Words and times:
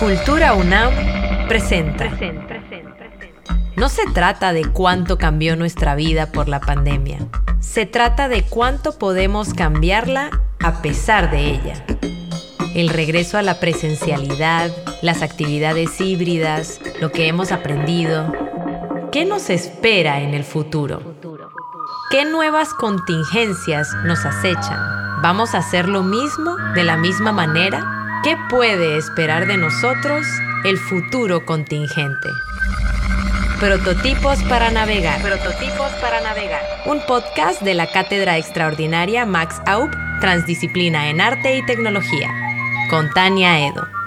Cultura 0.00 0.54
UNAM 0.54 0.94
presenta. 1.46 2.10
No 3.76 3.90
se 3.90 4.06
trata 4.14 4.54
de 4.54 4.64
cuánto 4.64 5.18
cambió 5.18 5.56
nuestra 5.56 5.94
vida 5.94 6.32
por 6.32 6.48
la 6.48 6.58
pandemia. 6.58 7.18
Se 7.60 7.84
trata 7.84 8.30
de 8.30 8.42
cuánto 8.42 8.98
podemos 8.98 9.52
cambiarla 9.52 10.30
a 10.58 10.80
pesar 10.80 11.30
de 11.30 11.50
ella. 11.50 11.84
El 12.74 12.88
regreso 12.88 13.36
a 13.36 13.42
la 13.42 13.60
presencialidad, 13.60 14.70
las 15.02 15.20
actividades 15.20 16.00
híbridas, 16.00 16.80
lo 16.98 17.12
que 17.12 17.28
hemos 17.28 17.52
aprendido. 17.52 18.32
¿Qué 19.12 19.26
nos 19.26 19.50
espera 19.50 20.22
en 20.22 20.32
el 20.32 20.44
futuro? 20.44 21.02
¿Qué 22.10 22.24
nuevas 22.24 22.72
contingencias 22.72 23.92
nos 24.06 24.24
acechan? 24.24 24.78
¿Vamos 25.20 25.54
a 25.54 25.58
hacer 25.58 25.90
lo 25.90 26.02
mismo 26.02 26.56
de 26.74 26.84
la 26.84 26.96
misma 26.96 27.32
manera? 27.32 27.99
¿Qué 28.22 28.36
puede 28.50 28.98
esperar 28.98 29.46
de 29.46 29.56
nosotros 29.56 30.26
el 30.64 30.76
futuro 30.76 31.46
contingente? 31.46 32.28
Prototipos 33.58 34.42
para 34.42 34.70
navegar. 34.70 35.22
Prototipos 35.22 35.90
para 36.02 36.20
navegar. 36.20 36.60
Un 36.84 37.00
podcast 37.06 37.62
de 37.62 37.72
la 37.72 37.90
Cátedra 37.90 38.36
Extraordinaria 38.36 39.24
Max 39.24 39.62
Aub, 39.64 39.90
Transdisciplina 40.20 41.08
en 41.08 41.22
Arte 41.22 41.56
y 41.56 41.64
Tecnología, 41.64 42.28
con 42.90 43.08
Tania 43.08 43.66
Edo. 43.66 43.99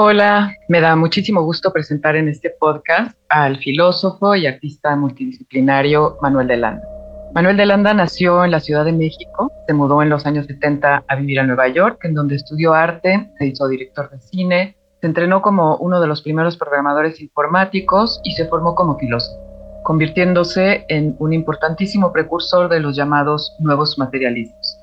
Hola, 0.00 0.54
me 0.68 0.80
da 0.80 0.94
muchísimo 0.94 1.42
gusto 1.42 1.72
presentar 1.72 2.14
en 2.14 2.28
este 2.28 2.50
podcast 2.50 3.18
al 3.28 3.58
filósofo 3.58 4.36
y 4.36 4.46
artista 4.46 4.94
multidisciplinario 4.94 6.18
Manuel 6.22 6.46
de 6.46 6.56
Landa. 6.56 6.88
Manuel 7.34 7.56
de 7.56 7.66
Landa 7.66 7.92
nació 7.92 8.44
en 8.44 8.52
la 8.52 8.60
Ciudad 8.60 8.84
de 8.84 8.92
México, 8.92 9.50
se 9.66 9.74
mudó 9.74 10.00
en 10.00 10.08
los 10.08 10.24
años 10.24 10.46
70 10.46 11.02
a 11.04 11.16
vivir 11.16 11.40
a 11.40 11.46
Nueva 11.46 11.66
York, 11.66 11.98
en 12.04 12.14
donde 12.14 12.36
estudió 12.36 12.74
arte, 12.74 13.28
se 13.38 13.46
hizo 13.46 13.66
director 13.66 14.08
de 14.08 14.20
cine, 14.20 14.76
se 15.00 15.08
entrenó 15.08 15.42
como 15.42 15.76
uno 15.78 16.00
de 16.00 16.06
los 16.06 16.22
primeros 16.22 16.56
programadores 16.56 17.20
informáticos 17.20 18.20
y 18.22 18.34
se 18.34 18.46
formó 18.46 18.76
como 18.76 18.96
filósofo, 19.00 19.36
convirtiéndose 19.82 20.84
en 20.88 21.16
un 21.18 21.32
importantísimo 21.32 22.12
precursor 22.12 22.68
de 22.68 22.78
los 22.78 22.94
llamados 22.94 23.56
nuevos 23.58 23.98
materialismos. 23.98 24.77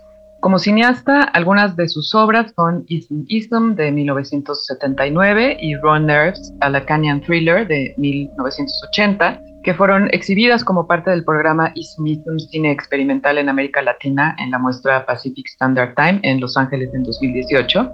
Como 0.46 0.60
cineasta, 0.60 1.24
algunas 1.24 1.76
de 1.76 1.90
sus 1.90 2.14
obras 2.14 2.54
son 2.56 2.86
Ism 2.88 3.24
Ism 3.30 3.74
de 3.74 3.92
1979 3.92 5.58
y 5.60 5.76
Raw 5.78 5.98
Nerves, 5.98 6.54
a 6.62 6.70
la 6.70 6.86
Canyon 6.86 7.20
Thriller 7.22 7.68
de 7.68 7.96
1980, 7.98 9.42
que 9.64 9.74
fueron 9.74 10.08
exhibidas 10.14 10.64
como 10.64 10.86
parte 10.86 11.10
del 11.10 11.26
programa 11.26 11.72
Ism 11.74 12.06
Ism 12.06 12.38
Cine 12.38 12.70
Experimental 12.70 13.40
en 13.40 13.50
América 13.50 13.82
Latina 13.82 14.36
en 14.38 14.52
la 14.52 14.60
muestra 14.60 15.04
Pacific 15.08 15.48
Standard 15.48 15.96
Time 15.96 16.20
en 16.22 16.40
Los 16.40 16.56
Ángeles 16.58 16.94
en 16.94 17.02
2018, 17.02 17.92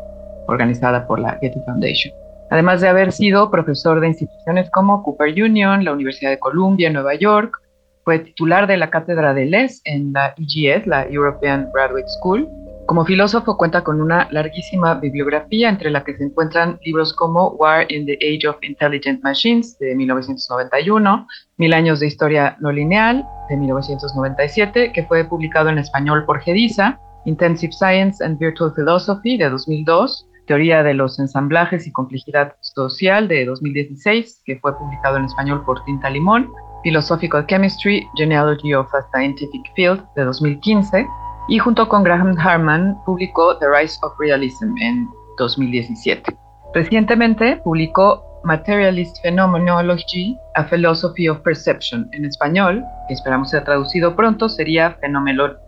organizada 0.50 1.08
por 1.08 1.22
la 1.22 1.38
Getty 1.40 1.62
Foundation. 1.66 2.14
Además 2.50 2.82
de 2.82 2.90
haber 2.90 3.14
sido 3.14 3.50
profesor 3.50 4.02
de 4.02 4.10
instituciones 4.10 4.70
como 4.72 5.04
Cooper 5.04 5.42
Union, 5.42 5.86
la 5.86 5.94
Universidad 5.94 6.32
de 6.32 6.40
Columbia 6.40 6.90
Nueva 6.90 7.16
York, 7.16 7.62
fue 8.04 8.20
titular 8.20 8.68
de 8.68 8.78
la 8.78 8.90
cátedra 8.90 9.34
de 9.34 9.46
Les 9.46 9.82
en 9.86 10.14
la 10.14 10.34
EGS, 10.38 10.88
la 10.88 11.08
European 11.08 11.70
Graduate 11.74 12.08
School. 12.20 12.48
Como 12.88 13.06
filósofo 13.06 13.58
cuenta 13.58 13.84
con 13.84 14.02
una 14.02 14.28
larguísima 14.32 14.96
bibliografía 14.96 15.70
entre 15.70 15.92
la 15.92 16.04
que 16.04 16.18
se 16.18 16.26
encuentran 16.26 16.80
libros 16.84 17.14
como 17.14 17.50
War 17.52 17.86
in 17.92 18.06
the 18.06 18.18
Age 18.22 18.48
of 18.48 18.58
Intelligent 18.64 19.24
Machines 19.24 19.78
de 19.80 19.96
1991, 19.96 21.28
Mil 21.58 21.74
años 21.74 22.00
de 22.00 22.08
historia 22.08 22.58
no 22.60 22.72
lineal 22.72 23.24
de 23.48 23.56
1997, 23.56 24.92
que 24.94 25.04
fue 25.06 25.24
publicado 25.24 25.70
en 25.70 25.78
español 25.78 26.26
por 26.26 26.42
Gedisa, 26.42 27.00
Intensive 27.26 27.72
Science 27.72 28.24
and 28.24 28.40
Virtual 28.40 28.74
Philosophy 28.76 29.38
de 29.38 29.50
2002, 29.50 30.28
Teoría 30.48 30.82
de 30.84 30.96
los 30.96 31.20
ensamblajes 31.20 31.86
y 31.86 31.92
complejidad 31.92 32.56
social 32.62 33.28
de 33.28 33.46
2016, 33.46 34.42
que 34.44 34.60
fue 34.60 34.76
publicado 34.78 35.18
en 35.18 35.26
español 35.26 35.64
por 35.66 35.84
Tinta 35.86 36.10
Limón, 36.10 36.52
Philosophical 36.84 37.46
Chemistry, 37.48 38.08
Genealogy 38.16 38.74
of 38.74 38.88
a 38.94 39.02
Scientific 39.12 39.62
Field 39.76 40.02
de 40.16 40.24
2015 40.24 41.08
y 41.48 41.60
junto 41.60 41.88
con 41.88 42.04
Graham 42.04 42.36
Harman 42.38 42.98
publicó 43.06 43.58
The 43.58 43.66
Rise 43.68 43.98
of 44.04 44.14
Realism 44.20 44.76
en 44.82 45.08
2017. 45.38 46.36
Recientemente 46.74 47.58
publicó 47.64 48.24
Materialist 48.44 49.22
Phenomenology, 49.22 50.38
A 50.56 50.64
Philosophy 50.64 51.28
of 51.28 51.40
Perception 51.42 52.10
en 52.12 52.26
español, 52.26 52.84
que 53.08 53.14
esperamos 53.14 53.50
sea 53.52 53.64
traducido 53.64 54.16
pronto, 54.16 54.50
sería 54.50 54.98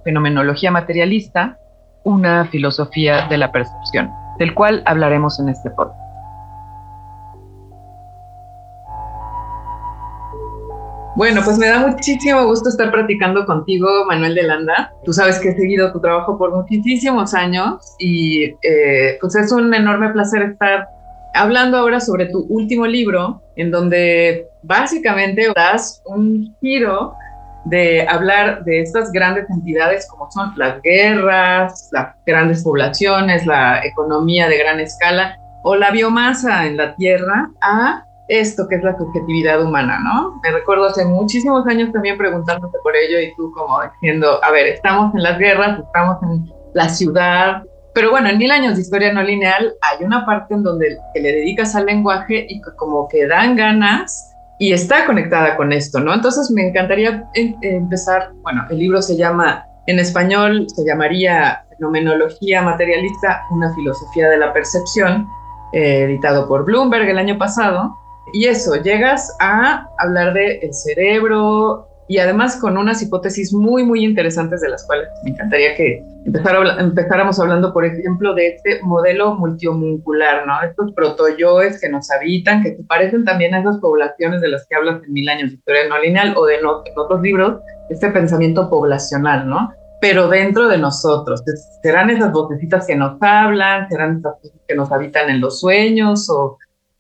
Fenomenología 0.04 0.72
Materialista, 0.72 1.58
una 2.04 2.46
filosofía 2.46 3.28
de 3.28 3.38
la 3.38 3.52
percepción, 3.52 4.12
del 4.40 4.54
cual 4.54 4.82
hablaremos 4.86 5.40
en 5.40 5.50
este 5.50 5.70
podcast. 5.72 6.03
Bueno, 11.16 11.42
pues 11.46 11.60
me 11.60 11.68
da 11.68 11.80
muchísimo 11.80 12.44
gusto 12.48 12.70
estar 12.70 12.92
platicando 12.92 13.46
contigo, 13.46 13.88
Manuel 14.08 14.34
de 14.34 14.44
Landa. 14.44 14.92
Tú 15.06 15.14
sabes 15.14 15.40
que 15.40 15.50
he 15.50 15.56
seguido 15.56 15.92
tu 15.92 16.02
trabajo 16.02 16.40
por 16.40 16.52
muchísimos 16.56 17.36
años 17.36 17.96
y 18.00 18.46
eh, 18.64 19.18
pues 19.22 19.36
es 19.36 19.52
un 19.52 19.72
enorme 19.76 20.10
placer 20.10 20.42
estar 20.42 20.88
hablando 21.36 21.78
ahora 21.78 22.00
sobre 22.00 22.26
tu 22.28 22.48
último 22.50 22.88
libro, 22.88 23.44
en 23.56 23.70
donde 23.70 24.48
básicamente 24.64 25.52
das 25.56 26.02
un 26.06 26.56
giro 26.60 27.14
de 27.66 28.08
hablar 28.08 28.64
de 28.66 28.82
estas 28.82 29.12
grandes 29.12 29.48
entidades 29.52 30.08
como 30.10 30.32
son 30.32 30.52
las 30.58 30.82
guerras, 30.82 31.90
las 31.92 32.16
grandes 32.26 32.64
poblaciones, 32.64 33.46
la 33.46 33.86
economía 33.86 34.50
de 34.50 34.58
gran 34.58 34.80
escala 34.80 35.38
o 35.62 35.76
la 35.76 35.92
biomasa 35.92 36.66
en 36.66 36.76
la 36.76 36.96
Tierra 36.96 37.52
a 37.62 38.04
esto 38.28 38.68
que 38.68 38.76
es 38.76 38.84
la 38.84 38.98
subjetividad 38.98 39.62
humana, 39.62 40.00
¿no? 40.00 40.40
Me 40.44 40.52
recuerdo 40.52 40.86
hace 40.86 41.06
muchísimos 41.06 41.68
años 41.68 41.92
también 41.92 42.18
preguntándote 42.18 42.78
por 42.84 42.96
ello 42.96 43.20
y 43.20 43.36
tú 43.36 43.52
como 43.52 43.82
diciendo, 43.84 44.44
a 44.44 44.52
ver, 44.52 44.68
estamos 44.68 45.14
en 45.14 45.24
las 45.24 45.38
guerras, 45.38 45.80
estamos 45.80 46.18
en 46.24 46.52
la 46.74 46.90
ciudad, 46.90 47.64
pero 47.94 48.10
bueno, 48.10 48.30
en 48.30 48.38
Mil 48.38 48.52
años 48.52 48.76
de 48.76 48.82
historia 48.82 49.14
no 49.14 49.22
lineal 49.22 49.74
hay 49.82 50.04
una 50.04 50.26
parte 50.26 50.56
en 50.56 50.64
donde 50.64 50.98
que 51.14 51.22
le 51.22 51.32
dedicas 51.32 51.76
al 51.76 51.86
lenguaje 51.86 52.46
y 52.50 52.60
como 52.78 53.08
que 53.08 53.28
dan 53.28 53.56
ganas 53.56 54.36
y 54.58 54.74
está 54.74 55.06
conectada 55.06 55.56
con 55.56 55.72
esto, 55.72 56.00
¿no? 56.00 56.14
Entonces 56.14 56.50
me 56.50 56.68
encantaría 56.68 57.30
em, 57.36 57.56
empezar, 57.62 58.32
bueno, 58.42 58.66
el 58.70 58.80
libro 58.80 59.02
se 59.02 59.16
llama, 59.16 59.66
en 59.88 60.00
español 60.00 60.68
se 60.74 60.86
llamaría 60.86 61.66
Fenomenología 61.70 62.62
Materialista, 62.62 63.44
una 63.52 63.74
filosofía 63.76 64.30
de 64.30 64.38
la 64.38 64.54
percepción, 64.54 65.28
eh, 65.74 66.04
editado 66.04 66.48
por 66.48 66.66
Bloomberg 66.66 67.10
el 67.10 67.18
año 67.18 67.38
pasado. 67.38 67.96
Y 68.32 68.46
eso, 68.46 68.76
llegas 68.82 69.36
a 69.40 69.88
hablar 70.00 70.34
del 70.34 70.60
el 70.62 70.74
cerebro 70.74 71.88
y 72.08 72.18
además 72.18 72.58
con 72.58 72.78
unas 72.78 73.02
hipótesis 73.02 73.54
muy, 73.54 73.84
muy 73.84 74.04
interesantes 74.04 74.62
de 74.62 74.70
las 74.70 74.86
cuales 74.86 75.08
me 75.24 75.32
encantaría 75.32 75.76
que 75.76 76.04
empezáramos 76.26 77.40
hablando, 77.40 77.74
por 77.74 77.86
ejemplo, 77.86 78.34
de 78.34 78.48
este 78.48 78.80
modelo 78.82 79.36
multiomuncular, 79.36 80.46
¿no? 80.46 80.62
Estos 80.64 80.94
protoyoes 80.94 81.80
que 81.80 81.90
nos 81.90 82.12
habitan, 82.12 82.64
que 82.64 82.78
parecen 82.88 83.26
también 83.26 83.54
a 83.54 83.60
esas 83.60 83.78
poblaciones 83.80 84.42
de 84.42 84.50
las 84.50 84.66
que 84.68 84.76
hablas 84.76 85.04
en 85.04 85.14
Mil 85.14 85.30
años 85.30 85.50
de 85.50 85.56
historia 85.56 85.88
no 85.90 86.00
lineal 86.00 86.34
o 86.38 86.46
de 86.46 86.56
en 86.56 86.66
otros 86.66 87.22
libros, 87.22 87.60
este 87.90 88.10
pensamiento 88.10 88.70
poblacional, 88.70 89.48
¿no? 89.48 89.74
Pero 90.02 90.28
dentro 90.28 90.68
de 90.68 90.78
nosotros, 90.78 91.42
¿serán 91.82 92.10
esas 92.10 92.32
vocecitas 92.32 92.86
que 92.86 92.96
nos 92.96 93.18
hablan? 93.22 93.88
¿Serán 93.90 94.18
esas 94.20 94.34
que 94.68 94.76
nos 94.76 94.92
habitan 94.92 95.30
en 95.30 95.40
los 95.40 95.62
sueños? 95.62 96.30
¿O 96.30 96.58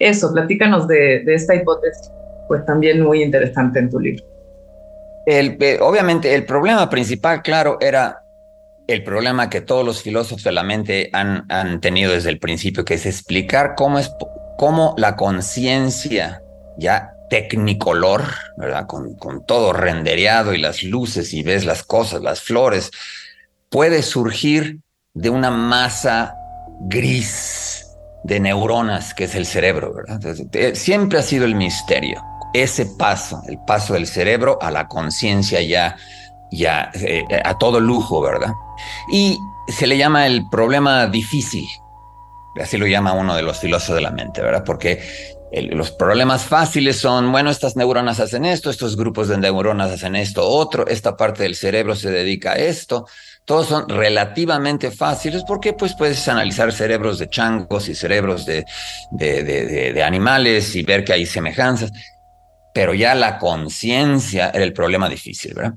eso, 0.07 0.31
platícanos 0.33 0.87
de, 0.87 1.23
esta 1.27 1.55
hipótesis, 1.55 2.11
pues 2.47 2.65
también 2.65 3.01
muy 3.01 3.23
interesante 3.23 3.79
en 3.79 3.89
tu 3.89 3.99
libro. 3.99 4.23
Eh, 5.25 5.77
obviamente, 5.81 6.35
el 6.35 6.45
problema 6.45 6.89
principal, 6.89 7.41
claro, 7.41 7.77
era 7.79 8.23
el 8.87 9.03
problema 9.03 9.49
que 9.49 9.61
todos 9.61 9.85
los 9.85 10.01
filósofos 10.01 10.43
de 10.43 10.51
la 10.51 10.63
mente 10.63 11.09
han, 11.13 11.45
han 11.49 11.79
tenido 11.79 12.11
desde 12.11 12.29
el 12.29 12.39
principio, 12.39 12.83
que 12.83 12.95
es 12.95 13.05
explicar 13.05 13.75
cómo, 13.75 13.99
es, 13.99 14.11
cómo 14.57 14.93
la 14.97 15.15
conciencia 15.15 16.41
ya 16.77 17.13
tecnicolor, 17.29 18.23
¿verdad? 18.57 18.85
Con, 18.85 19.15
con 19.15 19.45
todo 19.45 19.71
rendereado 19.71 20.53
y 20.53 20.57
las 20.57 20.83
luces 20.83 21.33
y 21.33 21.43
ves 21.43 21.65
las 21.65 21.83
cosas, 21.83 22.21
las 22.21 22.41
flores, 22.41 22.91
puede 23.69 24.03
surgir 24.03 24.79
de 25.13 25.29
una 25.29 25.49
masa 25.49 26.35
gris 26.81 27.92
de 28.23 28.39
neuronas 28.39 29.13
que 29.13 29.25
es 29.25 29.35
el 29.35 29.45
cerebro, 29.45 29.93
¿verdad? 29.93 30.19
Eh, 30.53 30.75
siempre 30.75 31.19
ha 31.19 31.21
sido 31.21 31.45
el 31.45 31.55
misterio, 31.55 32.23
ese 32.53 32.85
paso, 32.85 33.41
el 33.47 33.59
paso 33.65 33.93
del 33.93 34.07
cerebro 34.07 34.57
a 34.61 34.71
la 34.71 34.87
conciencia 34.87 35.61
ya, 35.61 35.95
ya 36.51 36.91
eh, 36.93 37.25
a 37.43 37.57
todo 37.57 37.79
lujo, 37.79 38.21
¿verdad? 38.21 38.53
Y 39.11 39.37
se 39.67 39.87
le 39.87 39.97
llama 39.97 40.27
el 40.27 40.47
problema 40.49 41.07
difícil, 41.07 41.67
así 42.61 42.77
lo 42.77 42.87
llama 42.87 43.13
uno 43.13 43.35
de 43.35 43.41
los 43.41 43.59
filósofos 43.59 43.95
de 43.95 44.01
la 44.01 44.11
mente, 44.11 44.41
¿verdad? 44.41 44.63
Porque 44.65 45.01
los 45.61 45.91
problemas 45.91 46.45
fáciles 46.45 46.97
son, 46.99 47.31
bueno, 47.31 47.51
estas 47.51 47.75
neuronas 47.75 48.19
hacen 48.19 48.43
esto, 48.43 48.71
estos 48.71 48.95
grupos 48.95 49.27
de 49.27 49.37
neuronas 49.37 49.91
hacen 49.91 50.15
esto, 50.15 50.47
otro, 50.47 50.87
esta 50.87 51.15
parte 51.15 51.43
del 51.43 51.55
cerebro 51.55 51.95
se 51.95 52.09
dedica 52.09 52.53
a 52.53 52.55
esto. 52.55 53.05
Todos 53.45 53.67
son 53.67 53.89
relativamente 53.89 54.89
fáciles 54.91 55.43
porque 55.45 55.73
pues 55.73 55.95
puedes 55.95 56.27
analizar 56.27 56.71
cerebros 56.71 57.19
de 57.19 57.29
changos 57.29 57.89
y 57.89 57.95
cerebros 57.95 58.45
de, 58.45 58.65
de, 59.11 59.43
de, 59.43 59.93
de 59.93 60.03
animales 60.03 60.75
y 60.75 60.83
ver 60.83 61.03
que 61.03 61.13
hay 61.13 61.25
semejanzas. 61.25 61.91
Pero 62.73 62.93
ya 62.93 63.13
la 63.15 63.37
conciencia 63.37 64.49
era 64.49 64.63
el 64.63 64.73
problema 64.73 65.09
difícil, 65.09 65.53
¿verdad? 65.53 65.73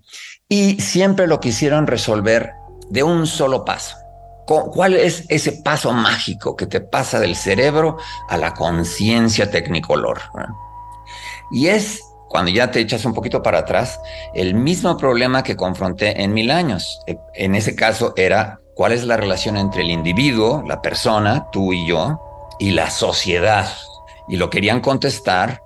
Y 0.49 0.81
siempre 0.81 1.27
lo 1.27 1.41
quisieron 1.41 1.87
resolver 1.87 2.53
de 2.89 3.03
un 3.03 3.27
solo 3.27 3.65
paso. 3.65 3.97
¿Cuál 4.47 4.95
es 4.95 5.25
ese 5.29 5.53
paso 5.65 5.93
mágico 5.93 6.55
que 6.55 6.67
te 6.67 6.81
pasa 6.81 7.19
del 7.19 7.35
cerebro 7.35 7.97
a 8.29 8.37
la 8.37 8.55
conciencia 8.55 9.51
tecnicolor? 9.51 10.21
Y 11.51 11.67
es, 11.67 12.01
cuando 12.29 12.51
ya 12.51 12.71
te 12.71 12.81
echas 12.81 13.05
un 13.05 13.15
poquito 13.15 13.43
para 13.43 13.59
atrás, 13.59 14.01
el 14.35 14.55
mismo 14.55 14.97
problema 14.97 15.43
que 15.43 15.57
confronté 15.57 16.23
en 16.23 16.35
mil 16.35 16.51
años. 16.51 17.01
E, 17.07 17.19
en 17.35 17.55
ese 17.55 17.75
caso 17.75 18.13
era 18.17 18.61
cuál 18.75 18.93
es 18.93 19.05
la 19.05 19.17
relación 19.17 19.57
entre 19.57 19.83
el 19.83 19.91
individuo, 19.91 20.63
la 20.67 20.83
persona, 20.83 21.49
tú 21.51 21.73
y 21.73 21.87
yo, 21.87 22.21
y 22.59 22.71
la 22.71 22.91
sociedad. 22.91 23.69
Y 24.29 24.37
lo 24.37 24.51
querían 24.51 24.81
contestar 24.81 25.63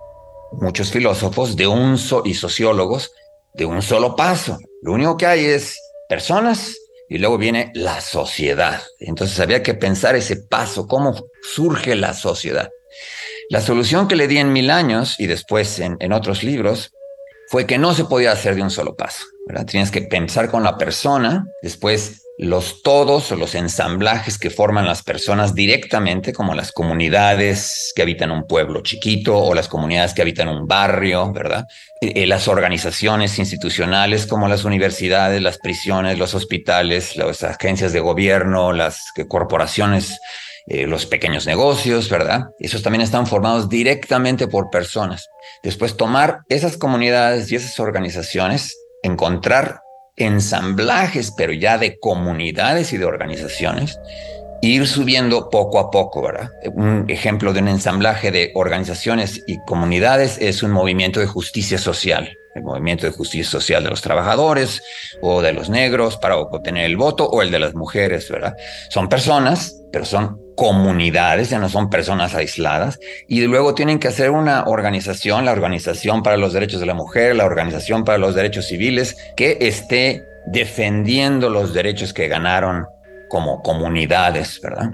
muchos 0.53 0.91
filósofos 0.91 1.57
de 1.57 1.67
un 1.67 1.99
y 2.25 2.35
sociólogos 2.35 3.13
de 3.55 3.65
un 3.65 3.83
solo 3.83 4.17
paso. 4.17 4.59
Lo 4.83 4.93
único 4.93 5.17
que 5.17 5.27
hay 5.27 5.45
es 5.45 5.79
personas 6.09 6.75
y 7.09 7.19
luego 7.19 7.39
viene 7.39 7.73
la 7.75 8.01
sociedad. 8.01 8.81
Entonces 9.01 9.39
había 9.41 9.63
que 9.63 9.75
pensar 9.75 10.15
ese 10.15 10.37
paso, 10.37 10.87
cómo 10.87 11.15
surge 11.43 11.97
la 11.97 12.15
sociedad. 12.15 12.71
La 13.51 13.61
solución 13.61 14.07
que 14.07 14.15
le 14.15 14.29
di 14.29 14.39
en 14.39 14.53
mil 14.53 14.71
años 14.71 15.17
y 15.19 15.27
después 15.27 15.81
en, 15.81 16.13
otros 16.13 16.45
libros 16.45 16.93
fue 17.49 17.67
que 17.67 17.79
no 17.79 17.95
se 17.95 18.05
podía 18.05 18.31
hacer 18.31 18.55
de 18.55 18.63
un 18.63 18.71
solo 18.71 18.95
paso. 18.95 19.25
¿verdad? 19.49 19.67
Tienes 19.67 19.91
que 19.91 20.03
pensar 20.03 20.53
con 20.53 20.63
la 20.63 20.79
persona, 20.79 21.45
después 21.61 22.23
los 22.39 22.85
todos 22.85 23.33
o 23.33 23.37
los 23.37 23.57
ensamblajes 23.57 24.39
que 24.39 24.51
forman 24.51 24.87
las 24.87 25.03
personas 25.03 25.53
directamente, 25.53 26.33
como 26.33 26.55
las 26.55 26.71
comunidades 26.71 27.93
que 27.97 28.03
habitan 28.03 28.31
un 28.31 28.47
pueblo 28.47 28.83
chiquito 28.83 29.37
o 29.37 29.53
las 29.53 29.67
comunidades 29.67 30.15
que 30.15 30.23
habitan 30.23 30.47
un 30.47 30.69
barrio, 30.69 31.33
¿verdad? 31.33 31.67
Eh, 32.01 32.29
las 32.29 32.47
organizaciones 32.47 33.37
institucionales 33.41 34.27
como 34.27 34.47
las 34.47 34.65
universidades, 34.65 35.43
las 35.43 35.59
prisiones, 35.59 36.19
los 36.19 36.37
hospitales, 36.37 37.17
las 37.17 37.43
agencias 37.43 37.93
de 37.93 37.99
gobierno, 37.99 38.73
las 38.73 39.07
corporaciones, 39.27 40.21
eh, 40.67 40.87
los 40.87 41.07
pequeños 41.07 41.47
negocios, 41.47 42.09
¿verdad? 42.09 42.49
Esos 42.59 42.83
también 42.83 43.03
están 43.03 43.27
formados 43.27 43.69
directamente 43.69 44.49
por 44.49 44.71
personas. 44.71 45.29
Después 45.63 45.97
tomar 45.97 46.41
esas 46.49 46.77
comunidades 46.77 47.51
y 47.51 47.57
esas 47.57 47.79
organizaciones, 47.81 48.77
encontrar 49.03 49.81
ensamblajes, 50.17 51.33
pero 51.37 51.53
ya 51.53 51.79
de 51.79 51.99
comunidades 51.99 52.93
y 52.93 52.99
de 52.99 53.07
organizaciones, 53.07 53.99
ir 54.63 54.87
subiendo 54.87 55.49
poco 55.49 55.79
a 55.79 55.91
poco, 55.91 56.23
¿verdad? 56.23 56.51
Un 56.75 57.07
ejemplo 57.09 57.53
de 57.53 57.61
un 57.61 57.69
ensamblaje 57.69 58.31
de 58.31 58.53
organizaciones 58.55 59.43
y 59.47 59.59
comunidades 59.67 60.37
es 60.39 60.63
un 60.63 60.73
movimiento 60.73 61.21
de 61.21 61.27
justicia 61.27 61.79
social, 61.79 62.37
el 62.55 62.63
movimiento 62.63 63.07
de 63.07 63.13
justicia 63.13 63.51
social 63.51 63.85
de 63.85 63.91
los 63.91 64.03
trabajadores 64.03 64.83
o 65.21 65.41
de 65.43 65.53
los 65.53 65.69
negros 65.69 66.17
para 66.17 66.37
obtener 66.37 66.85
el 66.85 66.97
voto 66.97 67.29
o 67.29 67.43
el 67.43 67.51
de 67.51 67.59
las 67.59 67.75
mujeres, 67.75 68.29
¿verdad? 68.29 68.57
Son 68.89 69.09
personas, 69.09 69.77
pero 69.93 70.05
son 70.05 70.41
comunidades, 70.57 71.51
ya 71.51 71.59
no 71.59 71.69
son 71.69 71.89
personas 71.89 72.35
aisladas, 72.35 72.99
y 73.29 73.41
luego 73.43 73.75
tienen 73.75 73.99
que 73.99 74.09
hacer 74.09 74.31
una 74.31 74.65
organización, 74.65 75.45
la 75.45 75.53
Organización 75.53 76.23
para 76.23 76.37
los 76.37 76.53
Derechos 76.53 76.81
de 76.81 76.87
la 76.87 76.95
Mujer, 76.95 77.35
la 77.37 77.47
Organización 77.47 78.05
para 78.05 78.19
los 78.19 78.35
Derechos 78.35 78.67
Civiles, 78.67 79.17
que 79.37 79.57
esté 79.61 80.23
defendiendo 80.47 81.49
los 81.49 81.73
derechos 81.73 82.13
que 82.13 82.29
ganaron 82.29 82.87
como 83.29 83.63
comunidades, 83.63 84.61
¿verdad? 84.61 84.91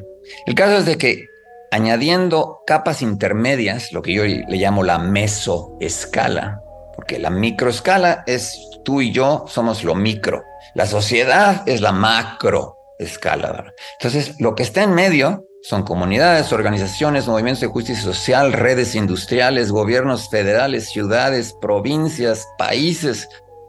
El 0.46 0.54
caso 0.54 0.78
es 0.78 0.86
de 0.86 0.98
que 0.98 1.26
añadiendo 1.70 2.60
capas 2.66 3.02
intermedias, 3.02 3.92
lo 3.92 4.02
que 4.02 4.12
yo 4.12 4.24
le 4.24 4.56
llamo 4.56 4.82
la 4.82 4.98
mesoescala, 4.98 6.60
porque 7.06 7.20
la 7.20 7.30
microescala 7.30 8.24
es 8.26 8.58
tú 8.84 9.00
y 9.00 9.12
yo 9.12 9.44
somos 9.46 9.84
lo 9.84 9.94
micro, 9.94 10.42
la 10.74 10.86
sociedad 10.86 11.62
es 11.64 11.80
la 11.80 11.92
macro 11.92 12.78
escala. 12.98 13.72
Entonces, 14.00 14.40
lo 14.40 14.56
que 14.56 14.64
está 14.64 14.82
en 14.82 14.92
medio 14.92 15.44
son 15.62 15.84
comunidades, 15.84 16.52
organizaciones, 16.52 17.28
movimientos 17.28 17.60
de 17.60 17.68
justicia 17.68 18.02
social, 18.02 18.52
redes 18.52 18.96
industriales, 18.96 19.70
gobiernos 19.70 20.28
federales, 20.30 20.88
ciudades, 20.88 21.54
provincias, 21.60 22.44
países. 22.58 23.28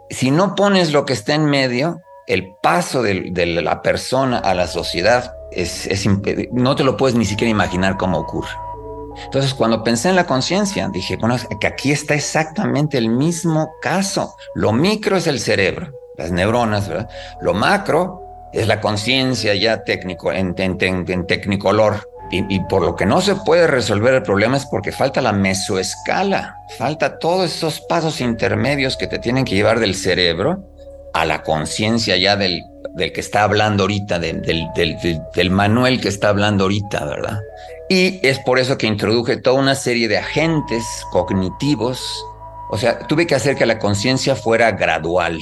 Si 0.10 0.31
no 0.31 0.56
pones 0.56 0.92
lo 0.92 1.06
que 1.06 1.13
está 1.13 1.36
en 1.36 1.45
medio, 1.45 2.00
el 2.25 2.56
paso 2.63 3.04
de, 3.04 3.45
la 3.62 3.83
persona 3.83 4.40
a 4.40 4.56
la 4.56 4.66
sociedad 4.66 5.36
es 5.51 5.88
no 6.51 6.75
te 6.75 6.83
lo 6.83 6.98
puedes 6.98 7.16
ni 7.16 7.25
siquiera 7.25 7.51
imaginar 7.51 7.98
cómo 7.98 8.18
ocurre. 8.18 8.50
Entonces, 9.25 9.54
cuando 9.54 9.84
pensé 9.84 10.10
en 10.10 10.16
la 10.16 10.25
conciencia, 10.25 10.90
dije, 10.90 11.18
bueno, 11.18 11.36
que 11.60 11.68
aquí 11.68 11.92
está 11.92 12.14
exactamente 12.14 12.98
el 12.98 13.10
mismo 13.10 13.72
caso. 13.81 14.36
Lo 14.56 14.72
micro 14.74 15.18
es 15.18 15.28
el 15.28 15.40
cerebro, 15.40 15.92
las 16.18 16.31
neuronas, 16.31 16.88
¿verdad? 16.88 17.10
Lo 17.42 17.54
macro 17.54 18.22
es 18.54 18.68
la 18.68 18.80
conciencia 18.81 19.54
ya 19.56 19.84
técnico, 19.84 20.31
en, 20.31 20.56
en, 20.58 21.28
tecnicolor. 21.28 22.10
Y, 22.30 22.44
y, 22.54 22.60
por 22.66 22.81
lo 22.81 22.96
que 22.96 23.06
no 23.06 23.22
se 23.22 23.36
puede 23.36 23.68
resolver 23.68 24.14
el 24.14 24.24
problema 24.24 24.58
es 24.58 24.66
porque 24.66 24.92
falta 24.92 25.22
la 25.22 25.31
mesoescala, 25.31 26.58
falta 26.78 27.19
todos 27.19 27.56
esos 27.56 27.80
pasos 27.80 28.19
intermedios 28.19 28.98
que 28.98 29.08
te 29.08 29.18
tienen 29.18 29.46
que 29.46 29.56
llevar 29.56 29.80
del 29.80 29.96
cerebro 29.96 30.62
a 31.14 31.24
la 31.24 31.42
conciencia 31.42 32.18
ya 32.18 32.36
del, 32.36 32.64
del, 32.96 33.14
que 33.14 33.22
está 33.22 33.44
hablando 33.44 33.84
ahorita, 33.84 34.19
del, 34.19 34.42
del, 34.42 34.68
del, 34.75 35.22
del 35.34 35.50
Manuel 35.50 36.02
que 36.02 36.10
está 36.10 36.30
hablando 36.30 36.66
ahorita, 36.66 37.06
¿verdad? 37.06 37.40
Y 37.89 38.19
es 38.25 38.39
por 38.39 38.60
eso 38.60 38.78
que 38.78 38.88
introduje 38.88 39.38
toda 39.38 39.60
una 39.60 39.75
serie 39.75 40.07
de 40.07 40.18
agentes 40.18 40.84
cognitivos. 41.12 42.25
O 42.69 42.78
sea, 42.78 43.00
tuve 43.07 43.25
que 43.25 43.36
hacer 43.36 43.56
que 43.56 43.66
la 43.66 43.80
conciencia 43.80 44.36
fuera 44.36 44.72
gradual. 44.72 45.39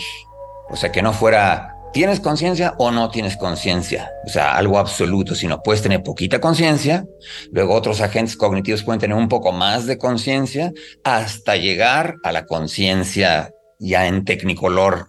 O 0.69 0.75
sea, 0.75 0.91
que 0.91 1.01
no 1.01 1.11
fuera 1.13 1.75
¿Tienes 1.95 2.19
conciencia 2.19 2.73
o 2.77 2.91
no 2.91 3.09
tienes 3.09 3.37
conciencia? 3.37 4.11
O 4.25 4.27
sea, 4.27 4.57
algo 4.57 4.79
absoluto, 4.79 5.33
sino 5.33 5.63
puedes 5.63 5.81
tener 5.81 6.03
poquita 6.03 6.41
conciencia, 6.41 7.05
luego 7.53 7.73
otros 7.73 8.01
agentes 8.01 8.35
cognitivos 8.35 8.83
pueden 8.83 8.99
tener 8.99 9.15
un 9.15 9.29
poco 9.29 9.53
más 9.53 9.85
de 9.85 9.97
conciencia, 9.97 10.73
hasta 11.05 11.55
llegar 11.55 12.15
a 12.25 12.33
la 12.33 12.45
conciencia 12.47 13.49
ya 13.79 14.07
en 14.07 14.25
tecnicolor 14.25 15.07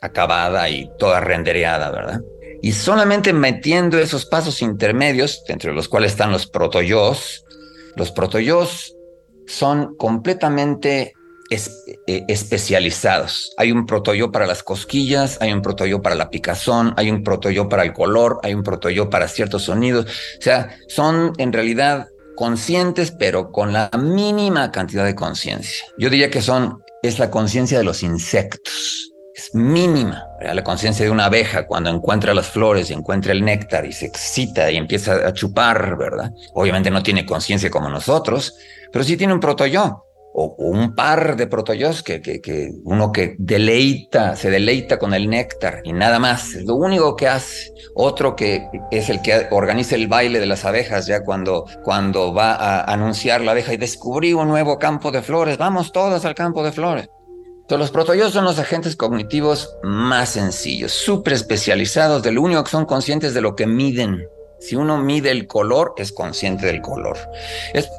acabada 0.00 0.70
y 0.70 0.88
toda 0.96 1.18
rendereada, 1.18 1.90
¿verdad? 1.90 2.20
Y 2.62 2.72
solamente 2.72 3.32
metiendo 3.32 3.98
esos 3.98 4.26
pasos 4.26 4.62
intermedios, 4.62 5.42
entre 5.48 5.72
los 5.72 5.88
cuales 5.88 6.12
están 6.12 6.32
los 6.32 6.46
protoyos, 6.46 7.44
los 7.96 8.10
protoyos 8.10 8.94
son 9.46 9.96
completamente 9.96 11.14
eh, 11.50 12.24
especializados. 12.28 13.54
Hay 13.56 13.72
un 13.72 13.86
protoyo 13.86 14.30
para 14.30 14.46
las 14.46 14.62
cosquillas, 14.62 15.38
hay 15.40 15.52
un 15.52 15.62
protoyo 15.62 16.02
para 16.02 16.14
la 16.14 16.28
picazón, 16.28 16.92
hay 16.98 17.10
un 17.10 17.22
protoyo 17.22 17.70
para 17.70 17.84
el 17.84 17.94
color, 17.94 18.38
hay 18.42 18.52
un 18.52 18.62
protoyo 18.62 19.08
para 19.08 19.28
ciertos 19.28 19.62
sonidos. 19.62 20.04
O 20.38 20.42
sea, 20.42 20.76
son 20.88 21.32
en 21.38 21.52
realidad 21.52 22.08
conscientes, 22.36 23.12
pero 23.12 23.50
con 23.50 23.72
la 23.72 23.90
mínima 23.98 24.70
cantidad 24.70 25.06
de 25.06 25.14
conciencia. 25.14 25.86
Yo 25.96 26.10
diría 26.10 26.30
que 26.30 26.42
son, 26.42 26.82
es 27.02 27.18
la 27.18 27.30
conciencia 27.30 27.78
de 27.78 27.84
los 27.84 28.02
insectos. 28.02 29.10
Es 29.38 29.54
mínima, 29.54 30.26
la 30.40 30.64
conciencia 30.64 31.04
de 31.04 31.12
una 31.12 31.26
abeja 31.26 31.68
cuando 31.68 31.90
encuentra 31.90 32.34
las 32.34 32.48
flores 32.48 32.90
y 32.90 32.92
encuentra 32.92 33.30
el 33.30 33.44
néctar 33.44 33.86
y 33.86 33.92
se 33.92 34.06
excita 34.06 34.68
y 34.68 34.76
empieza 34.76 35.28
a 35.28 35.32
chupar, 35.32 35.96
¿verdad? 35.96 36.32
Obviamente 36.54 36.90
no 36.90 37.04
tiene 37.04 37.24
conciencia 37.24 37.70
como 37.70 37.88
nosotros, 37.88 38.56
pero 38.92 39.04
sí 39.04 39.16
tiene 39.16 39.32
un 39.32 39.38
protoyo 39.38 40.02
o, 40.34 40.56
un 40.58 40.96
par 40.96 41.36
de 41.36 41.46
protoyos 41.46 42.02
que, 42.02 42.20
que, 42.20 42.72
uno 42.82 43.12
que 43.12 43.36
deleita, 43.38 44.34
se 44.34 44.50
deleita 44.50 44.98
con 44.98 45.14
el 45.14 45.30
néctar 45.30 45.82
y 45.84 45.92
nada 45.92 46.18
más, 46.18 46.56
es 46.56 46.64
lo 46.64 46.74
único 46.74 47.14
que 47.14 47.28
hace. 47.28 47.72
Otro 47.94 48.34
que 48.34 48.68
es 48.90 49.08
el 49.08 49.22
que 49.22 49.46
organiza 49.52 49.94
el 49.94 50.08
baile 50.08 50.40
de 50.40 50.46
las 50.46 50.64
abejas 50.64 51.06
ya 51.06 51.22
cuando, 51.22 51.64
cuando 51.84 52.34
va 52.34 52.54
a 52.54 52.92
anunciar 52.92 53.42
la 53.42 53.52
abeja 53.52 53.72
y 53.72 53.76
descubrí 53.76 54.32
un 54.32 54.48
nuevo 54.48 54.80
campo 54.80 55.12
de 55.12 55.22
flores, 55.22 55.58
vamos 55.58 55.92
todos 55.92 56.24
al 56.24 56.34
campo 56.34 56.64
de 56.64 56.72
flores. 56.72 57.08
Entonces, 57.68 57.80
los 57.80 57.90
protoyos 57.90 58.32
son 58.32 58.46
los 58.46 58.58
agentes 58.58 58.96
cognitivos 58.96 59.76
más 59.82 60.30
sencillos, 60.30 60.90
súper 60.90 61.34
especializados, 61.34 62.22
de 62.22 62.32
lo 62.32 62.40
único 62.40 62.64
que 62.64 62.70
son 62.70 62.86
conscientes 62.86 63.34
de 63.34 63.42
lo 63.42 63.56
que 63.56 63.66
miden. 63.66 64.26
Si 64.58 64.74
uno 64.74 64.96
mide 64.96 65.30
el 65.30 65.46
color, 65.46 65.92
es 65.98 66.10
consciente 66.10 66.64
del 66.64 66.80
color. 66.80 67.18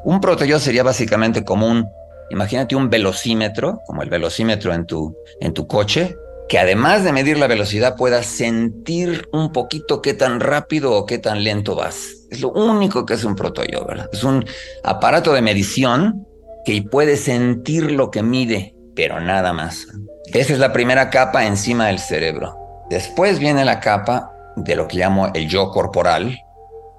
Un 0.06 0.22
protoyo 0.22 0.58
sería 0.58 0.82
básicamente 0.82 1.46
como 1.46 1.68
un 1.68 1.86
Imagínate 2.32 2.76
un 2.76 2.90
velocímetro, 2.90 3.82
como 3.86 4.02
el 4.02 4.10
velocímetro 4.10 4.74
en 4.74 4.88
tu, 4.88 5.16
en 5.40 5.54
tu 5.54 5.68
coche, 5.68 6.16
que 6.48 6.58
además 6.58 7.04
de 7.04 7.12
medir 7.12 7.38
la 7.38 7.46
velocidad 7.46 7.96
pueda 7.96 8.24
sentir 8.24 9.30
un 9.32 9.52
poquito 9.52 10.02
qué 10.02 10.16
tan 10.16 10.40
rápido 10.40 10.94
o 10.94 11.06
qué 11.06 11.20
tan 11.20 11.44
lento 11.44 11.76
vas. 11.76 12.08
Es 12.32 12.42
lo 12.42 12.50
único 12.50 13.06
que 13.06 13.16
es 13.16 13.24
un 13.24 13.36
protoyo, 13.36 13.86
¿verdad? 13.86 14.10
Es 14.12 14.24
un 14.24 14.46
aparato 14.84 15.34
de 15.34 15.44
medición 15.44 16.26
que 16.66 16.82
puede 16.82 17.18
sentir 17.18 17.92
lo 17.92 18.12
que 18.12 18.24
mide, 18.24 18.76
pero 19.00 19.22
nada 19.22 19.54
más. 19.54 19.88
Esa 20.34 20.52
es 20.52 20.60
la 20.60 20.74
primera 20.74 21.10
capa 21.10 21.46
encima 21.46 21.88
del 21.88 22.00
cerebro. 22.00 22.86
Después 22.90 23.40
viene 23.40 23.64
la 23.64 23.80
capa 23.80 24.34
de 24.58 24.76
lo 24.76 24.90
que 24.90 24.98
llamo 24.98 25.32
el 25.34 25.48
yo 25.48 25.72
corporal, 25.72 26.38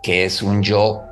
que 0.03 0.25
es 0.25 0.41
un 0.41 0.63
yo, 0.63 1.03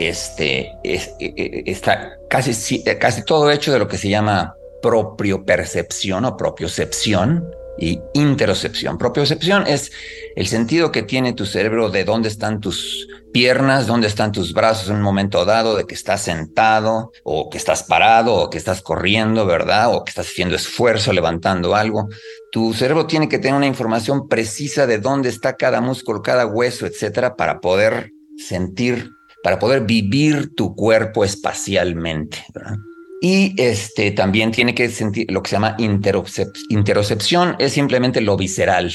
este, 0.00 0.74
es, 0.82 1.14
e, 1.20 1.34
e, 1.36 1.70
está 1.70 2.12
casi, 2.30 2.82
casi 2.98 3.26
todo 3.26 3.50
hecho 3.50 3.70
de 3.74 3.78
lo 3.78 3.88
que 3.88 3.98
se 3.98 4.08
llama 4.08 4.54
propio 4.80 5.44
percepción 5.44 6.24
o 6.24 6.34
propiocepción, 6.34 7.46
y 7.78 8.00
interocepción. 8.14 8.98
Propiocepción 8.98 9.66
es 9.66 9.92
el 10.36 10.46
sentido 10.46 10.92
que 10.92 11.02
tiene 11.02 11.32
tu 11.32 11.46
cerebro 11.46 11.90
de 11.90 12.04
dónde 12.04 12.28
están 12.28 12.60
tus 12.60 13.08
piernas, 13.32 13.86
dónde 13.86 14.06
están 14.06 14.32
tus 14.32 14.52
brazos 14.52 14.88
en 14.88 14.96
un 14.96 15.02
momento 15.02 15.44
dado, 15.44 15.76
de 15.76 15.86
que 15.86 15.94
estás 15.94 16.22
sentado 16.22 17.12
o 17.24 17.50
que 17.50 17.58
estás 17.58 17.82
parado 17.82 18.34
o 18.34 18.50
que 18.50 18.58
estás 18.58 18.82
corriendo, 18.82 19.46
¿verdad? 19.46 19.94
O 19.94 20.04
que 20.04 20.10
estás 20.10 20.26
haciendo 20.26 20.56
esfuerzo, 20.56 21.12
levantando 21.12 21.74
algo. 21.74 22.08
Tu 22.50 22.72
cerebro 22.74 23.06
tiene 23.06 23.28
que 23.28 23.38
tener 23.38 23.56
una 23.56 23.66
información 23.66 24.28
precisa 24.28 24.86
de 24.86 24.98
dónde 24.98 25.28
está 25.28 25.56
cada 25.56 25.80
músculo, 25.80 26.22
cada 26.22 26.46
hueso, 26.46 26.86
etcétera, 26.86 27.36
para 27.36 27.60
poder 27.60 28.10
sentir, 28.36 29.10
para 29.42 29.58
poder 29.58 29.84
vivir 29.84 30.54
tu 30.54 30.74
cuerpo 30.74 31.24
espacialmente, 31.24 32.44
¿verdad? 32.54 32.76
Y 33.20 33.60
este, 33.60 34.12
también 34.12 34.52
tiene 34.52 34.74
que 34.74 34.88
sentir 34.90 35.30
lo 35.30 35.42
que 35.42 35.50
se 35.50 35.56
llama 35.56 35.76
interocepción, 35.78 37.56
es 37.58 37.72
simplemente 37.72 38.20
lo 38.20 38.36
visceral. 38.36 38.92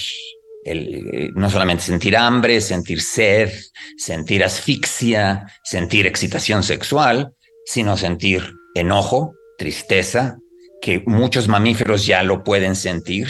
El, 0.66 1.34
no 1.36 1.50
solamente 1.50 1.84
sentir 1.84 2.16
hambre, 2.16 2.62
sentir 2.62 3.02
sed, 3.02 3.52
sentir 3.98 4.46
asfixia, 4.46 5.46
sentir 5.64 6.08
excitación 6.08 6.64
sexual, 6.64 7.34
sino 7.66 7.98
sentir 7.98 8.54
enojo, 8.74 9.34
tristeza, 9.58 10.38
que 10.82 11.04
muchos 11.06 11.50
mamíferos 11.50 12.06
ya 12.06 12.24
lo 12.24 12.44
pueden 12.44 12.78
sentir. 12.78 13.28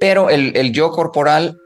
Pero 0.00 0.30
el, 0.30 0.56
el 0.56 0.72
yo 0.72 0.90
corporal 0.90 1.58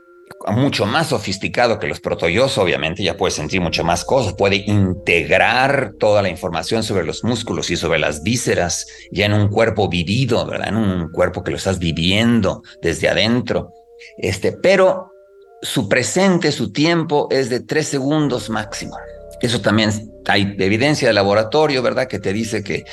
mucho 0.49 0.87
más 0.87 1.09
sofisticado 1.09 1.79
que 1.79 1.87
los 1.87 2.01
protoyos, 2.01 2.59
obviamente, 2.59 3.03
ya 3.03 3.17
puede 3.17 3.33
sentir 3.33 3.61
mucho 3.61 3.85
más 3.85 4.05
cosas, 4.05 4.35
puede 4.35 4.57
integrar 4.57 5.95
toda 5.99 6.23
la 6.23 6.29
información 6.29 6.83
sobre 6.83 7.05
los 7.05 7.25
músculos 7.25 7.71
y 7.71 7.77
sobre 7.77 7.99
las 7.99 8.23
vísceras 8.23 8.87
ya 9.11 9.27
en 9.27 9.33
un 9.33 9.49
cuerpo 9.49 9.89
vivido, 9.89 10.45
¿verdad? 10.47 10.69
En 10.69 10.77
un 10.77 11.11
cuerpo 11.11 11.43
que 11.43 11.51
lo 11.51 11.57
estás 11.57 11.79
viviendo 11.79 12.63
desde 12.83 13.09
adentro. 13.09 13.73
Este, 14.19 14.53
pero 14.53 15.11
su 15.63 15.89
presente, 15.89 16.53
su 16.53 16.73
tiempo 16.73 17.29
es 17.31 17.49
de 17.49 17.61
tres 17.61 17.89
segundos 17.89 18.51
máximo. 18.51 18.97
Eso 19.41 19.61
también 19.61 19.91
hay 20.27 20.55
evidencia 20.59 21.09
de 21.09 21.15
laboratorio, 21.15 21.83
¿verdad? 21.83 22.09
Que 22.09 22.19
te 22.19 22.33
dice 22.33 22.63
que, 22.63 22.85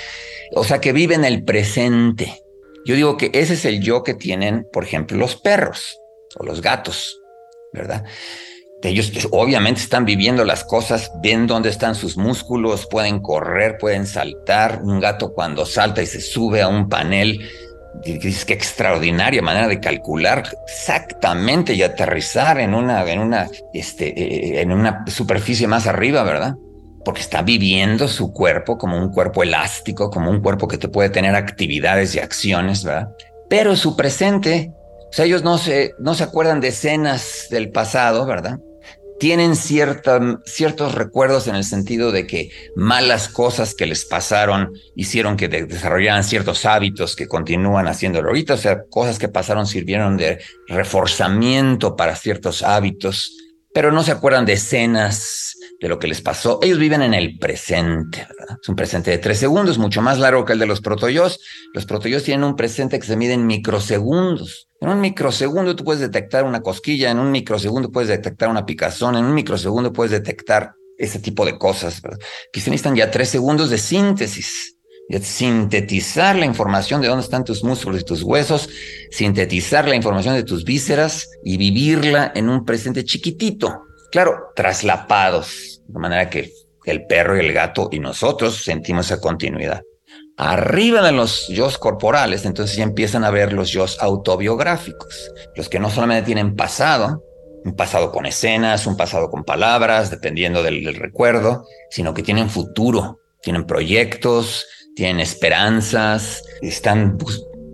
o 0.55 0.63
sea, 0.63 0.81
que 0.81 0.93
vive 0.93 1.15
en 1.15 1.25
el 1.25 1.43
presente. 1.43 2.41
Yo 2.85 2.95
digo 2.95 3.17
que 3.17 3.31
ese 3.33 3.53
es 3.53 3.65
el 3.65 3.81
yo 3.81 4.03
que 4.03 4.13
tienen, 4.13 4.67
por 4.73 4.83
ejemplo, 4.83 5.17
los 5.17 5.35
perros 5.35 5.97
o 6.35 6.45
los 6.45 6.61
gatos. 6.61 7.22
¿Verdad? 7.73 8.03
Ellos 8.83 9.11
obviamente 9.31 9.79
están 9.79 10.03
viviendo 10.03 10.43
las 10.43 10.65
cosas, 10.65 11.11
ven 11.21 11.47
dónde 11.47 11.69
están 11.69 11.95
sus 11.95 12.17
músculos, 12.17 12.85
pueden 12.85 13.21
correr, 13.21 13.77
pueden 13.77 14.05
saltar. 14.05 14.81
Un 14.83 14.99
gato 14.99 15.33
cuando 15.33 15.65
salta 15.65 16.01
y 16.01 16.05
se 16.05 16.19
sube 16.19 16.61
a 16.61 16.67
un 16.67 16.89
panel, 16.89 17.39
dices 18.03 18.43
qué 18.43 18.53
extraordinaria 18.53 19.41
manera 19.41 19.69
de 19.69 19.79
calcular 19.79 20.43
exactamente 20.67 21.73
y 21.73 21.83
aterrizar 21.83 22.59
en 22.59 22.73
una, 22.73 23.09
en 23.09 23.19
una, 23.19 23.47
este, 23.73 24.07
eh, 24.09 24.61
en 24.61 24.73
una 24.73 25.05
superficie 25.07 25.65
más 25.65 25.87
arriba, 25.87 26.23
¿verdad? 26.23 26.55
Porque 27.05 27.21
está 27.21 27.41
viviendo 27.41 28.09
su 28.09 28.33
cuerpo 28.33 28.77
como 28.77 28.97
un 28.97 29.11
cuerpo 29.11 29.43
elástico, 29.43 30.09
como 30.09 30.29
un 30.29 30.41
cuerpo 30.41 30.67
que 30.67 30.77
te 30.77 30.89
puede 30.89 31.09
tener 31.09 31.35
actividades 31.35 32.15
y 32.15 32.19
acciones, 32.19 32.83
¿verdad? 32.83 33.09
Pero 33.49 33.77
su 33.77 33.95
presente 33.95 34.73
o 35.13 35.15
sea, 35.15 35.25
ellos 35.25 35.43
no 35.43 35.59
se, 35.59 35.93
no 35.99 36.15
se 36.15 36.23
acuerdan 36.23 36.59
de 36.59 36.69
escenas 36.69 37.45
del 37.51 37.69
pasado, 37.69 38.25
¿verdad? 38.25 38.57
Tienen 39.19 39.55
ciertos 39.55 40.95
recuerdos 40.95 41.45
en 41.45 41.53
el 41.53 41.63
sentido 41.63 42.11
de 42.11 42.25
que 42.25 42.49
malas 42.75 43.29
cosas 43.29 43.75
que 43.75 43.85
les 43.85 44.05
pasaron 44.05 44.73
hicieron 44.95 45.37
que 45.37 45.49
desarrollaran 45.49 46.23
ciertos 46.23 46.65
hábitos 46.65 47.15
que 47.15 47.27
continúan 47.27 47.87
haciéndolo 47.87 48.29
ahorita, 48.29 48.55
o 48.55 48.57
sea, 48.57 48.85
cosas 48.89 49.19
que 49.19 49.27
pasaron 49.27 49.67
sirvieron 49.67 50.17
de 50.17 50.39
reforzamiento 50.67 51.95
para 51.95 52.15
ciertos 52.15 52.63
hábitos, 52.63 53.37
pero 53.71 53.91
no 53.91 54.01
se 54.01 54.13
acuerdan 54.13 54.47
de 54.47 54.53
escenas 54.53 55.53
de 55.79 55.89
lo 55.89 55.99
que 55.99 56.07
les 56.07 56.21
pasó. 56.21 56.59
Ellos 56.63 56.79
viven 56.79 57.03
en 57.03 57.13
el 57.13 57.37
presente, 57.37 58.25
¿verdad? 58.39 58.57
Es 58.59 58.69
un 58.69 58.75
presente 58.75 59.11
de 59.11 59.19
tres 59.19 59.37
segundos, 59.37 59.77
mucho 59.77 60.01
más 60.01 60.17
largo 60.17 60.43
que 60.43 60.53
el 60.53 60.59
de 60.59 60.65
los 60.65 60.81
protoyos. 60.81 61.39
Los 61.73 61.85
protoyos 61.85 62.23
tienen 62.23 62.45
un 62.45 62.55
presente 62.55 62.99
que 62.99 63.05
se 63.05 63.15
mide 63.15 63.33
en 63.33 63.45
microsegundos. 63.45 64.69
En 64.83 64.89
un 64.89 64.99
microsegundo 64.99 65.77
tú 65.77 65.85
puedes 65.85 66.01
detectar 66.01 66.43
una 66.43 66.61
cosquilla, 66.61 67.09
en 67.09 67.17
un 67.17 67.31
microsegundo 67.31 67.89
puedes 67.89 68.09
detectar 68.09 68.49
una 68.49 68.65
picazón, 68.65 69.15
en 69.15 69.23
un 69.23 69.33
microsegundo 69.33 69.93
puedes 69.93 70.11
detectar 70.11 70.73
ese 70.97 71.19
tipo 71.19 71.45
de 71.45 71.57
cosas. 71.57 72.01
Que 72.51 72.59
se 72.59 72.69
necesitan 72.69 72.93
ya 72.93 73.09
tres 73.09 73.29
segundos 73.29 73.69
de 73.69 73.77
síntesis 73.77 74.75
de 75.07 75.21
sintetizar 75.21 76.35
la 76.35 76.45
información 76.45 76.99
de 76.99 77.07
dónde 77.07 77.23
están 77.23 77.45
tus 77.45 77.63
músculos 77.63 78.01
y 78.01 78.03
tus 78.03 78.23
huesos, 78.23 78.69
sintetizar 79.09 79.87
la 79.87 79.95
información 79.95 80.35
de 80.35 80.43
tus 80.43 80.65
vísceras 80.65 81.29
y 81.45 81.55
vivirla 81.55 82.33
en 82.35 82.49
un 82.49 82.65
presente 82.65 83.05
chiquitito, 83.05 83.83
claro, 84.11 84.51
traslapados, 84.53 85.81
de 85.87 85.99
manera 85.99 86.29
que 86.29 86.51
el 86.83 87.05
perro 87.05 87.37
y 87.37 87.45
el 87.45 87.53
gato 87.53 87.87
y 87.89 87.99
nosotros 87.99 88.63
sentimos 88.65 89.05
esa 89.05 89.21
continuidad. 89.21 89.81
Arriba 90.37 91.01
de 91.03 91.11
los 91.11 91.47
yo 91.47 91.69
corporales, 91.79 92.45
entonces 92.45 92.75
ya 92.75 92.83
empiezan 92.83 93.23
a 93.23 93.29
ver 93.29 93.53
los 93.53 93.69
yo 93.69 93.85
autobiográficos, 93.99 95.31
los 95.55 95.69
que 95.69 95.79
no 95.79 95.91
solamente 95.91 96.25
tienen 96.25 96.55
pasado, 96.55 97.23
un 97.63 97.75
pasado 97.75 98.11
con 98.11 98.25
escenas, 98.25 98.87
un 98.87 98.97
pasado 98.97 99.29
con 99.29 99.43
palabras, 99.43 100.09
dependiendo 100.09 100.63
del, 100.63 100.95
recuerdo, 100.95 101.65
sino 101.89 102.13
que 102.13 102.23
tienen 102.23 102.49
futuro, 102.49 103.19
tienen 103.41 103.65
proyectos, 103.65 104.65
tienen 104.95 105.19
esperanzas, 105.19 106.43
están 106.61 107.17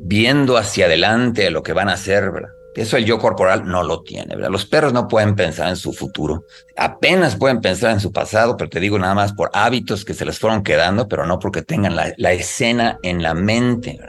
viendo 0.03 0.57
hacia 0.57 0.85
adelante 0.85 1.49
lo 1.49 1.63
que 1.63 1.73
van 1.73 1.89
a 1.89 1.93
hacer, 1.93 2.31
¿verdad? 2.31 2.49
Eso 2.75 2.97
el 2.97 3.05
yo 3.05 3.19
corporal 3.19 3.67
no 3.67 3.83
lo 3.83 4.03
tiene. 4.03 4.35
Los 4.35 4.65
perros 4.65 4.93
no 4.93 5.07
pueden 5.07 5.35
pensar 5.35 5.69
en 5.69 5.75
su 5.75 5.91
futuro, 5.91 6.45
apenas 6.77 7.35
pueden 7.35 7.61
pensar 7.61 7.91
en 7.91 7.99
su 7.99 8.11
pasado, 8.11 8.57
pero 8.57 8.69
te 8.69 8.79
digo 8.79 8.99
nada 8.99 9.15
más 9.15 9.33
por 9.33 9.49
hábitos 9.53 10.05
que 10.05 10.13
se 10.13 10.25
les 10.25 10.39
fueron 10.39 10.63
quedando, 10.63 11.07
pero 11.07 11.25
no 11.25 11.39
porque 11.39 11.61
tengan 11.61 11.95
la, 11.95 12.31
escena 12.31 12.99
en 13.03 13.23
la 13.23 13.33
mente. 13.33 13.99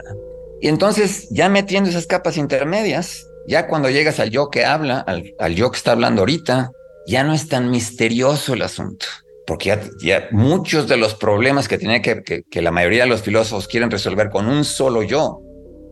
Y 0.61 0.67
entonces, 0.67 1.27
ya 1.31 1.49
metiendo 1.49 1.89
esas 1.89 2.05
capas 2.05 2.37
intermedias, 2.37 3.27
ya 3.47 3.67
cuando 3.67 3.89
llegas 3.89 4.19
al 4.19 4.29
yo 4.29 4.49
que 4.49 4.63
habla, 4.63 4.99
al, 4.99 5.55
yo 5.55 5.71
que 5.71 5.77
está 5.77 5.93
hablando 5.93 6.21
ahorita, 6.21 6.71
ya 7.07 7.23
no 7.23 7.33
es 7.33 7.47
tan 7.47 7.71
misterioso 7.71 8.53
el 8.53 8.61
asunto, 8.61 9.07
porque 9.47 9.77
ya, 10.03 10.27
muchos 10.31 10.87
de 10.87 10.97
los 10.97 11.15
problemas 11.15 11.67
que 11.67 11.79
tiene 11.79 12.03
que, 12.03 12.43
que 12.49 12.61
la 12.61 12.71
mayoría 12.71 13.03
de 13.03 13.09
los 13.09 13.23
filósofos 13.23 13.67
quieren 13.67 13.89
resolver 13.89 14.29
con 14.29 14.47
un 14.47 14.63
solo 14.63 15.01
yo, 15.01 15.41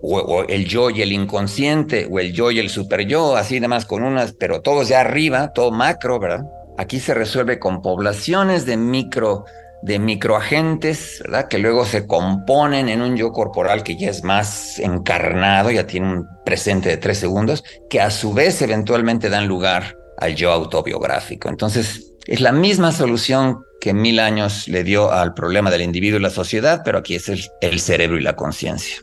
o, 0.01 0.44
el 0.48 0.65
yo 0.65 0.89
y 0.89 1.01
el 1.01 1.12
inconsciente, 1.12 2.08
o 2.10 2.20
el 2.20 2.34
yo 2.34 2.51
y 2.51 2.60
el 2.60 2.70
super 2.70 3.06
yo, 3.06 3.36
así 3.36 3.60
demás 3.60 3.86
con 3.86 4.03
unas, 4.03 4.34
pero 4.34 4.62
todos 4.62 4.88
ya 4.88 5.01
arriba, 5.01 5.51
todo 5.53 5.72
macro, 5.72 6.20
¿verdad? 6.20 6.46
Aquí 6.77 7.00
se 7.00 7.13
resuelve 7.13 7.60
con 7.60 7.82
poblaciones 7.82 8.65
de 8.65 8.77
micro, 8.77 9.46
de 9.82 10.00
microagentes, 10.00 11.20
¿verdad? 11.24 11.48
Que 11.48 11.58
luego 11.58 11.86
se 11.86 12.08
componen 12.08 12.88
en 12.88 13.01
un 13.01 13.18
yo 13.18 13.32
corporal 13.32 13.84
que 13.84 13.98
ya 13.98 14.10
es 14.10 14.24
más 14.24 14.79
encarnado, 14.79 15.72
ya 15.72 15.86
tiene 15.86 16.13
un 16.13 16.27
presente 16.46 16.89
de 16.89 16.98
tres 16.98 17.18
segundos, 17.18 17.63
que 17.89 18.00
a 18.00 18.12
su 18.12 18.34
vez 18.34 18.62
eventualmente 18.62 19.29
dan 19.29 19.48
lugar 19.48 19.98
al 20.18 20.36
yo 20.36 20.51
autobiográfico. 20.51 21.50
Entonces, 21.50 22.13
es 22.25 22.41
la 22.41 22.51
misma 22.51 22.91
solución 22.91 23.63
que 23.82 23.94
mil 23.94 24.20
años 24.20 24.68
le 24.68 24.84
dio 24.84 25.12
al 25.12 25.34
problema 25.34 25.72
del 25.72 25.82
individuo 25.82 26.20
y 26.20 26.24
la 26.24 26.29
sociedad, 26.29 26.82
pero 26.84 27.00
aquí 27.00 27.15
es 27.15 27.29
el 27.62 27.79
cerebro 27.79 28.18
y 28.18 28.22
la 28.22 28.36
conciencia. 28.36 29.01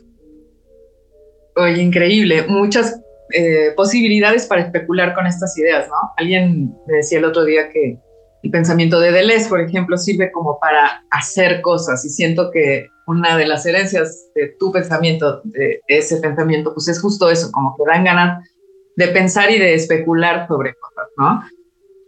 Oye, 1.57 1.81
increíble. 1.81 2.45
Muchas 2.47 3.01
eh, 3.33 3.73
posibilidades 3.75 4.45
para 4.45 4.61
especular 4.61 5.13
con 5.13 5.25
estas 5.25 5.57
ideas, 5.57 5.87
¿no? 5.89 5.95
Alguien 6.15 6.73
me 6.87 6.97
decía 6.97 7.17
el 7.17 7.25
otro 7.25 7.43
día 7.45 7.69
que 7.69 7.99
el 8.43 8.51
pensamiento 8.51 8.99
de 8.99 9.11
Deleuze, 9.11 9.49
por 9.49 9.59
ejemplo, 9.59 9.97
sirve 9.97 10.31
como 10.31 10.59
para 10.59 11.03
hacer 11.09 11.61
cosas 11.61 12.05
y 12.05 12.09
siento 12.09 12.51
que 12.51 12.87
una 13.07 13.37
de 13.37 13.47
las 13.47 13.65
herencias 13.65 14.29
de 14.35 14.55
tu 14.59 14.71
pensamiento, 14.71 15.41
de 15.45 15.81
ese 15.87 16.17
pensamiento, 16.17 16.73
pues 16.73 16.87
es 16.87 17.01
justo 17.01 17.29
eso, 17.29 17.51
como 17.51 17.75
que 17.75 17.83
dan 17.87 18.03
ganas 18.03 18.47
de 18.95 19.07
pensar 19.07 19.49
y 19.51 19.57
de 19.57 19.73
especular 19.73 20.47
sobre 20.47 20.75
cosas, 20.75 21.07
¿no? 21.17 21.41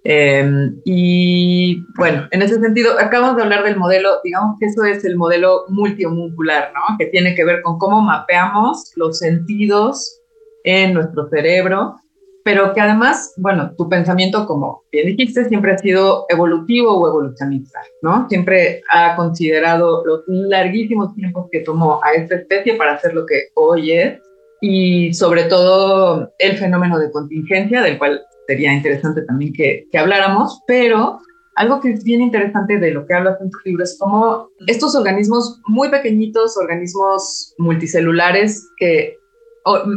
Em, 0.03 0.79
y 0.86 1.84
bueno, 1.98 2.27
en 2.32 2.41
ese 2.41 2.60
sentido, 2.60 2.98
acabamos 3.00 3.36
de 3.36 3.44
hablar 3.44 3.63
del 3.63 3.77
modelo, 3.77 4.22
digamos 4.24 4.58
que 4.60 4.68
eso 4.68 4.84
es 4.86 5.03
el 5.03 5.18
modelo 5.18 5.65
multiomuncular, 5.68 6.72
¿no? 6.74 6.98
Que 6.98 7.08
tiene 7.08 7.36
que 7.36 7.44
ver 7.44 7.62
con 7.62 7.77
cómo 7.77 8.01
mapeamos 8.01 8.91
los 8.96 9.20
sentidos 9.20 10.22
en 10.63 10.94
nuestro 10.94 11.27
cerebro, 11.29 11.96
pero 12.44 12.74
que 12.74 12.82
además, 12.82 13.34
bueno, 13.38 13.74
tu 13.77 13.89
pensamiento, 13.89 14.48
como 14.48 14.84
bien 14.91 15.08
dijiste, 15.08 15.46
siempre 15.46 15.74
ha 15.74 15.77
sido 15.77 16.25
evolutivo 16.29 16.98
o 16.98 17.08
evolucionista, 17.08 17.79
¿no? 18.01 18.27
Siempre 18.29 18.82
ha 18.91 19.15
considerado 19.15 20.03
los 20.06 20.24
larguísimos 20.27 21.13
tiempos 21.15 21.48
que 21.51 21.60
tomó 21.60 22.00
a 22.03 22.13
esta 22.13 22.36
especie 22.36 22.75
para 22.75 22.94
hacer 22.94 23.13
lo 23.13 23.25
que 23.25 23.50
hoy 23.56 23.91
es 23.91 24.20
y 24.62 25.13
sobre 25.13 25.44
todo 25.44 26.34
el 26.39 26.58
fenómeno 26.58 26.98
de 26.98 27.12
contingencia, 27.12 27.82
del 27.82 27.98
cual 27.98 28.22
sería 28.50 28.74
interesante 28.74 29.22
también 29.22 29.53
que, 29.53 29.88
que 29.91 29.98
habláramos, 30.00 30.63
pero 30.65 31.20
algo 31.56 31.79
que 31.79 31.91
es 31.91 32.03
bien 32.03 32.22
interesante 32.22 32.79
de 32.79 32.89
lo 32.89 33.06
que 33.06 33.13
hablas 33.13 33.39
en 33.41 33.51
tu 33.51 33.60
libro 33.63 33.84
es 33.84 33.96
cómo 34.00 34.50
estos 34.65 34.96
organismos 34.96 35.62
muy 35.68 35.89
pequeñitos, 35.89 36.58
organismos 36.58 37.53
multicelulares, 37.60 38.68
que, 38.77 39.18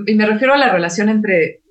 y 0.06 0.14
me 0.14 0.26
refiero 0.26 0.52
a 0.52 0.58
la 0.58 0.70
relación 0.70 1.08
entre 1.08 1.62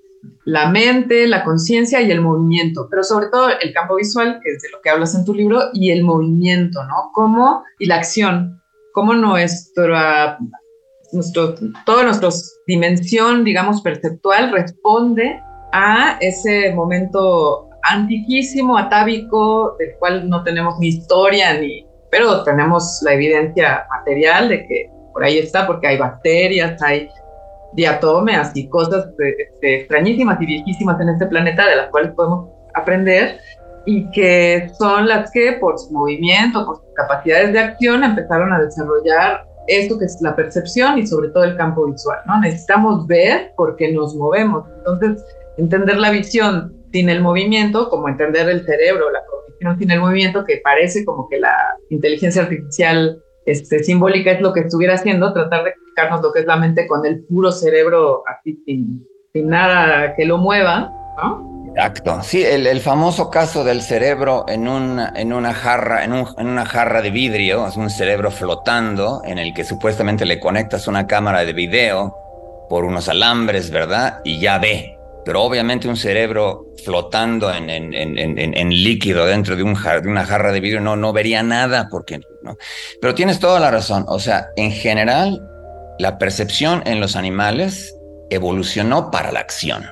la 0.46 0.72
mente, 0.72 1.28
la 1.28 1.44
conciencia 1.44 2.02
y 2.02 2.10
el 2.10 2.22
movimiento, 2.22 2.88
pero 2.90 3.04
sobre 3.04 3.28
todo 3.28 3.50
el 3.62 3.74
campo 3.74 3.98
visual, 3.98 4.40
que 4.44 4.54
es 4.54 4.64
de 4.64 4.70
lo 4.70 4.82
que 4.82 4.90
hablas 4.90 5.14
en 5.14 5.24
tu 5.24 5.36
libro, 5.36 5.70
y 5.74 5.92
el 5.92 6.04
movimiento, 6.04 6.84
¿no? 6.86 7.12
Cómo, 7.14 7.64
y 7.78 7.86
la 7.86 7.98
acción, 7.98 8.60
cómo 8.94 9.14
nuestra, 9.14 10.40
nuestro, 11.12 11.54
toda 11.86 12.06
nuestra 12.06 12.30
dimensión, 12.66 13.44
digamos, 13.44 13.84
perceptual 13.84 14.52
responde 14.52 15.40
a 15.72 16.18
ese 16.20 16.74
momento 16.74 17.70
antiquísimo, 17.84 18.78
atávico, 18.78 19.76
del 19.80 19.96
cual 19.98 20.30
no 20.30 20.44
tenemos 20.44 20.78
ni 20.80 20.88
historia, 20.88 21.60
ni, 21.60 21.86
pero 22.10 22.44
tenemos 22.44 23.02
la 23.04 23.14
evidencia 23.14 23.86
material 23.90 24.50
de 24.50 24.66
que 24.68 24.92
por 25.14 25.24
ahí 25.24 25.40
está, 25.40 25.68
porque 25.68 25.88
hay 25.88 25.98
bacterias, 25.98 26.82
hay 26.82 27.10
diatomeas 27.74 28.52
y 28.56 28.68
cosas 28.68 29.08
extrañísimas 29.62 30.42
y 30.42 30.46
viejísimas 30.46 31.00
en 31.02 31.10
este 31.10 31.26
planeta 31.28 31.68
de 31.68 31.76
las 31.78 31.90
cuales 31.90 32.12
podemos 32.12 32.50
aprender 32.74 33.40
y 33.86 34.10
que 34.12 34.70
son 34.78 35.08
las 35.08 35.32
que 35.32 35.54
por 35.54 35.80
su 35.80 35.92
movimiento, 35.92 36.66
por 36.66 36.78
sus 36.78 36.94
capacidades 36.96 37.54
de 37.54 37.60
acción 37.60 38.04
empezaron 38.04 38.54
a 38.54 38.62
desarrollar 38.62 39.46
esto 39.68 39.98
que 39.98 40.06
es 40.06 40.18
la 40.22 40.36
percepción 40.36 40.98
y 40.98 41.08
sobre 41.08 41.30
todo 41.30 41.44
el 41.44 41.56
campo 41.56 41.86
visual, 41.86 42.20
¿no? 42.26 42.40
Necesitamos 42.42 43.08
ver 43.08 43.54
porque 43.56 43.92
nos 43.92 44.16
movemos. 44.16 44.66
Entonces, 44.78 45.24
entender 45.58 45.98
la 45.98 46.12
visión 46.12 46.74
sin 46.92 47.10
el 47.10 47.22
movimiento, 47.22 47.90
como 47.90 48.10
entender 48.10 48.50
el 48.50 48.66
cerebro, 48.66 49.12
la 49.12 49.22
cognición 49.26 49.80
sin 49.80 49.92
el 49.92 50.00
movimiento, 50.00 50.46
que 50.46 50.62
parece 50.64 51.06
como 51.06 51.28
que 51.30 51.40
la 51.40 51.56
inteligencia 51.90 52.44
artificial 52.44 53.22
este, 53.46 53.84
simbólica 53.84 54.32
es 54.32 54.42
lo 54.42 54.54
que 54.54 54.62
estuviera 54.62 54.96
haciendo, 54.96 55.34
tratar 55.34 55.64
de 55.64 55.72
explicarnos 55.72 56.22
lo 56.22 56.32
que 56.32 56.42
es 56.42 56.46
la 56.46 56.58
mente 56.58 56.88
con 56.88 57.06
el 57.06 57.24
puro 57.26 57.52
cerebro 57.52 58.24
así 58.28 58.62
sin, 58.66 59.06
nada 59.34 60.14
que 60.16 60.26
lo 60.26 60.38
mueva, 60.38 60.92
¿no? 61.18 61.50
Exacto. 61.70 62.22
Sí, 62.22 62.44
el, 62.44 62.68
el, 62.68 62.82
famoso 62.82 63.30
caso 63.30 63.64
del 63.64 63.82
cerebro 63.82 64.44
en 64.50 64.68
una, 64.68 65.14
en 65.16 65.32
una 65.32 65.54
jarra, 65.54 66.04
en, 66.04 66.12
un, 66.12 66.28
en, 66.38 66.48
una 66.48 66.66
jarra 66.66 67.02
de 67.02 67.12
vidrio, 67.12 67.66
es 67.66 67.78
un 67.78 67.90
cerebro 67.90 68.30
flotando 68.30 69.22
en 69.24 69.38
el 69.38 69.54
que 69.54 69.64
supuestamente 69.64 70.26
le 70.26 70.38
conectas 70.38 70.88
una 70.90 71.08
cámara 71.08 71.46
de 71.46 71.54
video 71.54 72.14
por 72.70 72.84
unos 72.84 73.08
alambres, 73.08 73.72
¿verdad? 73.72 74.20
Y 74.26 74.42
ya 74.42 74.60
ve. 74.60 75.01
Pero 75.24 75.44
obviamente 75.44 75.88
un 75.88 75.98
cerebro 75.98 76.68
flotando 76.84 77.54
en, 77.54 77.70
en, 77.70 77.94
en 77.94 78.70
líquido 78.70 79.26
dentro 79.26 79.56
de, 79.56 79.64
un 79.64 79.74
de, 79.74 80.08
una 80.08 80.26
jarra 80.26 80.52
de 80.52 80.60
vidrio 80.60 80.82
no, 80.82 80.96
no 80.96 81.14
vería 81.14 81.44
nada 81.44 81.88
porque 81.90 82.20
no. 82.42 82.58
Pero 83.00 83.14
tienes 83.14 83.40
toda 83.40 83.60
la 83.60 83.70
razón. 83.70 84.06
O 84.08 84.20
sea, 84.20 84.48
en 84.56 84.72
general, 84.72 85.42
la 86.00 86.18
percepción 86.18 86.82
en 86.86 87.00
los 87.00 87.16
animales 87.16 87.96
evolucionó 88.32 89.12
para 89.12 89.32
la 89.32 89.42
acción. 89.42 89.86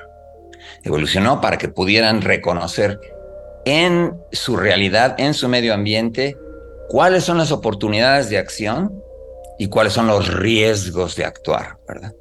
Evolucionó 0.82 1.40
para 1.40 1.58
que 1.58 1.68
pudieran 1.68 2.22
reconocer 2.22 2.98
en 3.64 4.16
su 4.32 4.56
realidad, 4.56 5.14
en 5.18 5.34
su 5.34 5.48
medio 5.48 5.74
ambiente, 5.74 6.36
cuáles 6.88 7.22
son 7.24 7.38
las 7.38 7.52
oportunidades 7.52 8.30
de 8.30 8.38
acción 8.38 9.00
y 9.58 9.68
cuáles 9.68 9.92
son 9.92 10.06
los 10.06 10.32
riesgos 10.32 11.16
de 11.16 11.26
actuar, 11.26 11.76
¿verdad? 11.86 12.14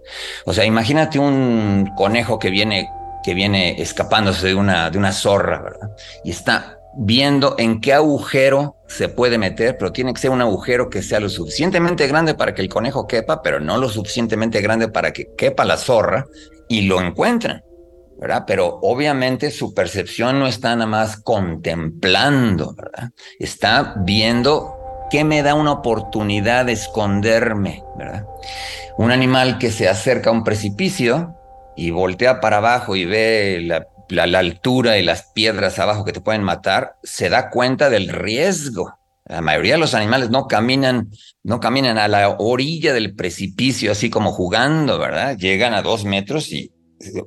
O 0.46 0.54
sea, 0.54 0.66
imagínate 0.66 1.18
un 1.18 1.89
conejo 1.96 2.38
que 2.38 2.50
viene 2.50 2.89
que 3.24 3.34
viene 3.34 3.82
escapándose 3.82 4.48
de 4.48 4.56
una, 4.56 4.89
de 4.89 4.98
una 4.98 5.12
zorra, 5.12 5.62
¿verdad? 5.62 5.89
Y 6.24 6.32
está 6.32 6.80
viendo 6.93 7.56
en 7.58 7.82
qué 7.82 7.93
agujero 7.93 8.78
se 8.88 9.10
puede 9.10 9.38
meter, 9.38 9.78
pero 9.78 9.91
tiene 9.91 10.13
que 10.13 10.22
ser 10.22 10.32
un 10.32 10.41
agujero 10.41 10.89
que 10.89 11.02
sea 11.02 11.20
lo 11.20 11.30
suficientemente 11.30 12.08
grande 12.08 12.34
para 12.34 12.54
que 12.54 12.62
el 12.62 12.70
conejo 12.70 13.08
quepa, 13.08 13.41
pero 13.41 13.60
no 13.60 13.78
lo 13.78 13.89
suficientemente 13.89 14.62
grande 14.62 14.88
para 14.88 15.13
que 15.13 15.30
quepa 15.38 15.65
la 15.65 15.78
zorra 15.78 16.26
y 16.67 16.82
lo 16.84 17.02
encuentran, 17.02 17.63
¿verdad? 18.20 18.43
Pero 18.48 18.80
obviamente 18.82 19.52
su 19.52 19.74
percepción 19.74 20.39
no 20.39 20.48
está 20.48 20.76
nada 20.76 20.88
más 20.88 21.17
contemplando, 21.22 22.74
¿verdad? 22.76 23.12
Está 23.39 23.96
viendo 23.98 24.76
qué 25.10 25.24
me 25.24 25.41
da 25.43 25.56
una 25.56 25.72
oportunidad 25.72 26.65
de 26.65 26.74
esconderme, 26.74 27.84
¿verdad? 27.98 28.26
Un 28.98 29.12
animal 29.12 29.58
que 29.58 29.72
se 29.72 29.88
acerca 29.88 30.30
a 30.30 30.34
un 30.34 30.43
precipicio, 30.43 31.38
y 31.80 31.92
voltea 31.92 32.42
para 32.42 32.58
abajo 32.58 32.98
y 32.98 33.06
ve 33.06 33.65
la, 34.10 34.39
altura 34.39 34.98
y 34.98 35.04
las 35.04 35.32
piedras 35.34 35.80
abajo 35.80 36.04
que 36.04 36.12
te 36.12 36.20
pueden 36.20 36.44
matar, 36.44 36.96
se 37.04 37.30
da 37.30 37.50
cuenta 37.50 37.89
del 37.89 38.10
riesgo. 38.10 38.96
La 39.26 39.39
mayoría 39.39 39.76
de 39.76 39.80
los 39.80 39.94
animales 39.94 40.30
no 40.30 40.48
caminan, 40.48 41.10
no 41.42 41.62
caminan 41.62 41.98
a 41.98 42.10
la 42.10 42.36
orilla 42.38 42.94
del 42.94 43.15
precipicio 43.15 43.94
así 43.94 44.10
como 44.10 44.34
jugando, 44.34 45.00
¿verdad? 45.00 45.38
Llegan 45.38 45.74
a 45.74 45.82
dos 45.82 46.04
metros 46.04 46.52
y 46.52 46.74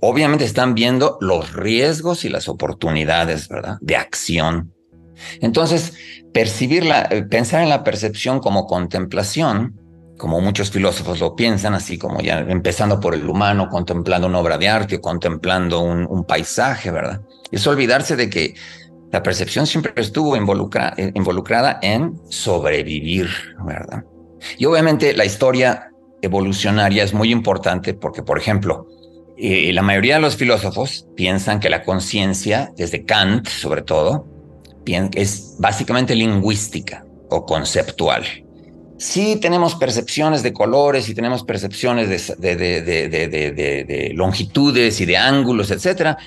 obviamente 0.03 0.45
están 0.45 0.75
viendo 0.75 1.17
los 1.23 1.55
riesgos 1.55 2.27
y 2.27 2.29
las 2.29 2.47
oportunidades, 2.47 3.49
¿verdad? 3.49 3.79
De 3.81 3.97
acción. 3.97 4.75
Entonces, 5.41 5.95
percibirla, 6.35 7.09
eh, 7.11 7.23
pensar 7.23 7.63
en 7.63 7.71
la 7.71 7.85
percepción 7.85 8.41
como 8.41 8.67
contemplación 8.67 9.81
como 10.23 10.41
muchos 10.41 10.71
filósofos 10.71 11.19
lo 11.19 11.35
piensan, 11.35 11.75
así 11.75 11.99
como 11.99 12.21
ya 12.21 12.39
empezando 12.39 13.01
por 13.01 13.13
el 13.13 13.29
humano, 13.29 13.69
contemplando 13.69 14.29
una 14.29 14.39
obra 14.39 14.57
de 14.57 14.69
arte 14.69 14.95
o 14.95 15.01
contemplando 15.01 15.81
un, 15.81 16.25
paisaje, 16.25 16.93
¿verdad? 16.93 17.23
Es 17.51 17.67
olvidarse 17.67 18.15
de 18.15 18.31
que 18.31 18.55
la 19.11 19.21
percepción 19.21 19.67
siempre 19.67 19.93
estuvo 19.97 20.37
eh, 20.37 21.13
involucrada 21.17 21.81
en 21.83 22.21
sobrevivir, 22.31 23.31
¿verdad? 23.67 24.05
Y 24.59 24.65
obviamente 24.67 25.13
la 25.13 25.25
historia 25.25 25.91
evolucionaria 26.23 27.03
es 27.03 27.13
muy 27.13 27.33
importante 27.33 27.93
porque, 27.93 28.23
por 28.23 28.39
ejemplo, 28.39 28.87
eh, 29.37 29.73
la 29.73 29.83
mayoría 29.83 30.15
de 30.15 30.21
los 30.21 30.37
filósofos 30.37 31.09
piensan 31.17 31.59
que 31.59 31.69
la 31.69 31.83
conciencia, 31.83 32.71
desde 32.77 33.05
Kant 33.05 33.49
sobre 33.49 33.83
todo, 33.83 34.29
es 34.87 35.57
básicamente 35.59 36.15
lingüística 36.15 37.05
o 37.29 37.45
conceptual. 37.45 38.23
Sí 39.03 39.35
tenemos 39.35 39.75
percepciones 39.75 40.45
de 40.45 40.53
colores 40.53 41.09
y 41.09 41.15
tenemos 41.15 41.43
percepciones 41.43 42.09
de, 42.39 42.55
de, 42.57 44.13
longitudes 44.15 45.01
y 45.01 45.07
de 45.07 45.17
ángulos, 45.17 45.73
etcétera, 45.73 46.19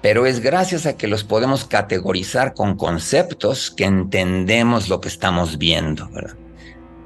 pero 0.00 0.24
es 0.24 0.40
gracias 0.40 0.86
a 0.86 0.96
que 0.96 1.08
los 1.08 1.24
podemos 1.24 1.66
categorizar 1.66 2.54
con 2.54 2.78
conceptos 2.78 3.70
que 3.70 3.84
entendemos 3.84 4.88
lo 4.88 4.98
que 4.98 5.08
estamos 5.08 5.58
viendo. 5.58 6.08
¿verdad? 6.08 6.34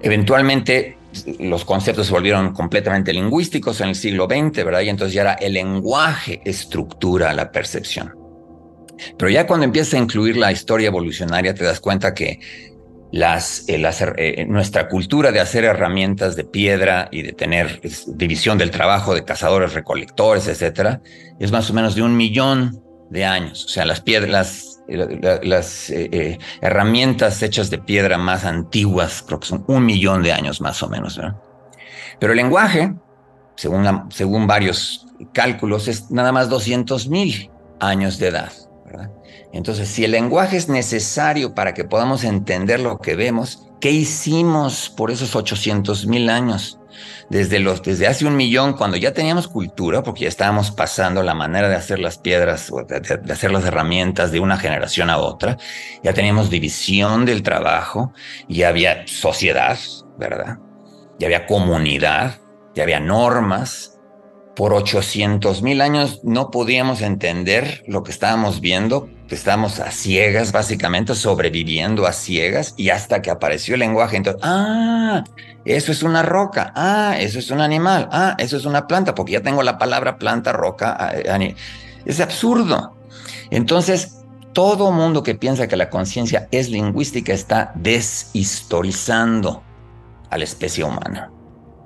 Eventualmente 0.01 0.97
los 1.41 1.65
conceptos 1.65 2.07
se 2.07 2.13
volvieron 2.13 2.53
completamente 2.53 3.13
lingüísticos 3.13 3.81
en 3.81 3.89
el 3.89 3.95
siglo 3.97 4.29
XX, 4.31 4.65
¿verdad? 4.65 4.83
Y 4.83 4.91
entonces 4.91 5.13
ya 5.13 5.23
era 5.23 5.33
el 5.33 5.55
lenguaje 5.55 6.41
estructura 6.45 7.35
la 7.35 7.51
percepción. 7.51 8.15
Pero 9.19 9.29
ya 9.29 9.45
cuando 9.45 9.65
empiezas 9.65 9.95
a 9.95 9.99
incluir 9.99 10.37
la 10.37 10.53
historia 10.53 10.87
evolucionaria 10.87 11.53
te 11.53 11.65
das 11.65 11.81
cuenta 11.81 12.15
que 12.15 12.39
las, 13.13 13.69
eh, 13.69 13.83
eh, 14.17 14.47
nuestra 14.47 14.89
cultura 14.89 15.33
de 15.33 15.41
hacer 15.41 15.65
herramientas 15.65 16.37
de 16.37 16.45
piedra 16.45 17.09
y 17.11 17.23
de 17.23 17.33
tener 17.33 17.81
división 18.09 18.59
del 18.59 18.71
trabajo 18.71 19.15
de 19.15 19.25
cazadores, 19.25 19.75
recolectores, 19.75 20.49
etcétera, 20.49 21.01
es 21.39 21.53
más 21.53 21.71
o 21.71 21.75
menos 21.75 21.95
de 21.95 22.03
un 22.03 22.17
millón 22.17 22.83
de 23.11 23.25
años. 23.25 23.65
O 23.65 23.69
sea, 23.69 23.85
las 23.85 24.01
piedras, 24.01 24.81
las, 24.89 25.91
eh, 25.91 26.39
herramientas 26.61 27.43
hechas 27.43 27.71
de 27.71 27.79
piedra 27.79 28.19
más 28.19 28.45
antiguas, 28.45 29.23
creo 29.27 29.41
que 29.41 29.47
son 29.47 29.65
un 29.69 29.85
millón 29.85 30.23
de 30.23 30.33
años 30.33 30.61
más 30.61 30.83
o 30.83 30.89
menos. 30.89 31.21
Pero 32.19 32.33
el 32.33 32.37
lenguaje, 32.37 32.95
según, 33.57 34.11
según 34.11 34.47
varios 34.47 35.07
cálculos, 35.33 35.89
es 35.89 36.11
nada 36.11 36.33
más 36.33 36.49
200 36.49 37.09
mil 37.09 37.51
años 37.81 38.19
de 38.19 38.29
edad. 38.29 38.53
Entonces, 39.57 39.89
si 39.89 40.05
el 40.05 40.11
lenguaje 40.13 40.57
es 40.57 40.69
necesario 40.69 41.55
para 41.55 41.75
que 41.75 41.85
podamos 41.85 42.25
entender 42.25 42.81
lo 42.81 42.99
que 42.99 43.17
vemos, 43.17 43.67
¿qué 43.81 43.91
hicimos 43.91 44.91
por 44.91 45.11
esos 45.11 45.35
800 45.35 46.07
mil 46.07 46.29
años? 46.31 46.79
Desde, 47.29 47.59
los, 47.59 47.83
desde 47.83 48.07
hace 48.07 48.27
un 48.27 48.37
millón, 48.37 48.75
cuando 48.75 48.97
ya 48.97 49.13
teníamos 49.13 49.49
cultura, 49.49 50.03
porque 50.03 50.23
ya 50.23 50.29
estábamos 50.29 50.71
pasando 50.71 51.23
la 51.23 51.35
manera 51.35 51.69
de 51.69 51.75
hacer 51.75 51.99
las 51.99 52.17
piedras, 52.19 52.73
de, 52.89 53.01
de 53.01 53.33
hacer 53.33 53.51
las 53.51 53.65
herramientas 53.65 54.31
de 54.31 54.41
una 54.41 54.57
generación 54.57 55.11
a 55.11 55.19
otra, 55.19 55.59
ya 56.03 56.15
teníamos 56.15 56.49
división 56.49 57.27
del 57.27 57.43
trabajo, 57.43 58.13
ya 58.49 58.69
había 58.69 59.07
sociedad, 59.07 59.79
¿verdad? 60.19 60.59
Ya 61.19 61.27
había 61.27 61.47
comunidad, 61.47 62.39
ya 62.75 62.85
había 62.85 63.01
normas, 63.01 63.97
por 64.57 64.73
800 64.73 65.61
mil 65.61 65.83
años 65.83 66.21
no 66.25 66.51
podíamos 66.51 67.03
entender 67.03 67.85
lo 67.87 68.03
que 68.03 68.11
estábamos 68.11 68.63
viendo, 68.63 69.11
que 69.29 69.35
estábamos 69.35 69.81
a 69.81 69.91
ciegas, 69.91 70.53
básicamente 70.53 71.15
sobreviviendo 71.15 72.07
a 72.07 72.13
ciegas, 72.13 72.75
y 72.77 72.91
hasta 72.91 73.23
que 73.23 73.31
apareció 73.31 73.75
el 73.75 73.81
lenguaje, 73.81 74.17
entonces, 74.17 74.43
ah, 74.45 75.25
eso 75.65 75.93
es 75.93 76.03
una 76.03 76.23
roca, 76.23 76.73
ah, 76.77 77.17
eso 77.19 77.39
es 77.39 77.51
un 77.51 77.61
animal, 77.61 78.09
ah, 78.13 78.37
eso 78.39 78.57
es 78.57 78.65
una 78.65 78.87
planta, 78.87 79.15
porque 79.15 79.33
ya 79.33 79.43
tengo 79.43 79.63
la 79.63 79.79
palabra 79.79 80.19
planta, 80.19 80.53
roca, 80.53 81.13
es 82.05 82.21
absurdo. 82.21 82.97
Entonces, 83.51 84.19
todo 84.53 84.93
mundo 84.93 85.23
que 85.23 85.35
piensa 85.35 85.67
que 85.69 85.77
la 85.77 85.91
conciencia 85.91 86.49
es 86.51 86.71
lingüística 86.71 87.33
está 87.33 87.73
deshistorizando 87.75 89.63
a 90.31 90.39
la 90.39 90.45
especie 90.45 90.85
humana 90.85 91.31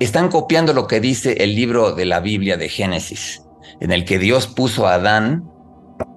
están 0.01 0.31
copiando 0.31 0.73
lo 0.73 0.87
que 0.87 0.99
dice 0.99 1.45
el 1.45 1.55
libro 1.55 1.93
de 1.93 2.07
la 2.07 2.21
Biblia 2.21 2.57
de 2.57 2.71
Génesis, 2.71 3.43
en 3.81 3.93
el 3.93 4.07
que 4.07 4.19
Dios 4.19 4.47
puso 4.47 4.87
a 4.87 4.95
Adán 4.95 5.50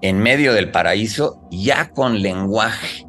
en 0.02 0.20
medio 0.20 0.54
del 0.54 0.72
paraíso 0.72 1.42
ya 1.52 1.90
con 1.90 2.22
lenguaje. 2.22 3.06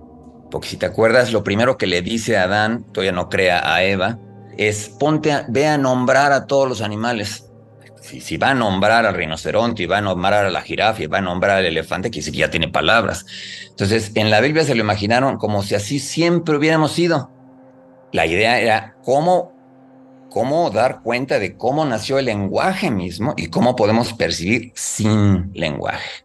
Porque 0.50 0.68
si 0.68 0.76
te 0.76 0.86
acuerdas, 0.86 1.32
lo 1.32 1.42
primero 1.42 1.76
que 1.76 1.86
le 1.86 2.02
dice 2.02 2.36
a 2.36 2.44
Adán, 2.44 2.84
todavía 2.92 3.12
no 3.12 3.28
crea 3.28 3.74
a 3.74 3.82
Eva, 3.82 4.18
es 4.56 4.88
ponte, 4.88 5.32
a, 5.32 5.46
ve 5.48 5.66
a 5.66 5.78
nombrar 5.78 6.32
a 6.32 6.46
todos 6.46 6.68
los 6.68 6.80
animales. 6.80 7.50
Si, 8.00 8.20
si, 8.20 8.36
va 8.36 8.50
a 8.50 8.54
nombrar 8.54 9.06
al 9.06 9.14
rinoceronte 9.14 9.82
y 9.82 9.86
va 9.86 9.98
a 9.98 10.02
nombrar 10.02 10.44
a 10.44 10.50
la 10.50 10.60
jirafa 10.60 11.02
y 11.02 11.06
va 11.06 11.18
a 11.18 11.22
nombrar 11.22 11.58
al 11.58 11.64
elefante, 11.64 12.10
que 12.10 12.20
ya 12.20 12.50
tiene 12.50 12.68
palabras. 12.68 13.24
Entonces, 13.70 14.12
en 14.14 14.30
la 14.30 14.40
Biblia 14.40 14.62
se 14.64 14.74
lo 14.74 14.82
imaginaron 14.82 15.38
como 15.38 15.62
si 15.62 15.74
así 15.74 15.98
siempre 15.98 16.56
hubiéramos 16.56 16.92
sido. 16.92 17.30
La 18.12 18.26
idea 18.26 18.60
era 18.60 18.94
cómo 19.02 19.54
cómo 20.34 20.68
dar 20.70 21.00
cuenta 21.00 21.38
de 21.38 21.56
cómo 21.56 21.84
nació 21.84 22.18
el 22.18 22.24
lenguaje 22.24 22.90
mismo 22.90 23.34
y 23.36 23.46
cómo 23.46 23.76
podemos 23.76 24.12
percibir 24.14 24.72
sin 24.74 25.52
lenguaje. 25.54 26.23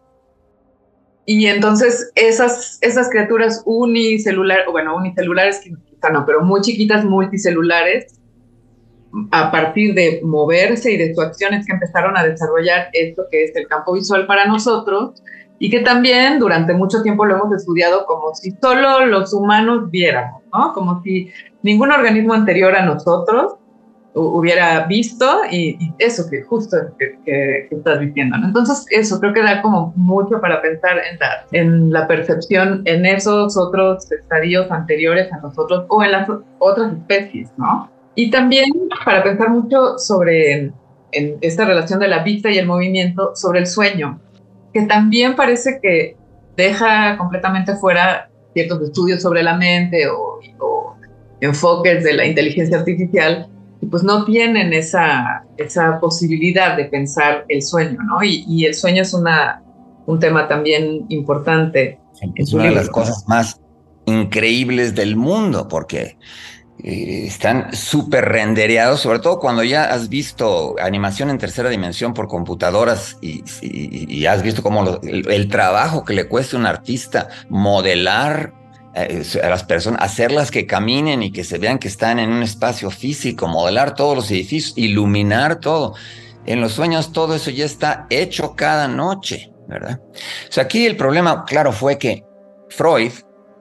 Y 1.26 1.46
entonces 1.46 2.12
esas, 2.16 2.80
esas 2.82 3.10
criaturas 3.10 3.62
unicelulares, 3.66 4.66
bueno, 4.72 4.96
unicelulares, 4.96 5.62
no, 6.12 6.26
pero 6.26 6.42
muy 6.42 6.62
chiquitas, 6.62 7.06
multicelulares, 7.06 8.20
a 9.32 9.52
partir 9.52 9.96
de 9.96 10.22
moverse 10.24 10.92
y 10.92 10.98
de 10.98 11.14
sus 11.14 11.24
acciones 11.24 11.66
que 11.66 11.74
empezaron 11.74 12.16
a 12.18 12.24
desarrollar 12.24 12.90
esto 12.94 13.24
que 13.32 13.44
es 13.44 13.56
el 13.56 13.68
campo 13.68 13.94
visual 13.94 14.28
para 14.28 14.46
nosotros, 14.46 15.22
y 15.60 15.70
que 15.70 15.82
también 15.82 16.40
durante 16.40 16.74
mucho 16.74 17.04
tiempo 17.04 17.26
lo 17.26 17.36
hemos 17.36 17.54
estudiado 17.54 18.06
como 18.06 18.34
si 18.34 18.52
solo 18.62 19.06
los 19.06 19.34
humanos 19.34 19.92
viéramos, 19.92 20.42
¿no? 20.54 20.74
Como 20.74 21.04
si 21.04 21.32
ningún 21.62 21.92
organismo 21.92 22.34
anterior 22.34 22.74
a 22.76 22.86
nosotros 22.86 23.56
hubiera 24.14 24.86
visto 24.86 25.42
y, 25.52 25.78
eso 26.00 26.30
que 26.30 26.42
justo 26.44 26.78
que, 26.98 27.68
estás 27.70 28.00
diciendo. 28.00 28.38
Entonces, 28.44 28.86
eso 28.90 29.20
creo 29.20 29.34
que 29.34 29.42
da 29.42 29.62
como 29.62 29.94
mucho 29.96 30.42
para 30.42 30.62
pensar 30.62 30.98
en 30.98 31.20
la, 31.20 31.46
en 31.52 31.92
la 31.92 32.08
percepción 32.08 32.82
en 32.86 33.06
esos 33.06 33.58
otros 33.58 34.12
estadios 34.12 34.70
anteriores 34.72 35.32
a 35.32 35.38
nosotros 35.38 35.86
o 35.90 36.04
en 36.04 36.12
las 36.12 36.28
otras 36.60 36.94
especies, 36.94 37.50
¿no? 37.58 37.90
Y 38.16 38.32
también 38.32 38.72
para 39.06 39.24
pensar 39.24 39.50
mucho 39.50 39.98
sobre 39.98 40.72
en 41.12 41.38
esta 41.42 41.66
relación 41.66 42.00
de 42.00 42.08
la 42.08 42.24
vista 42.24 42.52
y 42.52 42.58
el 42.58 42.68
movimiento, 42.68 43.36
sobre 43.36 43.60
el 43.60 43.68
sueño, 43.68 44.20
que 44.74 44.84
también 44.84 45.36
parece 45.36 45.80
que 45.82 46.16
deja 46.56 47.18
completamente 47.18 47.76
fuera 47.76 48.30
ciertos 48.54 48.82
estudios 48.82 49.22
sobre 49.22 49.42
la 49.42 49.56
mente 49.56 50.08
o, 50.08 50.40
o 50.60 50.96
enfoques 51.40 52.04
de 52.04 52.14
la 52.14 52.26
inteligencia 52.26 52.78
artificial 52.78 53.48
y 53.82 53.86
pues 53.86 54.04
no 54.04 54.26
tienen 54.26 54.74
esa, 54.74 55.46
esa 55.58 56.00
posibilidad 56.00 56.76
de 56.76 56.86
pensar 56.86 57.46
el 57.48 57.62
sueño, 57.62 58.00
¿no? 58.04 58.24
Y, 58.24 58.66
el 58.66 58.76
sueño 58.76 59.04
es 59.04 59.14
una, 59.14 59.62
un 60.06 60.20
tema 60.20 60.48
también 60.48 61.06
importante. 61.10 62.00
Es 62.36 62.54
una 62.54 62.66
de 62.66 62.72
las 62.72 62.90
cosas 62.90 63.24
más 63.28 63.62
increíbles 64.06 64.96
del 64.96 65.16
mundo, 65.16 65.68
porque 65.70 66.18
eh, 66.84 67.26
están 67.26 67.74
súper 67.74 68.26
rendereados, 68.26 69.00
sobre 69.00 69.20
todo 69.20 69.40
cuando 69.40 69.64
ya 69.64 69.86
has 69.86 70.10
visto 70.10 70.76
animación 70.82 71.30
en 71.30 71.38
tercera 71.38 71.70
dimensión 71.70 72.14
por 72.14 72.28
computadoras 72.28 73.18
y, 73.22 74.26
has 74.26 74.44
visto 74.44 74.62
cómo 74.62 75.00
el, 75.04 75.48
trabajo 75.48 76.04
que 76.04 76.14
le 76.14 76.28
cuesta 76.28 76.58
a 76.58 76.60
un 76.60 76.66
artista 76.66 77.30
modelar 77.50 78.54
a 78.96 79.50
las 79.50 79.64
personas, 79.64 80.02
hacerlas 80.02 80.52
que 80.52 80.66
caminen 80.66 81.22
y 81.24 81.32
que 81.32 81.44
se 81.44 81.58
vean 81.58 81.80
que 81.80 81.88
están 81.88 82.20
en 82.20 82.32
un 82.32 82.44
espacio 82.44 82.90
físico, 82.90 83.48
modelar 83.48 83.94
todos 83.94 84.16
los 84.16 84.32
edificios, 84.32 84.74
iluminar 84.76 85.60
todo. 85.60 85.96
En 86.46 86.62
los 86.62 86.74
sueños 86.74 87.12
todo 87.12 87.36
eso 87.36 87.52
ya 87.52 87.66
está 87.66 88.08
hecho 88.10 88.56
cada 88.56 88.88
noche, 88.88 89.52
¿verdad? 89.68 90.02
O 90.12 90.52
sea, 90.52 90.64
aquí 90.64 90.86
el 90.86 90.98
problema, 90.98 91.46
claro, 91.46 91.72
fue 91.72 91.98
que 91.98 92.24
Freud, 92.70 93.12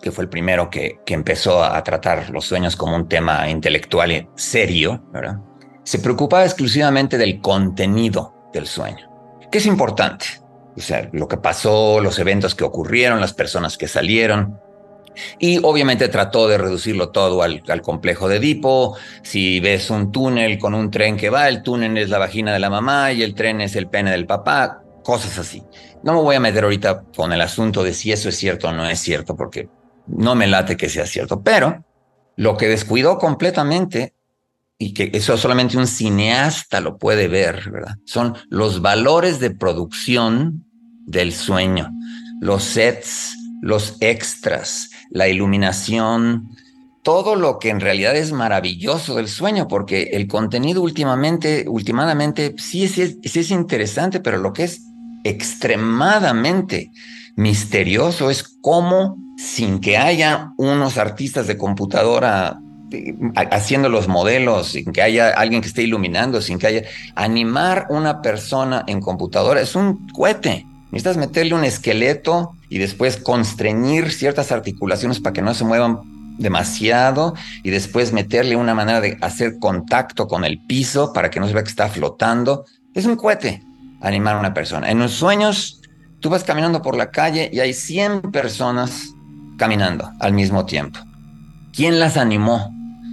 que 0.00 0.12
fue 0.12 0.24
el 0.24 0.30
primero 0.30 0.70
que, 0.70 1.00
que 1.04 1.14
empezó 1.14 1.62
a 1.62 1.82
tratar 1.82 2.30
los 2.30 2.46
sueños 2.46 2.76
como 2.76 2.96
un 2.96 3.08
tema 3.08 3.48
intelectual 3.50 4.28
serio, 4.36 5.04
¿verdad? 5.12 5.38
Se 5.82 5.98
preocupaba 5.98 6.44
exclusivamente 6.44 7.18
del 7.18 7.40
contenido 7.40 8.34
del 8.52 8.66
sueño, 8.66 9.10
que 9.50 9.58
es 9.58 9.66
importante. 9.66 10.26
O 10.76 10.80
sea, 10.80 11.08
lo 11.12 11.26
que 11.26 11.38
pasó, 11.38 12.00
los 12.00 12.18
eventos 12.18 12.54
que 12.54 12.62
ocurrieron, 12.62 13.20
las 13.20 13.32
personas 13.34 13.76
que 13.76 13.88
salieron, 13.88 14.60
y 15.38 15.58
obviamente 15.62 16.08
trató 16.08 16.48
de 16.48 16.58
reducirlo 16.58 17.10
todo 17.10 17.42
al, 17.42 17.62
complejo 17.82 18.28
de 18.28 18.36
Edipo. 18.36 18.96
Si 19.22 19.60
ves 19.60 19.90
un 19.90 20.12
túnel 20.12 20.58
con 20.58 20.74
un 20.74 20.90
tren 20.90 21.16
que 21.16 21.30
va, 21.30 21.48
el 21.48 21.62
túnel 21.62 21.96
es 21.98 22.10
la 22.10 22.18
vagina 22.18 22.52
de 22.52 22.58
la 22.58 22.70
mamá 22.70 23.12
y 23.12 23.22
el 23.22 23.34
tren 23.34 23.60
es 23.60 23.76
el 23.76 23.88
pene 23.88 24.10
del 24.10 24.26
papá, 24.26 24.82
cosas 25.02 25.38
así. 25.38 25.62
No 26.02 26.14
me 26.14 26.20
voy 26.20 26.36
a 26.36 26.40
meter 26.40 26.64
ahorita 26.64 27.04
con 27.16 27.32
el 27.32 27.40
asunto 27.40 27.82
de 27.82 27.94
si 27.94 28.12
eso 28.12 28.28
es 28.28 28.36
cierto 28.36 28.68
o 28.68 28.72
no 28.72 28.88
es 28.88 29.00
cierto, 29.00 29.36
porque 29.36 29.68
no 30.06 30.34
me 30.34 30.46
late 30.46 30.76
que 30.76 30.88
sea 30.88 31.06
cierto, 31.06 31.42
pero 31.42 31.84
lo 32.36 32.56
que 32.56 32.68
descuidó 32.68 33.18
completamente 33.18 34.14
y 34.78 34.94
que 34.94 35.10
eso 35.12 35.36
solamente 35.36 35.76
un 35.76 35.88
cineasta 35.88 36.80
lo 36.80 36.98
puede 36.98 37.26
ver, 37.26 37.70
¿verdad? 37.70 37.96
Son 38.04 38.36
los 38.48 38.80
valores 38.80 39.40
de 39.40 39.50
producción 39.50 40.64
del 41.04 41.32
sueño, 41.32 41.90
los 42.40 42.62
sets, 42.62 43.34
los 43.60 43.96
extras, 44.00 44.90
la 45.10 45.28
iluminación, 45.28 46.50
todo 47.02 47.36
lo 47.36 47.58
que 47.58 47.70
en 47.70 47.80
realidad 47.80 48.16
es 48.16 48.32
maravilloso 48.32 49.16
del 49.16 49.28
sueño, 49.28 49.68
porque 49.68 50.10
el 50.12 50.28
contenido 50.28 50.82
últimamente, 50.82 51.64
últimamente 51.68 52.54
sí 52.58 52.84
es, 52.84 52.92
sí 52.92 53.40
es 53.40 53.50
interesante, 53.50 54.20
pero 54.20 54.38
lo 54.38 54.52
que 54.52 54.64
es 54.64 54.82
extremadamente 55.24 56.90
misterioso 57.36 58.30
es 58.30 58.42
cómo, 58.60 59.16
sin 59.36 59.80
que 59.80 59.96
haya 59.96 60.52
unos 60.56 60.98
artistas 60.98 61.46
de 61.46 61.56
computadora 61.56 62.60
eh, 62.90 63.14
haciendo 63.50 63.88
los 63.88 64.08
modelos, 64.08 64.68
sin 64.68 64.92
que 64.92 65.02
haya 65.02 65.30
alguien 65.30 65.60
que 65.60 65.68
esté 65.68 65.82
iluminando, 65.82 66.40
sin 66.40 66.58
que 66.58 66.66
haya 66.66 66.82
animar 67.14 67.86
una 67.90 68.20
persona 68.22 68.84
en 68.86 69.00
computadora, 69.00 69.60
es 69.60 69.74
un 69.76 70.08
cohete. 70.08 70.66
Necesitas 70.90 71.16
meterle 71.16 71.54
un 71.54 71.64
esqueleto 71.64 72.54
y 72.68 72.78
después 72.78 73.16
constreñir 73.18 74.10
ciertas 74.10 74.52
articulaciones 74.52 75.20
para 75.20 75.32
que 75.34 75.42
no 75.42 75.54
se 75.54 75.64
muevan 75.64 76.00
demasiado 76.38 77.34
y 77.62 77.70
después 77.70 78.12
meterle 78.12 78.56
una 78.56 78.74
manera 78.74 79.00
de 79.00 79.18
hacer 79.20 79.58
contacto 79.58 80.26
con 80.26 80.44
el 80.44 80.64
piso 80.66 81.12
para 81.12 81.30
que 81.30 81.40
no 81.40 81.46
se 81.46 81.52
vea 81.52 81.62
que 81.62 81.70
está 81.70 81.88
flotando. 81.88 82.64
Es 82.94 83.04
un 83.04 83.16
cohete 83.16 83.62
animar 84.00 84.36
a 84.36 84.40
una 84.40 84.54
persona. 84.54 84.90
En 84.90 84.98
los 84.98 85.12
sueños, 85.12 85.82
tú 86.20 86.30
vas 86.30 86.44
caminando 86.44 86.80
por 86.80 86.96
la 86.96 87.10
calle 87.10 87.50
y 87.52 87.60
hay 87.60 87.74
100 87.74 88.22
personas 88.32 89.14
caminando 89.58 90.10
al 90.20 90.32
mismo 90.32 90.64
tiempo. 90.64 91.00
¿Quién 91.72 92.00
las 92.00 92.16
animó? 92.16 92.72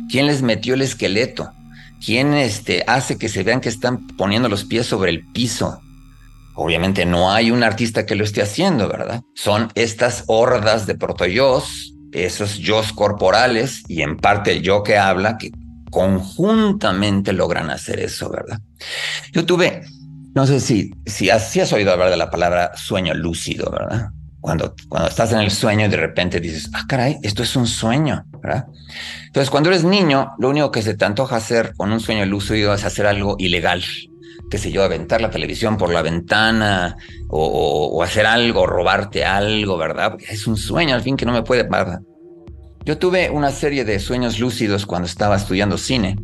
¿Quién 0.09 0.27
les 0.27 0.41
metió 0.41 0.75
el 0.75 0.81
esqueleto? 0.81 1.51
¿Quién 2.03 2.33
este, 2.33 2.83
hace 2.87 3.17
que 3.17 3.29
se 3.29 3.43
vean 3.43 3.61
que 3.61 3.69
están 3.69 4.07
poniendo 4.15 4.47
los 4.47 4.63
pies 4.63 4.85
sobre 4.85 5.11
el 5.11 5.25
piso? 5.31 5.81
Obviamente 6.55 7.05
no 7.05 7.31
hay 7.31 7.51
un 7.51 7.63
artista 7.63 8.05
que 8.05 8.15
lo 8.15 8.23
esté 8.23 8.41
haciendo, 8.41 8.87
¿verdad? 8.87 9.21
Son 9.33 9.69
estas 9.75 10.23
hordas 10.27 10.87
de 10.87 10.95
protoyos, 10.95 11.93
esos 12.13 12.57
yo 12.57 12.81
corporales 12.95 13.83
y 13.87 14.01
en 14.01 14.17
parte 14.17 14.53
el 14.53 14.61
yo 14.61 14.83
que 14.83 14.97
habla, 14.97 15.37
que 15.37 15.51
conjuntamente 15.91 17.33
logran 17.33 17.69
hacer 17.69 17.99
eso, 17.99 18.29
¿verdad? 18.29 18.59
Yo 19.33 19.45
tuve, 19.45 19.83
no 20.33 20.45
sé 20.47 20.59
si, 20.59 20.93
si 21.05 21.29
has, 21.29 21.55
has 21.57 21.73
oído 21.73 21.91
hablar 21.91 22.09
de 22.09 22.17
la 22.17 22.29
palabra 22.29 22.71
sueño 22.75 23.13
lúcido, 23.13 23.69
¿verdad? 23.71 24.09
Cuando, 24.39 24.75
cuando 24.89 25.09
estás 25.09 25.31
en 25.31 25.39
el 25.39 25.51
sueño 25.51 25.87
y 25.87 25.89
de 25.89 25.97
repente 25.97 26.39
dices, 26.39 26.69
ah, 26.73 26.85
caray, 26.87 27.17
esto 27.23 27.43
es 27.43 27.55
un 27.55 27.65
sueño, 27.65 28.25
¿verdad? 28.41 28.65
Entonces, 29.25 29.49
cuando 29.49 29.69
eres 29.69 29.83
niño, 29.83 30.33
lo 30.37 30.49
único 30.49 30.71
que 30.71 30.83
se 30.83 30.93
te 30.93 31.03
antoja 31.03 31.37
hacer 31.37 31.73
con 31.75 31.91
un 31.91 31.99
sueño 31.99 32.25
lúcido 32.25 32.73
es 32.73 32.85
hacer 32.85 33.07
algo 33.07 33.35
ilegal, 33.39 33.83
qué 34.49 34.57
sé 34.57 34.71
yo, 34.71 34.83
aventar 34.83 35.21
la 35.21 35.29
televisión 35.29 35.77
por 35.77 35.91
la 35.91 36.01
ventana 36.01 36.97
o, 37.29 38.01
hacer 38.03 38.25
algo, 38.25 38.65
robarte 38.67 39.25
algo, 39.25 39.77
¿verdad? 39.77 40.17
es 40.29 40.47
un 40.47 40.57
sueño 40.57 40.95
al 40.95 41.01
fin 41.01 41.17
que 41.17 41.25
no 41.25 41.33
me 41.33 41.43
puede 41.43 41.65
parar. 41.65 41.99
Yo 42.85 42.99
tuve 42.99 43.31
una 43.31 43.51
serie 43.51 43.83
de 43.83 43.99
sueños 43.99 44.39
lúcidos 44.39 44.85
cuando 44.85 45.07
estaba 45.07 45.35
estudiando 45.35 45.75
cine 45.79 46.17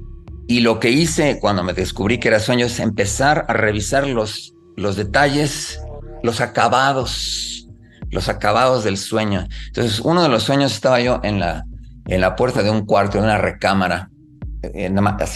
Y 0.47 0.59
lo 0.59 0.79
que 0.79 0.91
hice 0.91 1.39
cuando 1.39 1.63
me 1.63 1.73
descubrí 1.73 2.19
que 2.19 2.27
era 2.27 2.39
sueño 2.39 2.67
es 2.67 2.79
empezar 2.79 3.45
a 3.47 3.53
revisar 3.53 4.05
los, 4.05 4.53
los 4.77 4.95
detalles, 4.95 5.81
los 6.21 6.39
acabados, 6.39 7.67
los 8.11 8.29
acabados 8.29 8.83
del 8.83 8.97
sueño. 8.97 9.47
Entonces, 9.67 10.01
uno 10.01 10.21
de 10.21 10.29
los 10.29 10.43
sueños 10.43 10.71
estaba 10.71 11.01
yo 11.01 11.19
en 11.23 11.39
la, 11.39 11.65
en 12.05 12.21
la 12.21 12.35
puerta 12.35 12.61
de 12.61 12.69
un 12.69 12.85
cuarto, 12.85 13.17
de 13.17 13.23
una 13.23 13.39
recámara, 13.39 14.10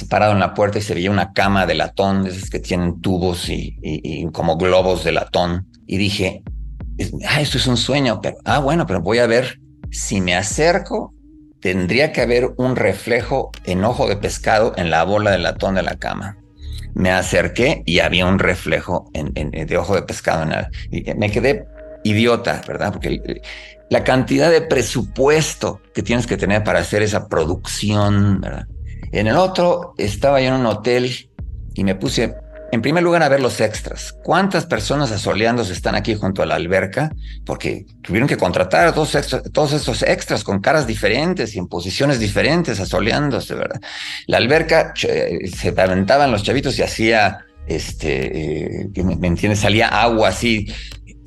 parado 0.09 0.33
en 0.33 0.39
la 0.39 0.53
puerta 0.53 0.79
y 0.79 0.81
se 0.81 0.93
veía 0.93 1.11
una 1.11 1.33
cama 1.33 1.65
de 1.65 1.75
latón, 1.75 2.27
esas 2.27 2.49
que 2.49 2.59
tienen 2.59 3.01
tubos 3.01 3.49
y, 3.49 3.77
y, 3.81 4.25
como 4.31 4.57
globos 4.57 5.03
de 5.03 5.11
latón. 5.11 5.67
Y 5.87 5.97
dije, 5.97 6.43
ah, 7.27 7.41
esto 7.41 7.57
es 7.57 7.67
un 7.67 7.77
sueño, 7.77 8.21
pero, 8.21 8.37
ah, 8.45 8.59
bueno, 8.59 8.85
pero 8.85 9.01
voy 9.01 9.19
a 9.19 9.27
ver 9.27 9.59
si 9.91 10.21
me 10.21 10.35
acerco 10.35 11.15
tendría 11.65 12.11
que 12.11 12.21
haber 12.21 12.53
un 12.57 12.75
reflejo 12.75 13.51
en 13.63 13.83
ojo 13.83 14.07
de 14.07 14.17
pescado 14.17 14.73
en 14.77 14.91
la 14.91 15.03
bola 15.03 15.31
de 15.31 15.39
latón 15.39 15.73
de 15.73 15.81
la 15.81 15.95
cama. 15.95 16.37
Me 16.93 17.09
acerqué 17.09 17.81
y 17.87 18.01
había 18.01 18.27
un 18.27 18.37
reflejo 18.37 19.09
en, 19.13 19.33
de 19.49 19.77
ojo 19.77 19.95
de 19.95 20.03
pescado. 20.03 20.43
En 20.43 20.51
la, 20.51 20.69
me 21.17 21.31
quedé 21.31 21.65
idiota, 22.03 22.61
¿verdad? 22.67 22.93
Porque 22.93 23.41
la 23.89 24.03
cantidad 24.03 24.51
de 24.51 24.61
presupuesto 24.61 25.81
que 25.95 26.03
tienes 26.03 26.27
que 26.27 26.37
tener 26.37 26.63
para 26.63 26.81
hacer 26.81 27.01
esa 27.01 27.27
producción, 27.27 28.41
¿verdad? 28.41 28.67
En 29.11 29.27
el 29.27 29.37
otro 29.37 29.93
estaba 29.97 30.41
yo 30.41 30.47
en 30.47 30.53
un 30.53 30.65
hotel 30.65 31.29
y 31.73 31.83
me 31.83 31.95
puse 31.95 32.35
en 32.75 32.81
primer 32.81 33.03
lugar, 33.03 33.23
a 33.23 33.29
ver 33.29 33.39
los 33.39 33.61
extras. 33.61 34.13
¿Cuántas 34.23 34.65
personas 34.65 35.09
asoleándose 35.11 35.71
están 35.71 35.95
aquí 35.95 36.15
junto 36.15 36.41
a 36.41 36.45
la 36.45 36.55
alberca? 36.55 37.09
Porque 37.45 37.85
tuvieron 38.01 38.27
que 38.27 38.35
contratar 38.35 38.87
a 38.87 38.93
todos, 38.93 39.15
todos 39.53 39.71
estos 39.71 40.01
extras 40.01 40.43
con 40.43 40.59
caras 40.59 40.85
diferentes 40.85 41.55
y 41.55 41.59
en 41.59 41.67
posiciones 41.67 42.19
diferentes 42.19 42.79
asoleándose, 42.81 43.55
¿verdad? 43.55 43.79
La 44.27 44.37
alberca 44.37 44.93
se 44.95 45.73
aventaban 45.77 46.31
los 46.31 46.43
chavitos 46.43 46.77
y 46.77 46.81
hacía, 46.81 47.45
este, 47.65 48.81
eh, 48.81 48.89
¿me 49.03 49.27
entiendes? 49.27 49.59
Salía 49.59 49.87
agua 49.87 50.29
así. 50.29 50.67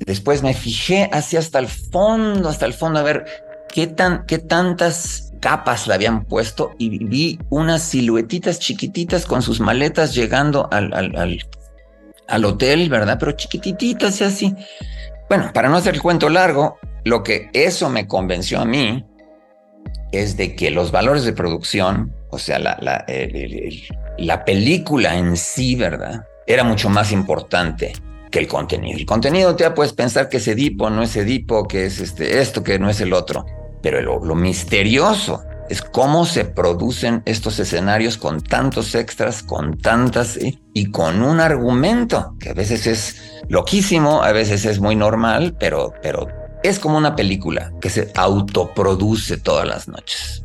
Después 0.05 0.43
me 0.43 0.53
fijé 0.53 1.09
hacia 1.11 1.39
hasta 1.39 1.57
el 1.57 1.67
fondo, 1.67 2.49
hasta 2.49 2.67
el 2.67 2.73
fondo, 2.73 2.99
a 2.99 3.03
ver 3.03 3.25
qué, 3.73 3.87
tan, 3.87 4.25
qué 4.27 4.37
tantas 4.37 5.28
capas 5.39 5.87
la 5.87 5.95
habían 5.95 6.25
puesto 6.25 6.73
y 6.77 7.05
vi 7.05 7.39
unas 7.49 7.81
siluetitas 7.81 8.59
chiquititas 8.59 9.25
con 9.25 9.41
sus 9.41 9.59
maletas 9.59 10.13
llegando 10.13 10.67
al, 10.71 10.93
al, 10.93 11.39
al, 12.27 12.45
hotel, 12.45 12.89
¿verdad? 12.89 13.17
Pero 13.19 13.31
chiquititas 13.33 14.21
y 14.21 14.23
así. 14.23 14.55
Bueno, 15.29 15.51
para 15.53 15.69
no 15.69 15.77
hacer 15.77 15.95
el 15.95 16.01
cuento 16.01 16.29
largo, 16.29 16.77
lo 17.03 17.23
que 17.23 17.49
eso 17.53 17.89
me 17.89 18.07
convenció 18.07 18.59
a 18.59 18.65
mí 18.65 19.05
es 20.11 20.37
de 20.37 20.55
que 20.55 20.71
los 20.71 20.91
valores 20.91 21.23
de 21.23 21.33
producción, 21.33 22.13
o 22.31 22.39
sea, 22.39 22.59
la, 22.59 22.77
la, 22.81 23.05
la 24.17 24.45
película 24.45 25.17
en 25.17 25.37
sí, 25.37 25.75
¿verdad? 25.75 26.25
Era 26.47 26.63
mucho 26.63 26.89
más 26.89 27.11
importante 27.11 27.93
que 28.31 28.39
el 28.39 28.47
contenido. 28.47 28.97
El 28.97 29.05
contenido 29.05 29.55
ya 29.55 29.73
puedes 29.73 29.93
pensar 29.93 30.29
que 30.29 30.37
es 30.37 30.47
Edipo, 30.47 30.89
no 30.89 31.03
es 31.03 31.15
Edipo, 31.15 31.67
que 31.67 31.85
es 31.85 31.99
este, 31.99 32.41
esto, 32.41 32.63
que 32.63 32.79
no 32.79 32.89
es 32.89 33.01
el 33.01 33.13
otro. 33.13 33.45
Pero 33.81 34.01
lo, 34.01 34.35
misterioso 34.35 35.43
es 35.69 35.81
cómo 35.81 36.25
se 36.25 36.45
producen 36.45 37.21
estos 37.25 37.59
escenarios 37.59 38.17
con 38.17 38.41
tantos 38.41 38.95
extras, 38.95 39.43
con 39.43 39.77
tantas 39.77 40.39
y 40.73 40.91
con 40.91 41.21
un 41.21 41.39
argumento 41.39 42.35
que 42.39 42.49
a 42.49 42.53
veces 42.53 42.87
es 42.87 43.43
loquísimo, 43.49 44.23
a 44.23 44.31
veces 44.31 44.65
es 44.65 44.79
muy 44.79 44.95
normal, 44.95 45.55
pero, 45.59 45.93
pero 46.01 46.27
es 46.63 46.79
como 46.79 46.97
una 46.97 47.15
película 47.15 47.71
que 47.79 47.89
se 47.89 48.11
autoproduce 48.15 49.37
todas 49.37 49.67
las 49.67 49.87
noches. 49.87 50.43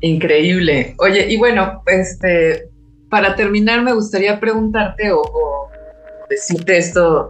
Increíble. 0.00 0.94
Oye, 0.98 1.26
y 1.28 1.36
bueno, 1.36 1.82
este, 1.86 2.68
para 3.10 3.36
terminar 3.36 3.82
me 3.82 3.92
gustaría 3.92 4.40
preguntarte 4.40 5.10
o, 5.12 5.20
o 5.20 5.68
decirte 6.30 6.78
esto 6.78 7.28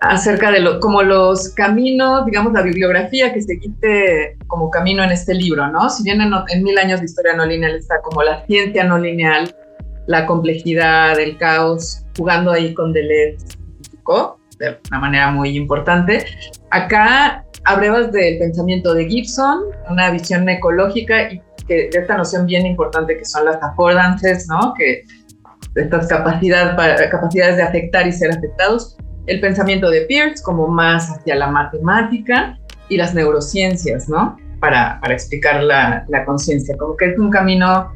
acerca 0.00 0.50
de 0.50 0.60
lo, 0.60 0.80
como 0.80 1.02
los 1.02 1.50
caminos, 1.50 2.24
digamos, 2.26 2.52
la 2.52 2.62
bibliografía 2.62 3.32
que 3.32 3.42
seguiste 3.42 4.38
como 4.46 4.70
camino 4.70 5.04
en 5.04 5.10
este 5.10 5.34
libro, 5.34 5.66
¿no? 5.68 5.90
Si 5.90 6.02
bien 6.02 6.20
en, 6.20 6.62
Mil 6.62 6.78
años 6.78 7.00
de 7.00 7.06
historia 7.06 7.34
no 7.34 7.44
lineal 7.44 7.76
está 7.76 8.00
como 8.00 8.22
la 8.22 8.44
ciencia 8.46 8.84
no 8.84 8.98
lineal, 8.98 9.54
la 10.06 10.26
complejidad, 10.26 11.20
el 11.20 11.36
caos, 11.36 12.04
jugando 12.16 12.50
ahí 12.50 12.74
con 12.74 12.92
Deleuze 12.92 13.60
de 14.58 14.78
una 14.90 15.00
manera 15.00 15.30
muy 15.30 15.56
importante. 15.56 16.24
Acá 16.70 17.44
hablabas 17.64 18.12
del 18.12 18.38
pensamiento 18.38 18.94
de 18.94 19.06
Gibson, 19.06 19.64
una 19.88 20.10
visión 20.10 20.48
ecológica 20.48 21.32
y 21.32 21.40
que 21.66 21.88
de 21.90 21.98
esta 21.98 22.16
noción 22.16 22.46
bien 22.46 22.66
importante 22.66 23.16
que 23.16 23.24
son 23.24 23.44
las 23.44 23.62
affordances, 23.62 24.48
¿no? 24.48 24.74
Que 24.76 25.04
estas 25.76 26.08
capacidades, 26.08 26.74
capacidades 27.10 27.56
de 27.56 27.62
afectar 27.62 28.06
y 28.06 28.12
ser 28.12 28.32
afectados 28.32 28.96
el 29.26 29.40
pensamiento 29.40 29.90
de 29.90 30.02
Peirce 30.02 30.42
como 30.42 30.68
más 30.68 31.10
hacia 31.10 31.34
la 31.36 31.48
matemática 31.48 32.58
y 32.88 32.96
las 32.96 33.14
neurociencias, 33.14 34.08
¿no? 34.08 34.36
Para, 34.60 34.98
para 35.00 35.14
explicar 35.14 35.62
la, 35.62 36.04
la 36.08 36.24
conciencia, 36.24 36.76
como 36.76 36.96
que 36.96 37.06
es 37.06 37.18
un 37.18 37.30
camino 37.30 37.92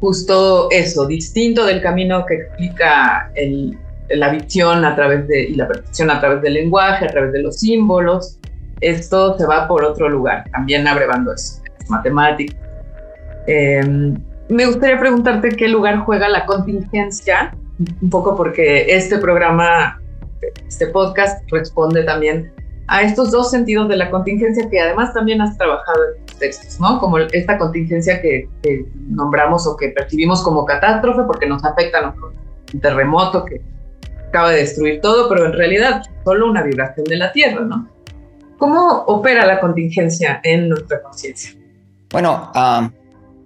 justo 0.00 0.68
eso, 0.70 1.06
distinto 1.06 1.64
del 1.64 1.80
camino 1.80 2.24
que 2.26 2.34
explica 2.34 3.30
el, 3.34 3.76
la 4.10 4.30
visión 4.30 4.84
a 4.84 4.94
través 4.94 5.26
de, 5.28 5.44
y 5.44 5.54
la 5.54 5.66
percepción 5.66 6.10
a 6.10 6.20
través 6.20 6.42
del 6.42 6.54
lenguaje, 6.54 7.06
a 7.06 7.08
través 7.08 7.32
de 7.32 7.42
los 7.42 7.58
símbolos. 7.58 8.38
Esto 8.80 9.36
se 9.38 9.46
va 9.46 9.66
por 9.66 9.84
otro 9.84 10.08
lugar, 10.08 10.44
también 10.52 10.86
abrevando 10.86 11.32
eso, 11.32 11.62
matemática. 11.88 12.56
Em, 13.46 14.16
me 14.48 14.66
gustaría 14.66 14.98
preguntarte 14.98 15.50
qué 15.50 15.68
lugar 15.68 15.98
juega 16.00 16.28
la 16.28 16.44
contingencia, 16.46 17.56
un 18.00 18.10
poco 18.10 18.36
porque 18.36 18.86
este 18.94 19.18
programa 19.18 20.00
este 20.66 20.86
podcast 20.88 21.42
responde 21.50 22.04
también 22.04 22.52
a 22.88 23.02
estos 23.02 23.30
dos 23.30 23.50
sentidos 23.50 23.88
de 23.88 23.96
la 23.96 24.10
contingencia 24.10 24.68
que 24.70 24.80
además 24.80 25.12
también 25.12 25.40
has 25.40 25.56
trabajado 25.56 25.98
en 26.16 26.26
tus 26.26 26.38
textos, 26.38 26.80
¿no? 26.80 27.00
Como 27.00 27.18
esta 27.18 27.58
contingencia 27.58 28.20
que, 28.22 28.48
nombramos 29.08 29.66
o 29.66 29.76
que 29.76 29.88
percibimos 29.88 30.42
como 30.42 30.64
catástrofe 30.64 31.22
porque 31.26 31.46
nos 31.46 31.64
afecta 31.64 31.98
a 31.98 32.14
un 32.72 32.80
terremoto 32.80 33.44
que 33.44 33.60
acaba 34.28 34.50
de 34.50 34.58
destruir 34.58 35.00
todo, 35.00 35.28
pero 35.28 35.46
en 35.46 35.52
realidad 35.52 36.02
solo 36.24 36.50
una 36.50 36.62
vibración 36.62 37.04
de 37.06 37.16
la 37.16 37.32
Tierra, 37.32 37.62
¿no? 37.62 37.88
¿Cómo 38.58 39.04
opera 39.06 39.44
la 39.44 39.60
contingencia 39.60 40.40
en 40.42 40.68
nuestra 40.68 41.02
conciencia? 41.02 41.52
Bueno, 42.10 42.50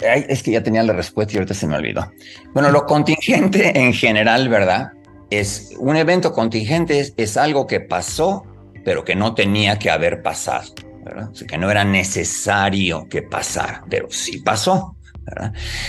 es 0.00 0.42
que 0.42 0.52
ya 0.52 0.62
tenía 0.62 0.82
la 0.82 0.92
respuesta 0.92 1.32
y 1.34 1.36
ahorita 1.38 1.54
se 1.54 1.66
me 1.66 1.76
olvidó. 1.76 2.10
Bueno, 2.52 2.70
lo 2.70 2.84
contingente 2.86 3.78
en 3.78 3.92
general, 3.92 4.48
¿verdad? 4.48 4.92
Es 5.30 5.74
un 5.78 5.96
evento 5.96 6.32
contingente, 6.32 7.12
es, 7.16 7.36
algo 7.36 7.66
que 7.66 7.80
pasó, 7.80 8.44
pero 8.84 9.04
que 9.04 9.14
no 9.14 9.34
tenía 9.34 9.78
que 9.78 9.90
haber 9.90 10.22
pasado, 10.22 10.72
¿verdad? 11.04 11.30
que 11.48 11.58
no 11.58 11.70
era 11.70 11.84
necesario 11.84 13.06
que 13.08 13.22
pasara, 13.22 13.84
pero 13.88 14.08
sí 14.10 14.40
pasó. 14.40 14.96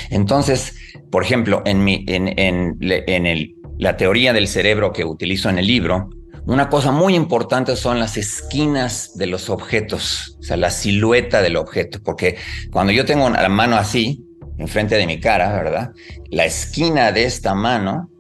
Entonces, 0.10 0.76
por 1.10 1.24
ejemplo, 1.24 1.64
en, 1.66 1.84
mi, 1.84 2.06
en, 2.08 2.28
en, 2.38 2.78
en 2.80 3.26
el, 3.26 3.56
la 3.78 3.98
teoría 3.98 4.34
del 4.34 4.48
cerebro 4.48 4.94
que 4.94 5.04
utilizo 5.04 5.50
en 5.50 5.58
el 5.58 5.66
libro, 5.66 6.10
una 6.46 6.70
cosa 6.70 6.92
muy 6.92 7.16
importante 7.16 7.76
son 7.76 8.00
las 8.00 8.18
esquinas 8.18 9.16
de 9.16 9.26
los 9.26 9.50
objetos, 9.50 10.38
o 10.40 10.44
sea, 10.44 10.58
la 10.58 10.70
silueta 10.70 11.42
del 11.42 11.56
objeto, 11.56 12.00
porque 12.04 12.38
cuando 12.72 12.94
yo 12.94 13.06
tengo 13.06 13.30
la 13.30 13.50
mano 13.50 13.78
así, 13.78 14.24
enfrente 14.58 14.96
de 14.96 15.08
mi 15.08 15.20
cara, 15.20 15.52
¿verdad? 15.54 15.92
La 16.30 16.46
esquina 16.46 17.12
de 17.12 17.24
esta 17.24 17.56
mano 17.56 18.11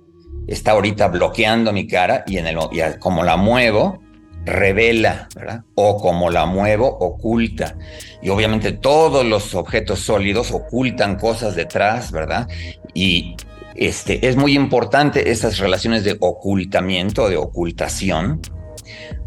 está 0.48 0.72
ahorita 0.72 1.08
bloqueando 1.08 1.72
mi 1.72 1.88
cara 1.88 2.24
y, 2.28 2.38
en 2.38 2.48
el, 2.48 2.58
como 3.00 3.24
la 3.24 3.38
muevo, 3.38 4.02
revela, 4.46 5.28
¿verdad? 5.36 5.64
O 5.76 5.98
como 5.98 6.30
la 6.30 6.46
muevo, 6.46 6.88
oculta. 6.88 7.78
Y 8.22 8.30
obviamente 8.30 8.72
todos 8.72 9.26
los 9.26 9.54
objetos 9.56 10.00
sólidos 10.00 10.52
ocultan 10.52 11.18
cosas 11.18 11.56
detrás, 11.56 12.12
¿verdad? 12.12 12.48
Y 12.94 13.36
este, 13.76 14.28
es 14.28 14.36
muy 14.36 14.56
importante 14.56 15.32
esas 15.32 15.58
relaciones 15.60 16.04
de 16.04 16.18
ocultamiento, 16.20 17.30
de 17.30 17.38
ocultación, 17.38 18.42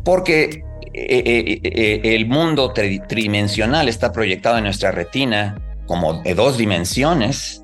porque 0.05 0.65
eh, 0.93 1.23
eh, 1.25 1.61
eh, 1.63 2.01
el 2.15 2.27
mundo 2.27 2.73
tridimensional 2.73 3.89
está 3.89 4.13
proyectado 4.13 4.59
en 4.59 4.65
nuestra 4.65 4.93
retina 4.93 5.61
como 5.87 6.23
de 6.23 6.35
dos 6.35 6.57
dimensiones, 6.57 7.64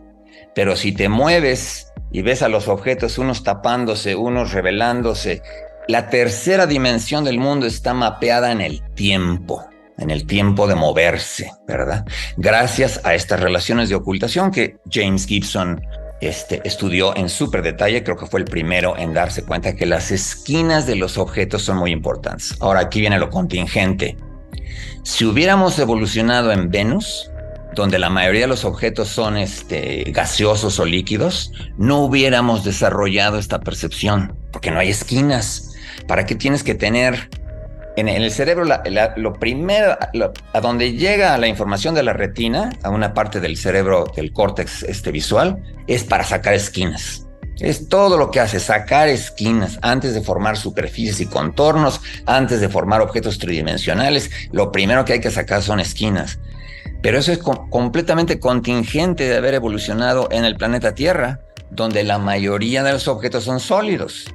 pero 0.55 0.77
si 0.77 0.93
te 0.93 1.09
mueves 1.09 1.93
y 2.13 2.23
ves 2.23 2.43
a 2.43 2.49
los 2.49 2.69
objetos, 2.69 3.19
unos 3.19 3.45
tapándose, 3.45 4.17
unos 4.17 4.53
revelándose. 4.53 5.43
La 5.89 6.09
tercera 6.09 6.67
dimensión 6.67 7.25
del 7.25 7.39
mundo 7.39 7.67
está 7.67 7.95
mapeada 7.95 8.53
en 8.53 8.61
el 8.61 8.83
tiempo, 8.95 9.65
en 9.99 10.11
el 10.11 10.27
tiempo 10.27 10.67
de 10.67 10.75
moverse, 10.75 11.51
¿verdad? 11.67 12.05
Gracias 12.37 13.01
a 13.05 13.15
estas 13.15 13.41
relaciones 13.41 13.89
de 13.89 13.95
ocultación 13.95 14.51
que 14.51 14.77
James 14.91 15.27
Gibson 15.27 15.81
este, 16.21 16.61
estudió 16.65 17.17
en 17.17 17.29
súper 17.29 17.63
detalle, 17.63 18.05
creo 18.05 18.17
que 18.17 18.27
fue 18.27 18.41
el 18.41 18.47
primero 18.47 18.97
en 18.97 19.15
darse 19.15 19.43
cuenta 19.43 19.75
que 19.75 19.87
las 19.87 20.11
esquinas 20.11 20.87
de 20.87 20.97
los 20.97 21.17
objetos 21.17 21.63
son 21.63 21.79
muy 21.79 21.93
importantes. 21.93 22.57
Ahora 22.61 22.81
aquí 22.81 23.01
viene 23.01 23.19
lo 23.19 23.31
contingente. 23.31 24.17
Si 25.03 25.25
hubiéramos 25.25 25.79
evolucionado 25.79 26.53
en 26.53 26.71
Venus, 26.71 27.31
donde 27.75 27.99
la 27.99 28.11
mayoría 28.11 28.43
de 28.43 28.47
los 28.49 28.65
objetos 28.65 29.09
son 29.09 29.37
este, 29.37 30.05
gaseosos 30.09 30.79
o 30.79 30.85
líquidos, 30.85 31.53
no 31.79 31.99
hubiéramos 31.99 32.65
desarrollado 32.65 33.39
esta 33.39 33.61
percepción, 33.61 34.37
porque 34.53 34.71
no 34.71 34.79
hay 34.79 34.91
esquinas. 34.91 35.73
¿Para 36.07 36.27
qué 36.27 36.35
tienes 36.35 36.63
que 36.63 36.75
tener 36.75 37.29
en, 37.97 38.09
el 38.09 38.31
cerebro 38.31 38.65
lo 39.17 39.33
primero, 39.35 39.97
a 40.53 40.61
donde 40.61 40.93
llega 40.93 41.37
la 41.39 41.49
información 41.49 41.95
de 41.95 42.03
la 42.03 42.13
retina, 42.13 42.71
a 42.83 42.91
una 42.91 43.15
parte 43.15 43.41
del 43.41 43.57
cerebro 43.57 44.11
del 44.17 44.33
córtex 44.33 44.85
este, 44.85 45.11
visual, 45.13 45.63
es 45.87 46.05
para 46.05 46.25
sacar 46.25 46.55
esquinas. 46.55 47.27
Es 47.59 47.89
todo 47.89 48.17
lo 48.17 48.31
que 48.31 48.41
hace, 48.41 48.59
sacar 48.59 49.09
esquinas 49.09 49.79
antes 49.83 50.15
de 50.15 50.23
formar 50.23 50.57
superficies 50.57 51.21
y 51.21 51.27
contornos, 51.27 52.01
antes 52.25 52.61
de 52.61 52.71
formar 52.71 53.03
objetos 53.03 53.39
tridimensionales. 53.39 54.31
Lo 54.51 54.73
primero 54.73 55.05
que 55.05 55.15
hay 55.15 55.21
que 55.21 55.31
sacar 55.31 55.63
son 55.63 55.79
esquinas. 55.79 56.39
Pero 57.03 57.19
eso 57.19 57.33
es 57.33 57.39
completamente 57.39 58.39
contingente 58.39 59.29
de 59.29 59.37
haber 59.37 59.55
evolucionado 59.55 60.29
en 60.31 60.45
el 60.45 60.57
planeta 60.57 60.95
Tierra, 60.95 61.41
donde 61.71 62.05
la 62.05 62.19
mayoría 62.19 62.83
de 62.83 62.93
los 62.93 63.09
objetos 63.09 63.45
son 63.45 63.61
sólidos. 63.61 64.27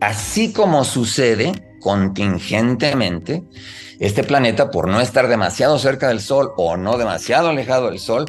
Así 0.00 0.52
como 0.52 0.84
sucede 0.84 1.52
contingentemente, 1.80 3.42
este 3.98 4.22
planeta, 4.22 4.70
por 4.70 4.88
no 4.88 5.00
estar 5.00 5.26
demasiado 5.28 5.78
cerca 5.78 6.08
del 6.08 6.20
Sol 6.20 6.52
o 6.56 6.76
no 6.76 6.96
demasiado 6.98 7.48
alejado 7.48 7.90
del 7.90 7.98
Sol, 7.98 8.26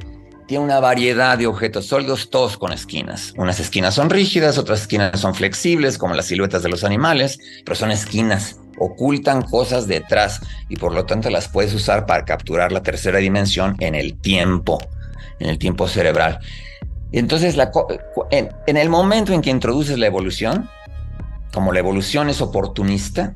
tiene 0.48 0.63
una 0.63 0.80
variedad 0.80 1.38
de 1.38 1.46
objetos 1.46 1.86
sólidos, 1.86 2.32
todos 2.32 2.58
con 2.58 2.74
esquinas. 2.74 3.34
Unas 3.38 3.60
esquinas 3.60 3.94
son 3.94 4.10
rígidas, 4.10 4.58
otras 4.58 4.82
esquinas 4.82 5.20
son 5.20 5.36
flexibles, 5.36 6.00
como 6.00 6.15
las 6.15 6.26
siluetas 6.26 6.63
de 6.63 6.70
los 6.70 6.84
animales, 6.84 7.38
pero 7.63 7.76
son 7.76 7.92
esquinas, 7.92 8.60
ocultan 8.80 9.42
cosas 9.42 9.88
detrás 9.88 10.42
y 10.70 10.76
por 10.76 10.94
lo 10.94 11.06
tanto 11.06 11.30
las 11.30 11.48
puedes 11.48 11.74
usar 11.74 12.06
para 12.06 12.26
capturar 12.26 12.72
la 12.72 12.82
tercera 12.82 13.20
dimensión 13.20 13.76
en 13.80 13.96
el 13.96 14.20
tiempo, 14.20 14.80
en 15.39 15.50
el 15.50 15.58
tiempo 15.58 15.88
cerebral. 15.88 16.39
Entonces, 17.12 17.58
en, 18.32 18.50
en 18.68 18.78
el 18.78 18.89
momento 18.89 19.34
en 19.34 19.42
que 19.42 19.50
introduces 19.50 19.98
la 19.98 20.06
evolución, 20.08 20.70
como 21.54 21.72
la 21.74 21.80
evolución 21.80 22.30
es 22.30 22.42
oportunista, 22.42 23.36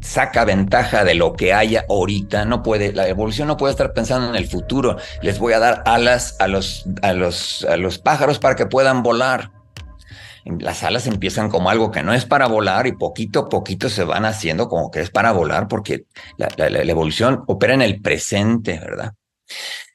saca 0.00 0.44
ventaja 0.44 1.04
de 1.04 1.14
lo 1.14 1.34
que 1.34 1.52
haya 1.52 1.84
ahorita, 1.88 2.44
no 2.44 2.62
puede, 2.62 2.92
la 2.92 3.08
evolución 3.08 3.48
no 3.48 3.56
puede 3.56 3.72
estar 3.72 3.92
pensando 3.92 4.28
en 4.28 4.36
el 4.36 4.48
futuro. 4.48 4.96
Les 5.22 5.38
voy 5.38 5.52
a 5.52 5.58
dar 5.58 5.82
alas 5.86 6.36
a 6.38 6.48
los, 6.48 6.86
a 7.02 7.12
los, 7.12 7.64
a 7.64 7.76
los 7.76 7.98
pájaros 7.98 8.38
para 8.38 8.56
que 8.56 8.66
puedan 8.66 9.02
volar. 9.02 9.50
Las 10.44 10.82
alas 10.82 11.06
empiezan 11.06 11.48
como 11.48 11.70
algo 11.70 11.90
que 11.90 12.02
no 12.02 12.14
es 12.14 12.24
para 12.24 12.46
volar 12.46 12.86
y 12.86 12.92
poquito 12.92 13.40
a 13.40 13.48
poquito 13.48 13.88
se 13.88 14.04
van 14.04 14.24
haciendo 14.24 14.68
como 14.68 14.90
que 14.90 15.00
es 15.00 15.10
para 15.10 15.32
volar 15.32 15.68
porque 15.68 16.04
la, 16.36 16.48
evolución 16.68 17.44
opera 17.46 17.74
en 17.74 17.82
el 17.82 18.00
presente, 18.00 18.78
¿verdad? 18.78 19.12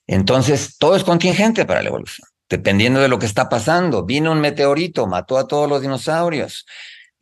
Entonces, 0.08 0.78
todo 0.78 0.96
es 0.96 1.04
contingente 1.04 1.66
para 1.66 1.82
la 1.82 1.90
evolución, 1.90 2.28
dependiendo 2.48 3.00
de 3.00 3.08
lo 3.08 3.18
que 3.18 3.26
está 3.26 3.50
pasando. 3.50 4.06
Vino 4.06 4.32
un 4.32 4.40
meteorito, 4.40 5.08
mató 5.08 5.38
a 5.38 5.48
todos 5.48 5.68
los 5.68 5.82
dinosaurios 5.82 6.66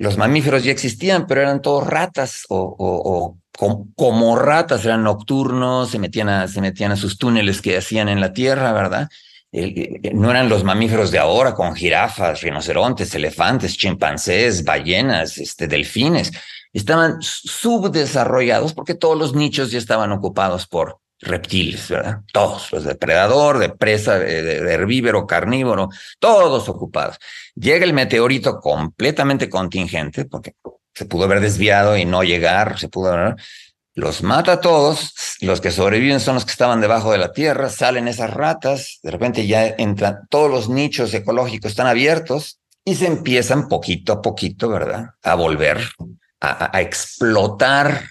los 0.04 0.18
mamíferos 0.18 0.64
ya 0.64 0.72
existían, 0.72 1.28
pero 1.28 1.42
eran 1.42 1.62
todos 1.62 1.88
ratas 1.88 2.46
o, 2.50 3.38
como 3.96 4.36
ratas, 4.36 4.84
eran 4.86 5.04
nocturnos, 5.04 5.92
se 5.92 6.00
metían, 6.00 6.30
a, 6.30 6.48
se 6.48 6.62
metían 6.62 6.92
a 6.92 6.98
sus 6.98 7.18
túneles 7.18 7.62
que 7.62 7.78
hacían 7.78 8.10
en 8.10 8.20
la 8.20 8.34
tierra, 8.34 8.74
¿verdad? 8.74 9.08
No 9.54 10.32
eran 10.32 10.50
los 10.50 10.64
mamíferos 10.64 11.12
de 11.12 11.20
ahora 11.20 11.54
con 11.54 11.76
jirafas, 11.76 12.42
rinocerontes, 12.42 13.14
elefantes, 13.14 13.78
chimpancés, 13.78 14.64
ballenas, 14.64 15.38
este, 15.38 15.68
delfines. 15.68 16.32
Estaban 16.74 17.18
subdesarrollados 17.22 18.74
porque 18.74 18.96
todos 18.96 19.18
los 19.18 19.36
nichos 19.36 19.72
ya 19.72 19.78
estaban 19.78 20.12
ocupados 20.12 20.66
por 20.66 20.98
reptiles, 21.20 21.88
¿verdad? 21.88 22.22
Todos, 22.34 22.72
los 22.72 22.84
de 22.84 22.96
predador, 22.96 23.60
de 23.60 23.70
presa, 23.70 24.18
de, 24.18 24.74
herbívoro, 24.74 25.28
carnívoro, 25.28 25.90
todos 26.20 26.68
ocupados. 26.68 27.18
Llega 27.56 27.86
el 27.86 27.94
meteorito 27.94 28.60
completamente 28.60 29.50
contingente, 29.50 30.26
porque 30.26 30.56
se 30.96 31.06
pudo 31.06 31.26
haber 31.26 31.42
desviado 31.42 31.96
y 31.96 32.06
no 32.06 32.24
llegar, 32.24 32.80
se 32.80 32.90
pudo 32.90 33.14
haber, 33.14 33.36
los 33.96 34.24
mata 34.24 34.54
a 34.54 34.62
todos, 34.62 35.14
los 35.42 35.62
que 35.62 35.72
sobreviven 35.72 36.20
son 36.20 36.36
los 36.36 36.46
que 36.46 36.52
estaban 36.52 36.82
debajo 36.82 37.12
de 37.12 37.20
la 37.20 37.32
tierra, 37.32 37.70
salen 37.70 38.08
esas 38.08 38.32
ratas, 38.32 39.00
de 39.04 39.12
repente 39.12 39.46
ya 39.46 39.68
entran, 39.68 40.28
todos 40.30 40.50
los 40.50 40.70
nichos 40.70 41.14
ecológicos 41.14 41.72
están 41.72 41.88
abiertos 41.88 42.60
y 42.84 42.96
se 42.96 43.08
empiezan 43.08 43.68
poquito 43.68 44.14
a 44.14 44.22
poquito, 44.22 44.70
¿verdad? 44.70 45.12
A 45.22 45.36
volver 45.36 45.80
a, 46.42 46.82
explotar 46.82 48.02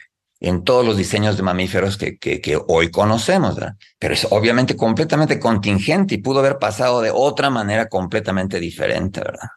en 0.40 0.64
todos 0.64 0.86
los 0.86 0.96
diseños 0.96 1.36
de 1.36 1.42
mamíferos 1.42 1.98
que, 1.98 2.18
que, 2.18 2.58
hoy 2.68 2.90
conocemos, 2.90 3.56
¿verdad? 3.56 3.74
pero 3.98 4.14
es 4.14 4.26
obviamente 4.30 4.74
completamente 4.74 5.38
contingente 5.38 6.14
y 6.14 6.18
pudo 6.18 6.38
haber 6.40 6.58
pasado 6.58 7.02
de 7.02 7.10
otra 7.12 7.50
manera 7.50 7.88
completamente 7.88 8.58
diferente, 8.58 9.20
¿verdad? 9.20 9.48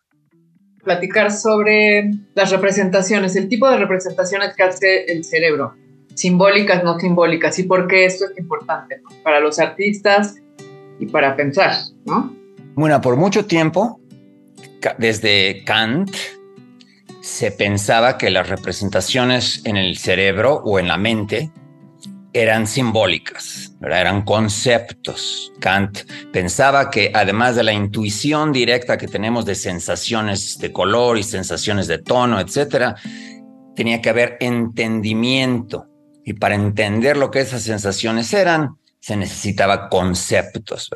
Platicar 0.84 1.32
sobre 1.32 2.12
las 2.36 2.52
representaciones, 2.52 3.36
el 3.36 3.48
tipo 3.48 3.70
de 3.70 3.78
representaciones 3.78 4.56
que 4.56 4.64
hace 4.64 5.06
el 5.06 5.24
cerebro, 5.24 5.74
simbólicas, 6.15 6.84
no 6.84 6.99
simbólicas, 6.99 7.60
y 7.60 7.63
por 7.63 7.88
qué 7.88 8.06
esto 8.06 8.25
es 8.25 8.38
importante 8.39 9.01
para 9.23 9.39
los 9.39 9.60
artistas 9.60 10.36
y 10.99 11.06
para 11.06 11.36
pensar, 11.36 11.75
¿no? 12.06 12.34
Bueno, 12.73 12.99
por 13.01 13.15
mucho 13.15 13.45
tiempo, 13.45 13.99
desde 14.97 15.63
Kant, 15.65 16.12
se 17.21 17.51
pensaba 17.51 18.17
que 18.17 18.30
las 18.30 18.49
representaciones 18.49 19.62
en 19.65 19.78
el 19.78 19.97
cerebro 19.97 20.62
o 20.63 20.80
en 20.80 20.88
la 20.88 20.97
mente 20.97 21.51
eran 22.34 22.67
simbólicas, 22.67 23.73
eran 23.82 24.23
conceptos. 24.23 25.54
Kant 25.60 25.99
pensaba 26.34 26.89
que 26.91 27.12
además 27.13 27.56
de 27.56 27.63
la 27.63 27.71
intuición 27.71 28.51
directa 28.51 28.97
que 28.97 29.08
tenemos 29.08 29.45
de 29.45 29.56
sensaciones 29.56 30.58
de 30.60 30.71
color 30.73 31.17
y 31.17 31.23
sensaciones 31.23 31.88
de 31.88 31.99
tono, 31.99 32.39
etcétera, 32.39 32.95
tenía 33.73 34.01
que 34.01 34.10
haber 34.10 34.38
entendimiento. 34.41 35.88
Y 36.26 36.34
para 36.34 36.56
entender 36.56 37.16
lo 37.16 37.32
que 37.32 37.40
esas 37.40 37.62
sensaciones 37.62 38.34
eran, 38.34 38.78
se 39.00 39.16
necesitaba 39.16 39.90
conceptos. 39.90 40.90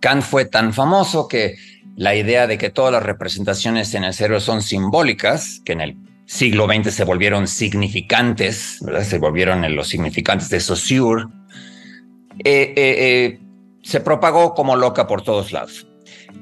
Kant 0.00 0.22
fue 0.22 0.44
tan 0.44 0.74
famoso 0.74 1.28
que 1.28 1.54
la 1.96 2.16
idea 2.16 2.48
de 2.48 2.58
que 2.58 2.70
todas 2.70 2.92
las 2.92 3.04
representaciones 3.04 3.94
en 3.94 4.02
el 4.02 4.12
cerebro 4.12 4.40
son 4.40 4.60
simbólicas, 4.60 5.62
que 5.64 5.72
en 5.72 5.80
el 5.80 5.96
siglo 6.26 6.66
XX 6.66 6.92
se 6.92 7.04
volvieron 7.04 7.46
significantes, 7.46 8.78
¿verdad? 8.80 9.04
se 9.04 9.18
volvieron 9.18 9.64
en 9.64 9.76
los 9.76 9.88
significantes 9.88 10.50
de 10.50 10.58
Saussure, 10.58 11.26
eh, 12.44 12.74
eh, 12.74 12.74
eh, 12.76 13.40
se 13.82 14.00
propagó 14.00 14.54
como 14.54 14.74
loca 14.74 15.06
por 15.06 15.22
todos 15.22 15.52
lados. 15.52 15.86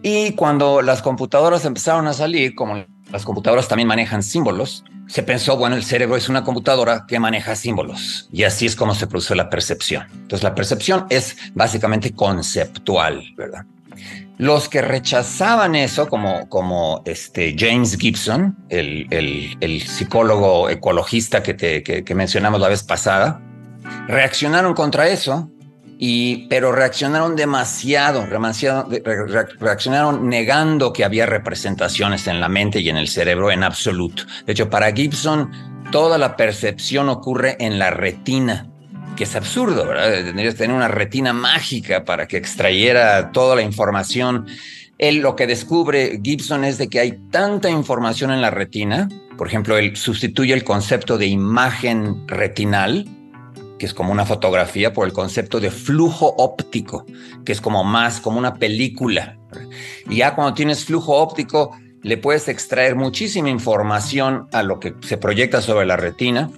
Y 0.03 0.33
cuando 0.33 0.81
las 0.81 1.03
computadoras 1.03 1.65
empezaron 1.67 2.07
a 2.07 2.15
salir, 2.15 2.55
como 2.55 2.85
las 3.13 3.25
computadoras 3.25 3.69
también 3.69 3.89
manejan 3.89 4.23
símbolos, 4.23 4.85
se 5.07 5.23
pensó, 5.23 5.59
bueno, 5.59 5.77
el 5.77 5.85
cerebro 5.85 6.17
es 6.17 6.31
una 6.31 6.43
computadora 6.43 7.05
que 7.07 7.21
maneja 7.21 7.55
símbolos. 7.55 8.29
Y 8.33 8.45
así 8.45 8.65
es 8.65 8.75
como 8.75 8.95
se 8.95 9.07
produce 9.07 9.35
la 9.35 9.51
percepción. 9.51 10.07
Entonces 10.13 10.43
la 10.43 10.55
percepción 10.55 11.07
es 11.11 11.37
básicamente 11.55 12.13
conceptual, 12.15 13.23
¿verdad? 13.37 13.67
Los 14.39 14.71
que 14.71 14.81
rechazaban 14.81 15.75
eso, 15.75 16.09
como, 16.09 16.49
como 16.49 17.03
este 17.05 17.55
James 17.57 17.99
Gibson, 17.99 18.57
el, 18.71 19.07
el, 19.61 19.83
psicólogo 19.83 20.71
ecologista 20.71 21.43
que, 21.43 21.53
te, 21.53 21.83
que, 21.83 22.15
mencionamos 22.15 22.61
la 22.61 22.69
vez 22.69 22.83
pasada, 22.83 23.41
reaccionaron 24.09 24.73
contra 24.73 25.09
eso, 25.09 25.51
pero 26.49 26.73
reaccionaron 26.73 27.37
demasiado, 27.37 28.27
demasiado, 28.27 28.89
reaccionaron 29.61 30.29
negando 30.29 30.93
que 30.93 31.05
había 31.05 31.27
representaciones 31.27 32.27
en 32.27 32.41
la 32.41 32.49
mente 32.49 32.81
y 32.81 32.89
en 32.89 32.97
el 32.97 33.07
cerebro 33.07 33.53
en 33.53 33.63
absoluto. 33.63 34.25
De 34.45 34.53
hecho, 34.53 34.69
para 34.69 34.93
Gibson, 34.93 35.51
toda 35.93 36.19
la 36.19 36.37
percepción 36.37 37.09
ocurre 37.09 37.57
en 37.61 37.79
la 37.79 37.91
retina 37.91 38.69
que 39.17 39.25
es 39.25 39.37
absurdo, 39.37 39.87
¿verdad? 39.87 40.25
Tendrías 40.25 40.55
que 40.55 40.59
tener 40.59 40.75
una 40.75 40.89
retina 40.89 41.33
mágica 41.33 42.05
para 42.05 42.27
que 42.27 42.39
extrayera 42.39 43.31
toda 43.31 43.55
la 43.55 43.63
información. 43.63 44.47
Él 44.99 45.19
lo 45.19 45.37
que 45.37 45.47
descubre 45.47 46.19
Gibson 46.23 46.65
es 46.65 46.79
de 46.79 46.89
que 46.89 46.99
hay 46.99 47.19
tanta 47.31 47.69
información 47.71 48.31
en 48.31 48.41
la 48.41 48.51
retina, 48.51 49.09
por 49.37 49.47
ejemplo, 49.47 49.77
él 49.77 49.97
sustituye 49.97 50.53
el 50.55 50.65
concepto 50.65 51.19
de 51.19 51.27
imagen 51.27 52.27
retinal, 52.27 53.07
que 53.83 53.87
es 53.87 53.95
como 53.95 54.13
una 54.13 54.25
fotografía, 54.25 54.93
por 54.93 55.09
el 55.09 55.13
concepto 55.13 55.59
de 55.59 55.73
flujo 55.73 56.37
óptico, 56.39 57.05
que 57.45 57.51
es 57.51 57.61
como 57.61 57.83
más 57.83 58.21
como 58.21 58.39
una 58.39 58.55
película. 58.55 59.37
Y 60.09 60.19
ya 60.19 60.37
cuando 60.37 60.55
tienes 60.55 60.85
flujo 60.85 61.17
óptico, 61.17 61.77
le 62.01 62.17
puedes 62.17 62.47
extraer 62.47 62.95
muchísima 62.95 63.51
información 63.51 64.47
a 64.53 64.63
lo 64.63 64.79
que 64.79 64.95
se 65.01 65.17
proyecta 65.17 65.61
sobre 65.61 65.85
la 65.85 65.97
retina 65.97 66.49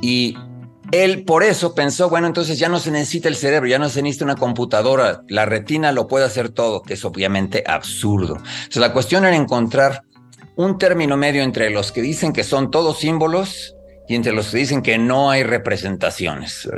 y 0.00 0.36
él 0.90 1.22
por 1.22 1.44
eso 1.44 1.72
pensó, 1.72 2.10
bueno, 2.10 2.26
entonces 2.26 2.58
ya 2.58 2.68
no 2.68 2.80
se 2.80 2.90
necesita 2.90 3.28
el 3.28 3.36
cerebro, 3.36 3.68
ya 3.68 3.78
no 3.78 3.88
se 3.88 4.02
necesita 4.02 4.24
una 4.24 4.34
computadora, 4.34 5.22
la 5.28 5.46
retina 5.46 5.92
lo 5.92 6.08
puede 6.08 6.24
hacer 6.24 6.48
todo, 6.48 6.82
que 6.82 6.94
es 6.94 7.04
obviamente 7.04 7.62
absurdo. 7.64 8.38
Entonces 8.38 8.78
la 8.78 8.92
cuestión 8.92 9.24
era 9.24 9.36
encontrar 9.36 10.02
un 10.56 10.78
término 10.78 11.16
medio 11.16 11.44
entre 11.44 11.70
los 11.70 11.92
que 11.92 12.02
dicen 12.02 12.32
que 12.32 12.42
son 12.42 12.72
todos 12.72 12.98
símbolos 12.98 13.75
y 14.08 14.14
entre 14.14 14.32
los 14.32 14.50
que 14.50 14.58
dicen 14.58 14.82
que 14.82 14.98
no 14.98 15.30
hay 15.30 15.42
representaciones. 15.42 16.68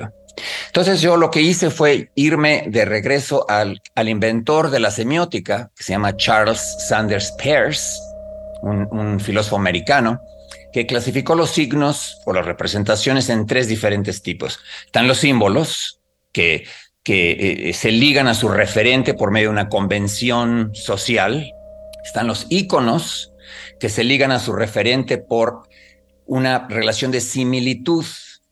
Entonces 0.66 1.01
yo 1.01 1.16
lo 1.16 1.31
que 1.31 1.41
hice 1.41 1.70
fue 1.70 2.11
irme 2.14 2.64
de 2.68 2.85
regreso 2.85 3.45
al, 3.49 3.81
al 3.95 4.09
inventor 4.09 4.70
de 4.70 4.81
la 4.81 4.91
semiótica, 4.91 5.70
que 5.76 5.83
se 5.83 5.93
llama 5.93 6.16
Charles 6.16 6.76
Sanders 6.89 7.33
Peirce, 7.33 7.99
un, 8.62 8.89
un 8.91 9.20
filósofo 9.20 9.57
americano, 9.57 10.20
que 10.72 10.87
clasificó 10.87 11.35
los 11.35 11.51
signos 11.51 12.20
o 12.24 12.33
las 12.33 12.45
representaciones 12.45 13.29
en 13.31 13.47
tres 13.47 13.68
diferentes 13.68 14.22
tipos. 14.22 14.61
Están 14.87 15.09
los 15.09 15.18
símbolos, 15.18 16.01
que, 16.33 16.66
que 17.03 17.70
eh, 17.70 17.72
se 17.72 17.91
ligan 17.91 18.29
a 18.29 18.35
su 18.35 18.49
referente 18.49 19.14
por 19.14 19.31
medio 19.31 19.49
de 19.49 19.53
una 19.53 19.68
convención 19.68 20.70
social. 20.74 21.53
Están 22.05 22.26
los 22.26 22.47
íconos, 22.49 23.33
que 23.81 23.89
se 23.89 24.05
ligan 24.05 24.31
a 24.31 24.41
su 24.41 24.53
referente 24.53 25.18
por 25.18 25.68
una 26.29 26.68
relación 26.68 27.11
de 27.11 27.20
similitud. 27.20 28.05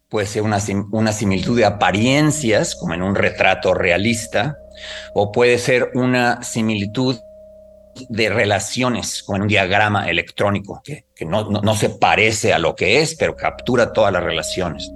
Puede 0.09 0.27
ser 0.27 0.43
una, 0.43 0.59
una 0.91 1.13
similitud 1.13 1.57
de 1.57 1.65
apariencias, 1.65 2.75
como 2.75 2.95
en 2.95 3.03
un 3.03 3.15
retrato 3.15 3.75
realista, 3.75 4.57
o 5.15 5.31
puede 5.31 5.59
ser 5.59 5.91
una 5.95 6.43
similitud 6.43 7.17
de 8.09 8.29
relaciones, 8.29 9.23
como 9.23 9.37
en 9.37 9.43
un 9.43 9.49
diagrama 9.49 10.09
electrónico, 10.09 10.83
que, 10.85 11.05
no, 11.25 11.49
no, 11.49 11.75
se 11.77 11.91
parece 11.91 12.53
a 12.53 12.59
lo 12.59 12.75
que 12.75 13.01
es, 13.01 13.15
pero 13.15 13.37
captura 13.37 13.93
todas 13.93 14.13
las 14.13 14.23
relaciones. 14.23 14.91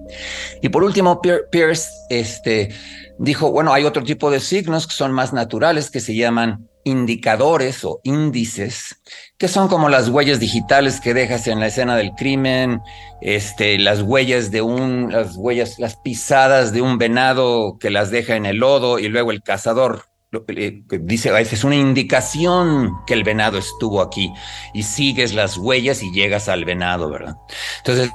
Y 0.60 0.68
por 0.68 0.84
último, 0.84 1.20
Pierce 1.50 1.90
este, 2.08 2.74
dijo, 3.18 3.50
bueno, 3.50 3.72
hay 3.72 3.84
otro 3.84 4.02
tipo 4.02 4.30
de 4.30 4.40
signos 4.40 4.86
que 4.86 4.94
son 4.94 5.12
más 5.12 5.32
naturales, 5.32 5.90
que 5.90 6.00
se 6.00 6.14
llaman 6.14 6.69
indicadores 6.84 7.84
o 7.84 8.00
índices, 8.04 9.00
que 9.38 9.48
son 9.48 9.68
como 9.68 9.88
las 9.88 10.08
huellas 10.08 10.40
digitales 10.40 11.00
que 11.00 11.14
dejas 11.14 11.46
en 11.46 11.60
la 11.60 11.66
escena 11.66 11.96
del 11.96 12.12
crimen, 12.12 12.80
este, 13.20 13.78
las 13.78 14.02
huellas 14.02 14.50
de 14.50 14.62
un, 14.62 15.12
las 15.12 15.36
huellas, 15.36 15.78
las 15.78 15.96
pisadas 15.96 16.72
de 16.72 16.82
un 16.82 16.98
venado 16.98 17.78
que 17.78 17.90
las 17.90 18.10
deja 18.10 18.36
en 18.36 18.46
el 18.46 18.58
lodo 18.58 18.98
y 18.98 19.08
luego 19.08 19.30
el 19.30 19.42
cazador 19.42 20.04
eh, 20.48 20.82
dice, 21.00 21.32
es 21.40 21.64
una 21.64 21.74
indicación 21.74 22.98
que 23.04 23.14
el 23.14 23.24
venado 23.24 23.58
estuvo 23.58 24.00
aquí 24.00 24.32
y 24.72 24.84
sigues 24.84 25.34
las 25.34 25.56
huellas 25.56 26.02
y 26.02 26.12
llegas 26.12 26.48
al 26.48 26.64
venado, 26.64 27.10
¿verdad? 27.10 27.36
Entonces, 27.78 28.10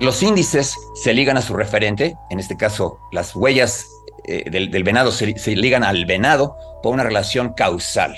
los 0.00 0.20
índices 0.22 0.76
se 0.94 1.14
ligan 1.14 1.36
a 1.36 1.42
su 1.42 1.54
referente, 1.54 2.16
en 2.30 2.40
este 2.40 2.56
caso, 2.56 2.98
las 3.12 3.36
huellas 3.36 3.86
eh, 4.26 4.48
del, 4.50 4.84
venado 4.84 5.12
se, 5.12 5.34
ligan 5.56 5.84
al 5.84 6.06
venado 6.06 6.56
por 6.82 6.92
una 6.92 7.04
relación 7.04 7.52
causal. 7.54 8.16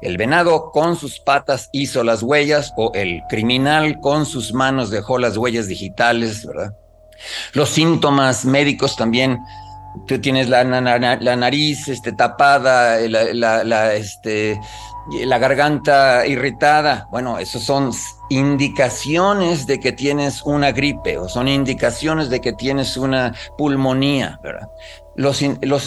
El 0.00 0.16
venado 0.16 0.70
con 0.72 0.96
sus 0.96 1.20
patas 1.20 1.68
hizo 1.72 2.02
las 2.02 2.22
huellas 2.22 2.72
o 2.76 2.90
el 2.94 3.22
criminal 3.28 4.00
con 4.00 4.26
sus 4.26 4.52
manos 4.52 4.90
dejó 4.90 5.18
las 5.18 5.36
huellas 5.36 5.68
digitales, 5.68 6.44
¿verdad? 6.44 6.74
Los 7.52 7.68
síntomas 7.68 8.44
médicos 8.44 8.96
también 8.96 9.38
tú 10.06 10.20
tienes 10.20 10.48
la, 10.48 10.64
nariz 10.64 11.88
este, 11.88 12.12
tapada, 12.12 12.98
la, 13.08 13.64
la, 13.64 13.94
este, 13.94 14.58
la 15.10 15.38
garganta 15.38 16.26
irritada. 16.26 17.08
Bueno, 17.10 17.38
esos 17.38 17.62
son 17.62 17.92
indicaciones 18.30 19.66
de 19.66 19.78
que 19.80 19.92
tienes 19.92 20.42
una 20.42 20.72
gripe 20.72 21.18
o 21.18 21.28
son 21.28 21.48
indicaciones 21.48 22.30
de 22.30 22.40
que 22.40 22.52
tienes 22.52 22.96
una 22.96 23.34
pulmonía, 23.58 24.38
¿verdad? 24.42 24.68
Los, 25.14 25.42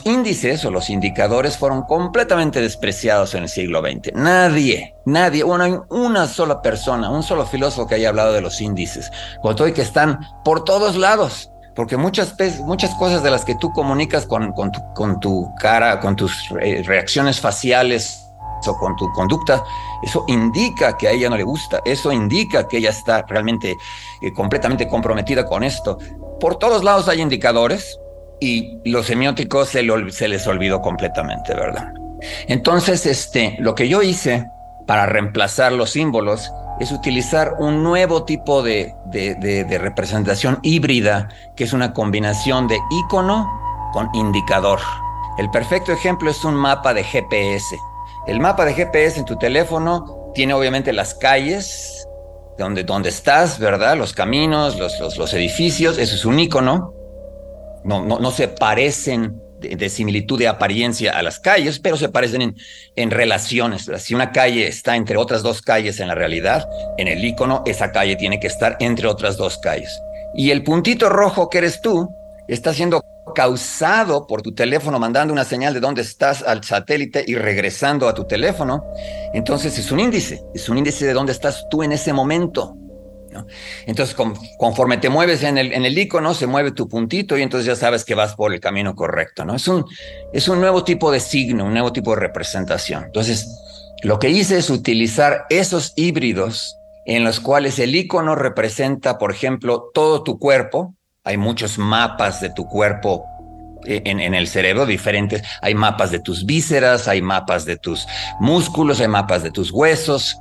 índices 0.05 0.63
o 0.65 0.71
los 0.71 0.89
indicadores 0.89 1.57
fueron 1.57 1.84
completamente 1.84 2.61
despreciados 2.61 3.34
en 3.34 3.43
el 3.43 3.49
siglo 3.49 3.82
XX. 3.82 4.13
Nadie, 4.13 4.95
nadie, 5.05 5.43
hay 5.43 5.76
una 5.89 6.28
sola 6.28 6.61
persona, 6.61 7.09
un 7.09 7.23
solo 7.23 7.45
filósofo 7.45 7.88
que 7.88 7.95
haya 7.95 8.09
hablado 8.09 8.34
de 8.34 8.41
los 8.41 8.61
índices, 8.61 9.11
con 9.41 9.55
que 9.55 9.82
están 9.82 10.19
por 10.43 10.63
todos 10.63 10.95
lados 10.95 11.49
porque 11.76 11.97
muchas, 11.97 12.36
muchas 12.61 12.95
cosas 12.95 13.21
de 13.21 13.30
las 13.30 13.43
que 13.43 13.55
tú 13.55 13.71
comunicas 13.73 14.26
con, 14.26 14.53
con, 14.53 14.71
tu, 14.71 14.82
con 14.93 15.19
tu 15.19 15.53
cara, 15.59 15.99
con 15.99 16.15
tus 16.15 16.34
eh, 16.61 16.82
reacciones 16.86 17.41
faciales 17.41 18.21
o 18.65 18.78
con 18.78 18.95
tu 18.95 19.11
conducta, 19.11 19.63
eso 20.01 20.23
indica 20.28 20.97
que 20.97 21.07
a 21.07 21.11
ella 21.11 21.30
no 21.30 21.38
le 21.38 21.43
gusta, 21.43 21.82
eso 21.86 22.11
indica 22.11 22.67
que 22.67 22.78
ella 22.78 22.89
está 22.89 23.23
realmente 23.28 23.76
eh, 24.21 24.34
completamente 24.34 24.88
comprometida 24.88 25.45
con 25.45 25.63
esto. 25.63 25.97
Por 26.39 26.55
todos 26.55 26.84
lados 26.84 27.07
hay 27.09 27.21
indicadores 27.21 27.99
y 28.45 28.79
los 28.85 29.07
semióticos 29.07 29.69
se, 29.69 29.81
les 29.81 30.47
olvidó 30.47 30.79
completamente, 30.79 31.55
¿verdad? 31.55 31.91
Entonces, 32.47 33.07
este, 33.07 33.55
lo 33.57 33.73
que 33.73 33.89
yo 33.89 34.03
hice 34.03 34.47
para 34.85 35.07
reemplazar 35.07 35.71
los 35.71 35.89
símbolos 35.89 36.51
es 36.79 36.91
utilizar 36.91 37.55
un 37.57 37.81
nuevo 37.81 38.23
tipo 38.23 38.61
de, 38.61 38.93
representación 39.79 40.59
híbrida, 40.61 41.29
que 41.55 41.63
es 41.63 41.73
una 41.73 41.91
combinación 41.91 42.67
de 42.67 42.77
icono 42.91 43.49
con 43.93 44.09
indicador. 44.13 44.79
El 45.39 45.49
perfecto 45.49 45.91
ejemplo 45.91 46.29
es 46.29 46.45
un 46.45 46.53
mapa 46.53 46.93
de 46.93 47.03
GPS. 47.03 47.75
El 48.27 48.39
mapa 48.39 48.65
de 48.65 48.75
GPS 48.75 49.17
en 49.19 49.25
tu 49.25 49.37
teléfono 49.37 50.31
tiene 50.35 50.53
obviamente 50.53 50.93
las 50.93 51.15
calles 51.15 52.07
donde, 52.59 53.09
estás, 53.09 53.57
¿verdad? 53.57 53.97
Los 53.97 54.13
caminos, 54.13 54.77
los, 54.77 55.17
los 55.17 55.33
edificios, 55.33 55.97
eso 55.97 56.13
es 56.13 56.25
un 56.25 56.39
icono. 56.39 56.93
No, 57.86 58.03
no, 58.03 58.31
se 58.31 58.47
parecen 58.47 59.39
de, 59.59 59.89
similitud 59.89 60.39
de 60.39 60.47
apariencia 60.47 61.17
a 61.17 61.21
las 61.21 61.39
calles, 61.39 61.79
pero 61.79 61.97
se 61.97 62.09
parecen 62.09 62.41
en, 62.41 62.55
en 62.95 63.11
relaciones. 63.11 63.89
Si 63.99 64.15
una 64.15 64.31
calle 64.31 64.67
está 64.67 64.95
entre 64.95 65.17
otras 65.17 65.43
dos 65.43 65.61
calles 65.61 65.99
en 65.99 66.07
la 66.07 66.15
realidad, 66.15 66.67
en 66.97 67.07
el 67.07 67.23
icono, 67.23 67.63
esa 67.65 67.91
calle 67.91 68.15
tiene 68.15 68.39
que 68.39 68.47
estar 68.47 68.75
entre 68.79 69.07
otras 69.07 69.38
dos 69.38 69.57
calles. 69.59 70.01
Y 70.33 70.51
el 70.51 70.63
puntito 70.63 71.09
rojo 71.09 71.49
que 71.49 71.59
eres 71.59 71.79
tú 71.81 72.09
está 72.47 72.73
siendo 72.73 73.01
causado 73.33 74.27
por 74.27 74.41
tu 74.41 74.53
teléfono 74.53 74.99
mandando 74.99 75.33
una 75.33 75.43
señal 75.43 75.73
de 75.73 75.79
dónde 75.79 76.01
estás 76.01 76.43
al 76.43 76.63
satélite 76.63 77.23
y 77.25 77.36
regresando 77.36 78.07
a 78.07 78.13
tu 78.13 78.25
teléfono. 78.25 78.83
Entonces 79.33 79.77
es 79.77 79.91
un 79.91 79.99
índice, 79.99 80.43
es 80.53 80.69
un 80.69 80.77
índice 80.77 81.05
de 81.05 81.13
dónde 81.13 81.31
estás 81.31 81.67
tú 81.69 81.83
en 81.83 81.91
ese 81.91 82.13
momento. 82.13 82.77
Entonces, 83.86 84.15
conforme 84.57 84.97
te 84.97 85.09
mueves 85.09 85.43
en 85.43 85.57
el, 85.57 85.73
en 85.73 85.86
icono, 85.86 86.33
se 86.33 86.47
mueve 86.47 86.71
tu 86.71 86.88
puntito 86.88 87.38
y 87.38 87.41
entonces 87.41 87.65
ya 87.65 87.75
sabes 87.75 88.05
que 88.05 88.15
vas 88.15 88.36
por 88.36 88.53
el 88.53 88.59
camino 88.59 88.95
correcto, 88.95 89.45
¿no? 89.45 89.55
Es 89.55 89.67
un, 89.67 89.86
es 90.33 90.47
un 90.47 90.59
nuevo 90.59 90.83
tipo 90.83 91.11
de 91.11 91.19
signo, 91.19 91.65
un 91.65 91.73
nuevo 91.73 91.91
tipo 91.91 92.11
de 92.13 92.21
representación. 92.21 93.05
Entonces, 93.05 93.47
lo 94.03 94.19
que 94.19 94.29
hice 94.29 94.57
es 94.57 94.69
utilizar 94.69 95.45
esos 95.49 95.93
híbridos 95.95 96.77
en 97.05 97.23
los 97.23 97.39
cuales 97.39 97.79
el 97.79 97.95
icono 97.95 98.36
representa, 98.36 99.17
por 99.17 99.31
ejemplo, 99.31 99.89
todo 99.93 100.23
tu 100.23 100.39
cuerpo. 100.39 100.95
Hay 101.23 101.38
muchos 101.38 101.77
mapas 101.77 102.41
de 102.41 102.49
tu 102.49 102.67
cuerpo 102.67 103.25
eh, 103.86 104.01
en, 104.05 104.19
en, 104.19 104.33
el 104.33 104.47
cerebro 104.47 104.86
diferentes. 104.86 105.43
Hay 105.61 105.75
mapas 105.75 106.11
de 106.11 106.19
tus 106.19 106.45
vísceras, 106.45 107.07
hay 107.07 107.21
mapas 107.21 107.65
de 107.65 107.77
tus 107.77 108.07
músculos, 108.39 108.99
hay 108.99 109.07
mapas 109.07 109.43
de 109.43 109.51
tus 109.51 109.71
huesos, 109.71 110.38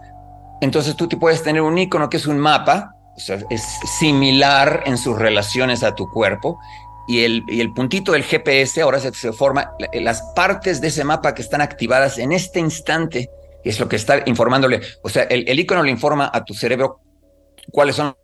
entonces 0.61 0.97
tú 0.97 1.09
te 1.09 1.17
puedes 1.17 1.43
tener 1.43 1.63
un 1.63 1.77
icono 1.79 2.09
que 2.09 2.17
es 2.17 2.27
un 2.27 2.39
mapa, 2.39 2.95
es 3.17 3.63
similar 3.99 4.83
en 4.87 4.99
sus 4.99 5.19
relaciones 5.19 5.83
a 5.83 5.95
tu 5.95 6.11
cuerpo, 6.11 6.59
y 7.07 7.25
el, 7.25 7.43
y 7.49 7.61
el 7.61 7.73
puntito 7.73 8.13
del 8.13 8.25
GPS 8.25 8.81
ahora 8.81 8.99
se, 8.99 9.33
forma 9.33 9.73
las 9.93 10.23
partes 10.35 10.81
de 10.81 10.89
ese 10.89 11.05
mapa 11.05 11.35
que 11.35 11.43
están 11.43 11.61
activadas 11.61 12.19
en 12.19 12.33
este 12.33 12.61
instante, 12.61 13.31
es 13.63 13.79
lo 13.79 13.89
que 13.89 13.97
está 13.97 14.23
informándole, 14.27 14.81
o 15.03 15.09
sea, 15.09 15.25
el, 15.25 15.49
el 15.49 15.61
icono 15.61 15.83
le 15.83 15.91
informa 15.91 16.31
a 16.33 16.45
tu 16.45 16.55
cerebro 16.55 17.01
cuáles 17.71 17.97
son 17.97 18.17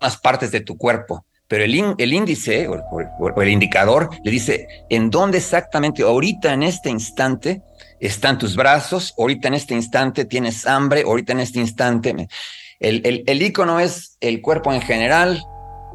las 0.00 0.16
partes 0.18 0.50
de 0.50 0.60
tu 0.60 0.76
cuerpo, 0.76 1.24
pero 1.48 1.64
el, 1.64 1.94
el 1.98 2.12
índice 2.12 2.68
o, 2.68 2.80
o 3.20 3.42
el 3.42 3.48
indicador 3.48 4.10
le 4.22 4.30
dice 4.30 4.66
en 4.88 5.10
dónde 5.10 5.38
exactamente, 5.38 6.02
ahorita 6.02 6.52
en 6.52 6.62
este 6.62 6.90
instante, 6.90 7.62
están 8.00 8.38
tus 8.38 8.56
brazos, 8.56 9.14
ahorita 9.18 9.48
en 9.48 9.54
este 9.54 9.74
instante 9.74 10.24
tienes 10.24 10.66
hambre, 10.66 11.02
ahorita 11.02 11.32
en 11.32 11.40
este 11.40 11.60
instante. 11.60 12.28
El, 12.80 13.24
el, 13.26 13.42
icono 13.42 13.78
es 13.78 14.16
el 14.20 14.40
cuerpo 14.40 14.72
en 14.72 14.80
general, 14.80 15.44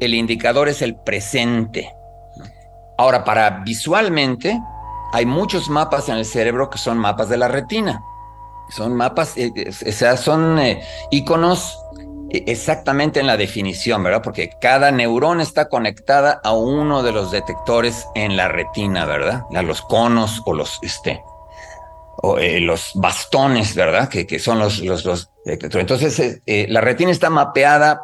el 0.00 0.14
indicador 0.14 0.68
es 0.68 0.82
el 0.82 0.94
presente. 0.94 1.92
Ahora, 2.96 3.24
para 3.24 3.50
visualmente, 3.64 4.58
hay 5.12 5.26
muchos 5.26 5.68
mapas 5.68 6.08
en 6.08 6.16
el 6.16 6.24
cerebro 6.24 6.70
que 6.70 6.78
son 6.78 6.96
mapas 6.98 7.28
de 7.28 7.36
la 7.36 7.48
retina. 7.48 8.00
Son 8.70 8.94
mapas, 8.94 9.36
eh, 9.36 9.52
eh, 9.54 9.68
o 9.68 9.92
sea, 9.92 10.16
son 10.16 10.58
eh, 10.58 10.82
iconos 11.10 11.78
exactamente 12.30 13.20
en 13.20 13.26
la 13.26 13.36
definición, 13.36 14.02
¿verdad? 14.02 14.22
Porque 14.22 14.50
cada 14.60 14.90
neurona 14.90 15.42
está 15.42 15.68
conectada 15.68 16.40
a 16.42 16.52
uno 16.52 17.02
de 17.02 17.12
los 17.12 17.30
detectores 17.30 18.06
en 18.14 18.36
la 18.36 18.48
retina, 18.48 19.04
¿verdad? 19.04 19.44
A 19.54 19.62
los 19.62 19.82
conos 19.82 20.42
o 20.44 20.52
los, 20.52 20.78
este, 20.82 21.22
eh, 22.38 22.60
los 22.60 22.92
bastones, 22.94 23.74
¿verdad? 23.74 24.08
Que, 24.08 24.26
que 24.26 24.38
son 24.38 24.58
los, 24.58 24.80
los, 24.80 25.04
los 25.04 25.30
Entonces, 25.44 26.18
eh, 26.18 26.40
eh, 26.46 26.66
la 26.68 26.80
retina 26.80 27.10
está 27.10 27.30
mapeada 27.30 28.02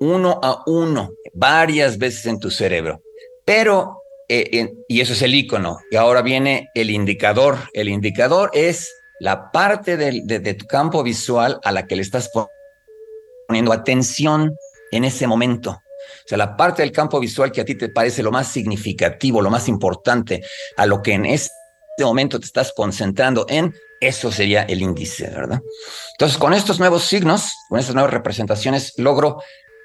uno 0.00 0.38
a 0.42 0.62
uno 0.66 1.12
varias 1.32 1.98
veces 1.98 2.26
en 2.26 2.38
tu 2.38 2.50
cerebro. 2.50 3.02
Pero, 3.44 4.02
y 4.28 5.00
eso 5.00 5.12
es 5.12 5.22
el 5.22 5.34
icono. 5.34 5.78
Y 5.90 5.96
ahora 5.96 6.22
viene 6.22 6.68
el 6.74 6.90
indicador. 6.90 7.58
El 7.74 7.88
indicador 7.88 8.50
es 8.54 8.90
la 9.20 9.50
parte 9.50 9.96
de, 9.96 10.22
de, 10.24 10.54
tu 10.54 10.66
campo 10.66 11.02
visual 11.02 11.60
a 11.62 11.72
la 11.72 11.86
que 11.86 11.96
le 11.96 12.02
estás 12.02 12.30
poniendo 13.46 13.72
atención 13.72 14.56
en 14.92 15.04
ese 15.04 15.26
momento. 15.26 15.70
O 15.70 16.28
sea, 16.28 16.38
la 16.38 16.56
parte 16.56 16.82
del 16.82 16.92
campo 16.92 17.20
visual 17.20 17.52
que 17.52 17.60
a 17.60 17.64
ti 17.64 17.74
te 17.74 17.88
parece 17.88 18.22
lo 18.22 18.32
más 18.32 18.48
significativo, 18.48 19.42
lo 19.42 19.50
más 19.50 19.68
importante, 19.68 20.42
a 20.76 20.86
lo 20.86 21.02
que 21.02 21.12
en 21.12 21.26
este 21.96 22.04
momento 22.04 22.40
te 22.40 22.46
estás 22.46 22.72
concentrando 22.74 23.46
en, 23.48 23.72
eso 24.00 24.32
sería 24.32 24.62
el 24.62 24.82
índice, 24.82 25.30
¿verdad? 25.30 25.62
Entonces, 26.14 26.36
con 26.38 26.52
estos 26.52 26.80
nuevos 26.80 27.04
signos, 27.04 27.54
con 27.68 27.78
estas 27.78 27.94
nuevas 27.94 28.12
representaciones, 28.12 28.94
logro 28.98 29.40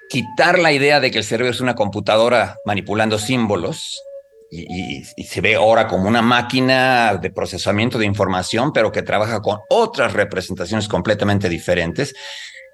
quitar 0.10 0.58
la 0.58 0.72
idea 0.72 1.00
de 1.00 1.12
que 1.12 1.20
el 1.20 1.24
cerebro 1.24 1.52
es 1.52 1.62
una 1.62 1.76
computadora 1.76 2.58
manipulando 2.66 3.20
símbolos 3.20 4.02
y, 4.50 5.04
se 5.04 5.42
ve 5.42 5.54
ahora 5.54 5.88
como 5.88 6.08
una 6.08 6.24
máquina 6.24 7.16
de 7.22 7.30
procesamiento 7.30 8.00
de 8.00 8.08
información, 8.08 8.74
pero 8.74 8.92
que 8.92 9.04
trabaja 9.04 9.40
con 9.40 9.60
otras 9.70 10.14
representaciones 10.14 10.88
completamente 10.88 11.48
diferentes. 11.48 12.16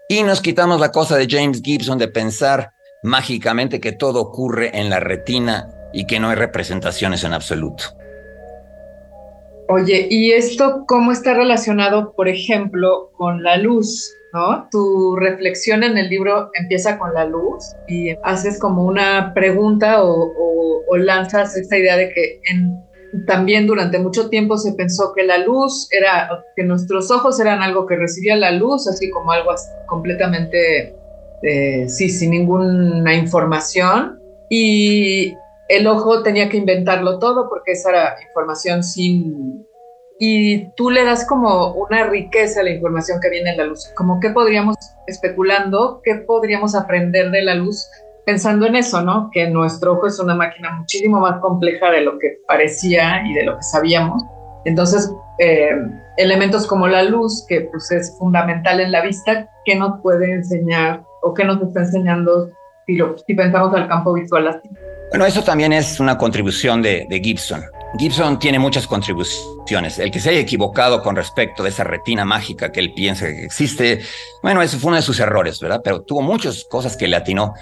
Y 0.08 0.24
nos 0.24 0.40
quitamos 0.40 0.80
la 0.80 0.94
cosa 0.94 1.18
de 1.18 1.28
James 1.30 1.62
Gibson 1.62 1.98
de 1.98 2.08
pensar 2.08 2.72
mágicamente 3.04 3.82
que 3.82 3.92
todo 3.92 4.22
ocurre 4.22 4.80
en 4.80 4.90
la 4.90 5.02
retina 5.02 5.68
y 5.92 6.08
que 6.08 6.22
no 6.22 6.30
hay 6.30 6.36
representaciones 6.36 7.26
en 7.26 7.34
absoluto. 7.34 7.98
Oye, 9.68 10.08
¿y 10.10 10.32
esto 10.32 10.84
cómo 10.88 11.12
está 11.12 11.34
relacionado, 11.34 12.14
por 12.14 12.28
ejemplo, 12.28 13.10
con 13.18 13.42
la 13.42 13.58
luz? 13.58 14.14
¿no? 14.36 14.68
Tu 14.70 15.16
reflexión 15.16 15.84
en 15.84 15.98
el 15.98 16.10
libro 16.10 16.52
empieza 16.54 17.00
con 17.00 17.14
la 17.14 17.26
luz 17.26 17.74
y 17.88 18.10
haces 18.24 18.60
como 18.60 18.84
una 18.84 19.34
pregunta 19.34 20.04
o, 20.04 20.34
lanzas 20.98 21.58
esta 21.58 21.78
idea 21.78 21.98
de 21.98 22.10
que 22.10 22.40
también 23.28 23.68
durante 23.68 24.00
mucho 24.00 24.30
tiempo 24.30 24.58
se 24.58 24.74
pensó 24.74 25.14
que 25.14 25.24
la 25.24 25.40
luz 25.40 25.90
era, 25.92 26.30
que 26.56 26.64
nuestros 26.64 27.12
ojos 27.12 27.38
eran 27.40 27.62
algo 27.62 27.86
que 27.86 27.98
recibía 27.98 28.38
la 28.38 28.52
luz, 28.52 28.88
así 28.88 29.10
como 29.10 29.32
algo 29.32 29.52
completamente, 29.88 30.96
eh, 31.42 31.86
sí, 31.90 32.10
sin 32.10 32.32
ninguna 32.32 33.14
información. 33.14 34.20
Y 34.50 35.34
el 35.68 35.88
ojo 35.88 36.24
tenía 36.24 36.50
que 36.50 36.58
inventarlo 36.58 37.20
todo 37.20 37.50
porque 37.50 37.72
esa 37.72 37.90
era 37.90 38.16
información 38.28 38.84
sin 38.84 39.66
y 40.18 40.70
tú 40.76 40.90
le 40.90 41.04
das 41.04 41.28
como 41.28 41.74
una 41.74 42.06
riqueza 42.06 42.62
a 42.62 42.64
la 42.64 42.70
información 42.70 43.20
que 43.22 43.30
viene 43.30 43.52
en 43.52 43.58
la 43.58 43.66
luz, 43.66 43.92
como 43.96 44.20
qué 44.20 44.30
podríamos, 44.30 44.78
especulando, 45.08 46.02
qué 46.04 46.16
podríamos 46.16 46.74
aprender 46.74 47.32
de 47.32 47.42
la 47.42 47.56
luz 47.56 47.86
pensando 48.26 48.66
en 48.66 48.76
eso, 48.76 49.02
¿no? 49.02 49.30
Que 49.32 49.50
nuestro 49.50 49.94
ojo 49.94 50.08
es 50.08 50.20
una 50.20 50.34
máquina 50.34 50.72
muchísimo 50.72 51.20
más 51.20 51.40
compleja 51.42 51.92
de 51.92 52.02
lo 52.02 52.18
que 52.18 52.40
parecía 52.48 53.24
y 53.28 53.34
de 53.34 53.44
lo 53.44 53.58
que 53.58 53.64
sabíamos. 53.64 54.24
Entonces, 54.64 55.12
eh, 55.38 55.70
elementos 56.18 56.66
como 56.66 56.88
la 56.88 57.04
luz, 57.04 57.46
que 57.48 57.62
pues 57.62 57.92
es 57.92 58.18
fundamental 58.18 58.80
en 58.80 58.92
la 58.92 59.02
vista, 59.02 59.50
¿qué 59.66 59.76
nos 59.76 60.02
puede 60.02 60.32
enseñar 60.32 61.04
o 61.22 61.34
qué 61.34 61.44
nos 61.44 61.62
está 61.62 61.82
enseñando 61.82 62.50
si, 62.88 62.96
lo, 62.96 63.18
si 63.18 63.36
pensamos 63.36 63.74
al 63.76 63.88
campo 63.88 64.14
visual 64.14 64.48
así? 64.48 64.70
Bueno, 65.10 65.26
eso 65.26 65.44
también 65.44 65.72
es 65.72 66.00
una 66.00 66.18
contribución 66.18 66.82
de, 66.82 67.08
Gibson. 67.24 67.64
Gibson 67.98 68.38
tiene 68.40 68.60
muchas 68.60 68.88
contribuciones. 68.88 70.00
El 70.00 70.12
que 70.12 70.20
se 70.20 70.32
haya 70.32 70.40
equivocado 70.40 71.02
con 71.02 71.16
respecto 71.16 71.64
de 71.64 71.70
esa 71.70 71.84
retina 71.84 72.26
mágica 72.26 72.72
que 72.72 72.82
él 72.82 72.94
piensa 72.94 73.28
que 73.28 73.46
existe, 73.46 74.02
bueno, 74.44 74.62
eso 74.62 74.78
fue 74.78 74.90
uno 74.90 74.98
de 74.98 75.02
sus 75.02 75.20
errores, 75.20 75.60
¿verdad? 75.62 75.82
Pero 75.84 76.02
tuvo 76.02 76.22
muchas 76.22 76.66
cosas 76.66 76.98
que 76.98 77.08
le 77.08 77.16
atinó. 77.16 77.54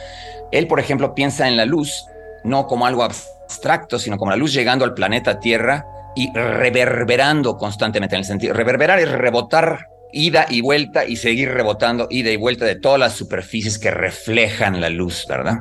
Él, 0.51 0.67
por 0.67 0.79
ejemplo, 0.79 1.13
piensa 1.13 1.47
en 1.47 1.57
la 1.57 1.65
luz 1.65 2.05
no 2.43 2.65
como 2.65 2.85
algo 2.85 3.03
abstracto, 3.03 3.99
sino 3.99 4.17
como 4.17 4.31
la 4.31 4.37
luz 4.37 4.53
llegando 4.53 4.85
al 4.85 4.93
planeta 4.93 5.39
Tierra 5.39 5.85
y 6.15 6.31
reverberando 6.33 7.57
constantemente 7.57 8.15
en 8.15 8.19
el 8.19 8.25
sentido. 8.25 8.53
Reverberar 8.53 8.99
es 8.99 9.11
rebotar 9.11 9.87
ida 10.11 10.45
y 10.49 10.61
vuelta 10.61 11.05
y 11.05 11.17
seguir 11.17 11.51
rebotando 11.51 12.07
ida 12.09 12.31
y 12.31 12.37
vuelta 12.37 12.65
de 12.65 12.75
todas 12.75 12.99
las 12.99 13.13
superficies 13.13 13.79
que 13.79 13.91
reflejan 13.91 14.79
la 14.79 14.89
luz, 14.89 15.25
¿verdad? 15.27 15.57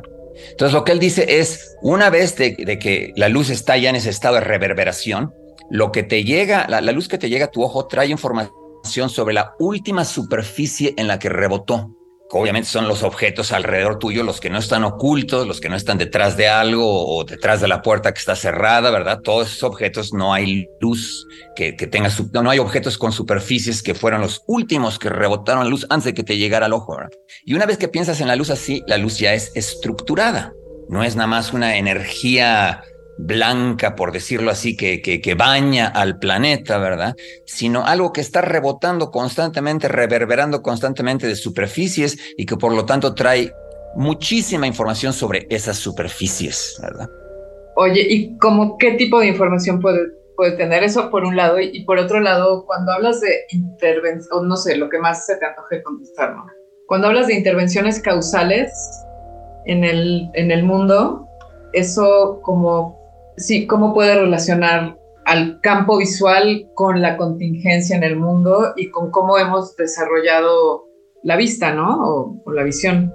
Entonces 0.50 0.72
lo 0.72 0.84
que 0.84 0.92
él 0.92 0.98
dice 0.98 1.40
es, 1.40 1.76
una 1.82 2.10
vez 2.10 2.36
de, 2.36 2.54
que 2.78 3.12
la 3.16 3.28
luz 3.28 3.50
está 3.50 3.76
ya 3.76 3.90
en 3.90 3.96
ese 3.96 4.10
estado 4.10 4.36
de 4.36 4.40
reverberación, 4.42 5.32
lo 5.70 5.92
que 5.92 6.02
te 6.02 6.24
llega, 6.24 6.66
la, 6.68 6.80
la 6.80 6.92
luz 6.92 7.08
que 7.08 7.18
te 7.18 7.28
llega 7.28 7.46
a 7.46 7.50
tu 7.50 7.62
ojo 7.62 7.86
trae 7.86 8.08
información 8.08 9.08
sobre 9.08 9.34
la 9.34 9.54
última 9.58 10.04
superficie 10.04 10.94
en 10.96 11.08
la 11.08 11.18
que 11.18 11.28
rebotó 11.28 11.90
obviamente 12.38 12.68
son 12.68 12.88
los 12.88 13.02
objetos 13.02 13.52
alrededor 13.52 13.98
tuyo, 13.98 14.22
los 14.22 14.40
que 14.40 14.50
no 14.50 14.58
están 14.58 14.84
ocultos, 14.84 15.46
los 15.46 15.60
que 15.60 15.68
no 15.68 15.76
están 15.76 15.98
detrás 15.98 16.36
de 16.36 16.48
algo 16.48 17.06
o 17.06 17.24
detrás 17.24 17.60
de 17.60 17.68
la 17.68 17.82
puerta 17.82 18.12
que 18.12 18.18
está 18.18 18.36
cerrada, 18.36 18.90
¿verdad? 18.90 19.20
Todos 19.22 19.48
esos 19.48 19.64
objetos 19.64 20.12
no 20.12 20.32
hay 20.32 20.66
luz 20.80 21.26
que, 21.54 21.76
que 21.76 21.86
tenga, 21.86 22.10
no, 22.32 22.50
hay 22.50 22.58
objetos 22.58 22.96
con 22.96 23.12
superficies 23.12 23.82
que 23.82 23.94
fueron 23.94 24.20
los 24.20 24.42
últimos 24.46 24.98
que 24.98 25.10
rebotaron 25.10 25.64
la 25.64 25.70
luz 25.70 25.86
antes 25.90 26.06
de 26.06 26.14
que 26.14 26.22
te 26.22 26.38
llegara 26.38 26.66
al 26.66 26.72
ojo. 26.72 26.96
Y 27.44 27.54
una 27.54 27.66
vez 27.66 27.78
que 27.78 27.88
piensas 27.88 28.20
en 28.20 28.28
la 28.28 28.36
luz 28.36 28.50
así, 28.50 28.82
la 28.86 28.98
luz 28.98 29.18
ya 29.18 29.34
es 29.34 29.52
estructurada, 29.54 30.52
no 30.88 31.02
es 31.02 31.16
nada 31.16 31.26
más 31.26 31.52
una 31.52 31.76
energía 31.76 32.82
blanca, 33.24 33.94
por 33.94 34.12
decirlo 34.12 34.50
así, 34.50 34.76
que, 34.76 35.00
que, 35.00 35.34
baña 35.34 35.86
al 35.86 36.18
planeta, 36.18 36.78
¿verdad? 36.78 37.14
Sino 37.46 37.84
algo 37.84 38.12
que 38.12 38.20
está 38.20 38.40
rebotando 38.40 39.10
constantemente, 39.10 39.88
reverberando 39.88 40.62
constantemente 40.62 41.26
de 41.26 41.36
superficies 41.36 42.18
y 42.36 42.46
que 42.46 42.56
por 42.56 42.74
lo 42.74 42.84
tanto 42.84 43.14
trae 43.14 43.52
muchísima 43.94 44.66
información 44.66 45.12
sobre 45.12 45.46
esas 45.50 45.76
superficies, 45.76 46.78
¿verdad? 46.82 47.08
Oye, 47.76 48.06
¿y 48.08 48.36
cómo 48.38 48.76
qué 48.78 48.92
tipo 48.92 49.20
de 49.20 49.28
información 49.28 49.80
puede, 49.80 50.00
puede 50.36 50.52
tener 50.52 50.82
eso 50.82 51.10
por 51.10 51.24
un 51.24 51.36
lado? 51.36 51.60
Y, 51.60 51.84
por 51.84 51.98
otro 51.98 52.20
lado, 52.20 52.66
cuando 52.66 52.92
hablas 52.92 53.20
de 53.20 53.44
intervención, 53.50 54.48
no 54.48 54.56
sé, 54.56 54.76
lo 54.76 54.88
que 54.88 54.98
más 54.98 55.26
se 55.26 55.36
te 55.36 55.46
antoje 55.46 55.82
contestar, 55.82 56.34
¿no? 56.34 56.46
Cuando 56.86 57.06
hablas 57.06 57.28
de 57.28 57.34
intervenciones 57.34 58.00
causales 58.00 58.70
en 59.64 59.84
el, 59.84 60.28
en 60.34 60.50
el 60.50 60.64
mundo, 60.64 61.26
eso 61.72 62.40
como 62.42 63.01
sí, 63.36 63.66
cómo 63.66 63.94
puede 63.94 64.14
relacionar 64.14 64.96
al 65.24 65.60
campo 65.60 65.98
visual 65.98 66.68
con 66.74 67.00
la 67.00 67.16
contingencia 67.16 67.96
en 67.96 68.02
el 68.02 68.16
mundo 68.16 68.72
y 68.76 68.90
con 68.90 69.10
cómo 69.10 69.38
hemos 69.38 69.76
desarrollado 69.76 70.86
la 71.22 71.36
vista, 71.36 71.72
¿no? 71.72 72.40
O, 72.44 72.52
la 72.52 72.64
visión. 72.64 73.12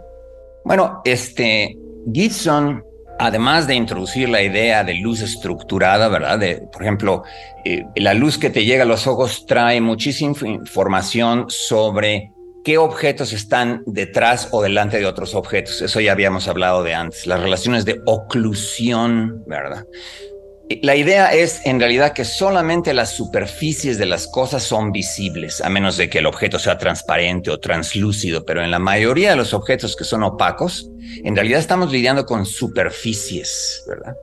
Bueno, 0.63 1.01
este, 1.05 1.78
Gibson, 2.11 2.84
además 3.20 3.68
de 3.68 3.76
introducir 3.76 4.30
la 4.30 4.41
idea 4.41 4.84
de 4.84 4.95
luz 4.95 5.22
estructurada, 5.22 6.07
¿verdad? 6.07 6.39
De, 6.39 6.68
por 6.72 6.82
ejemplo, 6.82 7.24
eh, 7.65 7.86
la 7.95 8.13
luz 8.13 8.38
que 8.38 8.49
te 8.49 8.65
llega 8.65 8.84
a 8.84 8.88
los 8.88 9.07
ojos 9.07 9.45
trae 9.45 9.82
muchísima 9.82 10.34
información 10.45 11.45
sobre 11.49 12.32
qué 12.68 12.78
objetos 12.78 13.32
están 13.32 13.82
detrás 13.86 14.49
o 14.51 14.61
delante 14.61 14.99
de 14.99 15.05
otros 15.05 15.36
objetos. 15.36 15.82
Eso 15.82 16.01
ya 16.01 16.11
habíamos 16.11 16.49
hablado 16.49 16.84
de 16.84 16.93
antes, 16.93 17.26
las 17.26 17.39
relaciones 17.39 17.86
de 17.86 18.01
oclusión, 18.05 19.41
¿verdad? 19.47 19.86
La 20.82 20.97
idea 20.97 21.32
es 21.34 21.61
en 21.63 21.80
realidad 21.80 22.11
que 22.11 22.26
solamente 22.26 22.93
las 22.93 23.11
superficies 23.11 23.97
de 23.97 24.05
las 24.05 24.28
cosas 24.28 24.63
son 24.63 24.91
visibles, 24.91 25.61
a 25.61 25.70
menos 25.70 25.95
de 25.95 26.09
que 26.09 26.20
el 26.20 26.26
objeto 26.26 26.59
sea 26.59 26.78
transparente 26.78 27.51
o 27.51 27.57
translúcido, 27.57 28.43
pero 28.43 28.61
en 28.61 28.70
la 28.70 28.80
mayoría 28.80 29.30
de 29.30 29.38
los 29.38 29.53
objetos 29.53 29.95
que 29.95 30.03
son 30.03 30.24
opacos, 30.24 30.91
en 31.24 31.38
realidad 31.38 31.61
estamos 31.61 31.89
lidiando 31.89 32.26
con 32.26 32.45
superficies, 32.45 33.86
¿verdad? 33.88 34.13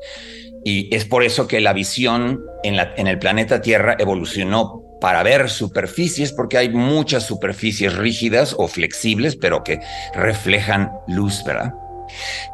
Y 0.67 0.95
es 0.95 1.07
por 1.07 1.25
eso 1.25 1.49
que 1.49 1.63
la 1.63 1.73
visión 1.73 2.45
en, 2.63 2.77
en 2.99 3.07
el 3.07 3.19
planeta 3.19 3.63
Tierra 3.63 3.97
evolucionó 3.99 4.84
para 5.05 5.23
ver 5.23 5.51
superficies, 5.51 6.33
porque 6.33 6.57
hay 6.57 6.71
muchas 6.71 7.27
superficies 7.27 7.95
rígidas 7.95 8.55
o 8.57 8.69
flexibles, 8.69 9.37
pero 9.37 9.63
que 9.63 9.81
reflejan 10.15 10.93
luz, 11.07 11.45
¿verdad? 11.45 11.75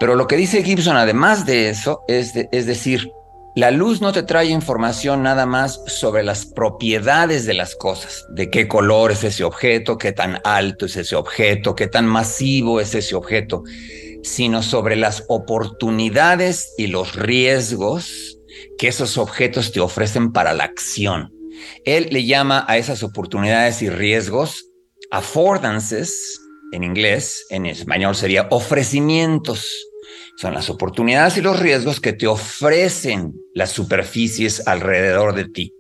Pero 0.01 0.17
lo 0.17 0.27
que 0.27 0.35
dice 0.35 0.65
Gibson, 0.65 0.97
además 0.97 1.47
de 1.47 1.69
eso, 1.69 2.03
es, 2.09 2.33
es 2.35 2.67
decir, 2.67 3.09
la 3.55 3.71
luz 3.71 4.01
no 4.01 4.11
te 4.11 4.25
trae 4.25 4.47
información 4.47 5.23
nada 5.23 5.47
más 5.47 5.81
sobre 5.87 6.25
las 6.25 6.45
propiedades 6.45 7.47
de 7.47 7.55
las 7.55 7.77
cosas, 7.77 8.27
de 8.31 8.51
qué 8.51 8.67
color 8.67 9.13
es 9.13 9.23
ese 9.23 9.45
objeto, 9.45 9.97
qué 9.97 10.11
tan 10.11 10.41
alto 10.43 10.87
es 10.87 10.97
ese 10.97 11.15
objeto, 11.15 11.77
qué 11.77 11.87
tan 11.87 12.07
masivo 12.07 12.81
es 12.81 12.97
ese 12.97 13.15
objeto, 13.15 13.63
sino 14.25 14.65
sobre 14.65 14.97
las 14.97 15.23
oportunidades 15.29 16.75
y 16.77 16.89
los 16.89 17.15
riesgos 17.15 18.41
que 18.77 18.89
esos 18.89 19.19
objetos 19.19 19.71
te 19.71 19.79
ofrecen 19.79 20.33
para 20.33 20.53
la 20.53 20.65
acción. 20.65 21.33
Él 21.85 22.09
le 22.11 22.25
llama 22.25 22.65
a 22.69 22.77
esas 22.79 23.03
oportunidades 23.03 23.83
y 23.83 23.91
riesgos 23.91 24.67
affordances 25.11 26.41
en 26.73 26.85
inglés, 26.85 27.47
en 27.51 27.67
español 27.67 28.15
sería 28.15 28.47
ofrecimientos. 28.51 29.69
Son 30.37 30.55
las 30.55 30.71
oportunidades 30.71 31.37
y 31.37 31.43
los 31.43 31.59
riesgos 31.59 32.01
que 32.01 32.13
te 32.13 32.27
ofrecen 32.27 33.35
las 33.55 33.71
superficies 33.71 34.67
alrededor 34.67 35.35
de 35.35 35.47
ti. 35.47 35.75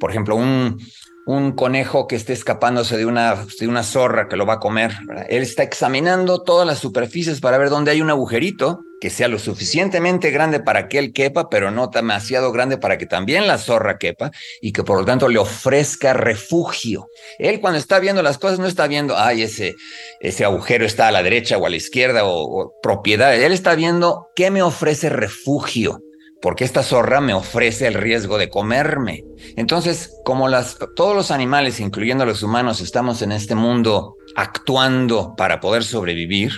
Por 0.00 0.10
ejemplo, 0.10 0.34
un, 0.34 0.78
un 1.26 1.52
conejo 1.52 2.06
que 2.08 2.16
esté 2.16 2.32
escapándose 2.32 2.96
de 2.96 3.06
una, 3.06 3.46
de 3.60 3.68
una 3.68 3.82
zorra 3.82 4.28
que 4.28 4.36
lo 4.36 4.46
va 4.46 4.54
a 4.54 4.60
comer. 4.60 4.92
Él 5.28 5.42
está 5.42 5.62
examinando 5.62 6.42
todas 6.42 6.66
las 6.66 6.78
superficies 6.78 7.40
para 7.40 7.58
ver 7.58 7.68
dónde 7.68 7.90
hay 7.90 8.00
un 8.00 8.10
agujerito 8.10 8.80
que 9.02 9.10
sea 9.10 9.26
lo 9.26 9.40
suficientemente 9.40 10.30
grande 10.30 10.60
para 10.60 10.86
que 10.86 10.96
él 10.96 11.12
quepa, 11.12 11.50
pero 11.50 11.72
no 11.72 11.88
demasiado 11.88 12.52
grande 12.52 12.78
para 12.78 12.98
que 12.98 13.06
también 13.06 13.48
la 13.48 13.58
zorra 13.58 13.98
quepa 13.98 14.30
y 14.60 14.70
que 14.70 14.84
por 14.84 14.96
lo 14.96 15.04
tanto 15.04 15.28
le 15.28 15.40
ofrezca 15.40 16.12
refugio. 16.12 17.08
Él 17.40 17.60
cuando 17.60 17.80
está 17.80 17.98
viendo 17.98 18.22
las 18.22 18.38
cosas 18.38 18.60
no 18.60 18.66
está 18.66 18.86
viendo, 18.86 19.18
ay, 19.18 19.42
ese, 19.42 19.74
ese 20.20 20.44
agujero 20.44 20.86
está 20.86 21.08
a 21.08 21.10
la 21.10 21.24
derecha 21.24 21.58
o 21.58 21.66
a 21.66 21.70
la 21.70 21.74
izquierda 21.74 22.20
o, 22.24 22.74
propiedad. 22.80 23.34
Él 23.34 23.50
está 23.50 23.74
viendo 23.74 24.28
qué 24.36 24.52
me 24.52 24.62
ofrece 24.62 25.08
refugio 25.08 25.98
porque 26.40 26.62
esta 26.62 26.84
zorra 26.84 27.20
me 27.20 27.34
ofrece 27.34 27.88
el 27.88 27.94
riesgo 27.94 28.38
de 28.38 28.50
comerme. 28.50 29.24
Entonces, 29.56 30.14
como 30.24 30.46
las, 30.46 30.78
todos 30.94 31.16
los 31.16 31.32
animales, 31.32 31.80
incluyendo 31.80 32.24
los 32.24 32.44
humanos, 32.44 32.80
estamos 32.80 33.20
en 33.22 33.32
este 33.32 33.56
mundo 33.56 34.14
actuando 34.36 35.34
para 35.36 35.58
poder 35.58 35.82
sobrevivir, 35.82 36.52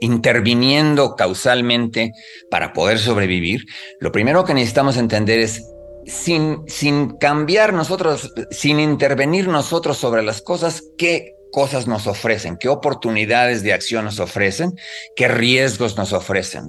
interviniendo 0.00 1.14
causalmente 1.16 2.12
para 2.50 2.72
poder 2.72 2.98
sobrevivir, 2.98 3.64
lo 4.00 4.12
primero 4.12 4.44
que 4.44 4.54
necesitamos 4.54 4.96
entender 4.96 5.40
es 5.40 5.62
sin, 6.06 6.62
sin 6.68 7.16
cambiar 7.18 7.72
nosotros, 7.72 8.32
sin 8.50 8.80
intervenir 8.80 9.48
nosotros 9.48 9.98
sobre 9.98 10.22
las 10.22 10.40
cosas, 10.40 10.82
qué 10.96 11.34
cosas 11.52 11.86
nos 11.86 12.06
ofrecen, 12.06 12.56
qué 12.58 12.68
oportunidades 12.68 13.62
de 13.62 13.72
acción 13.72 14.04
nos 14.04 14.20
ofrecen, 14.20 14.74
qué 15.16 15.28
riesgos 15.28 15.96
nos 15.96 16.12
ofrecen. 16.12 16.64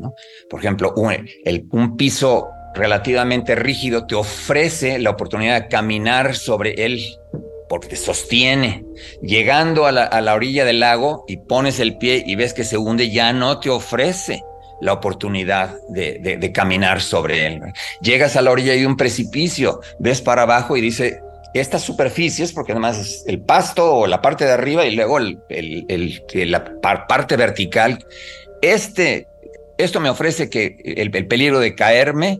Por 0.50 0.60
ejemplo, 0.60 0.94
un, 0.96 1.28
un 1.72 1.98
piso 1.98 2.48
relativamente 2.74 3.56
rígido 3.56 4.06
te 4.08 4.16
ofrece 4.16 5.00
la 5.00 5.10
oportunidad 5.10 5.62
de 5.62 5.68
caminar 5.68 6.36
sobre 6.36 6.86
él 6.86 7.02
porque 7.70 7.96
sostiene. 7.96 8.86
Llegando 9.22 9.86
a 9.86 9.92
la, 9.92 10.34
orilla 10.34 10.66
del 10.66 10.80
lago 10.80 11.26
y 11.28 11.38
pones 11.38 11.80
el 11.80 11.98
pie 11.98 12.24
y 12.26 12.36
ves 12.36 12.54
que 12.54 12.64
se 12.64 12.78
hunde, 12.78 13.10
ya 13.10 13.34
no 13.34 13.60
te 13.60 13.70
ofrece 13.70 14.44
la 14.82 14.94
oportunidad 14.94 15.76
de, 15.90 16.52
caminar 16.54 17.02
sobre 17.02 17.48
él. 17.48 17.62
Llegas 18.02 18.36
a 18.36 18.42
la 18.42 18.52
orilla 18.52 18.74
de 18.74 18.86
un 18.86 18.98
precipicio, 18.98 19.82
ves 20.00 20.22
para 20.22 20.44
abajo 20.44 20.78
y 20.78 20.82
dice, 20.82 21.22
estas 21.54 21.82
superficies, 21.82 22.54
porque 22.54 22.74
además 22.74 23.00
es 23.00 23.24
el 23.28 23.42
pasto 23.42 23.96
o 23.96 24.08
la 24.08 24.22
parte 24.22 24.46
de 24.46 24.52
arriba 24.52 24.86
y 24.86 24.96
luego 24.96 25.20
la 25.20 27.08
parte 27.08 27.36
vertical, 27.36 28.06
este, 28.62 29.28
esto 29.78 30.00
me 30.00 30.10
ofrece 30.10 30.50
que 30.50 30.78
el 30.84 31.28
peligro 31.28 31.60
de 31.60 31.76
caerme 31.76 32.40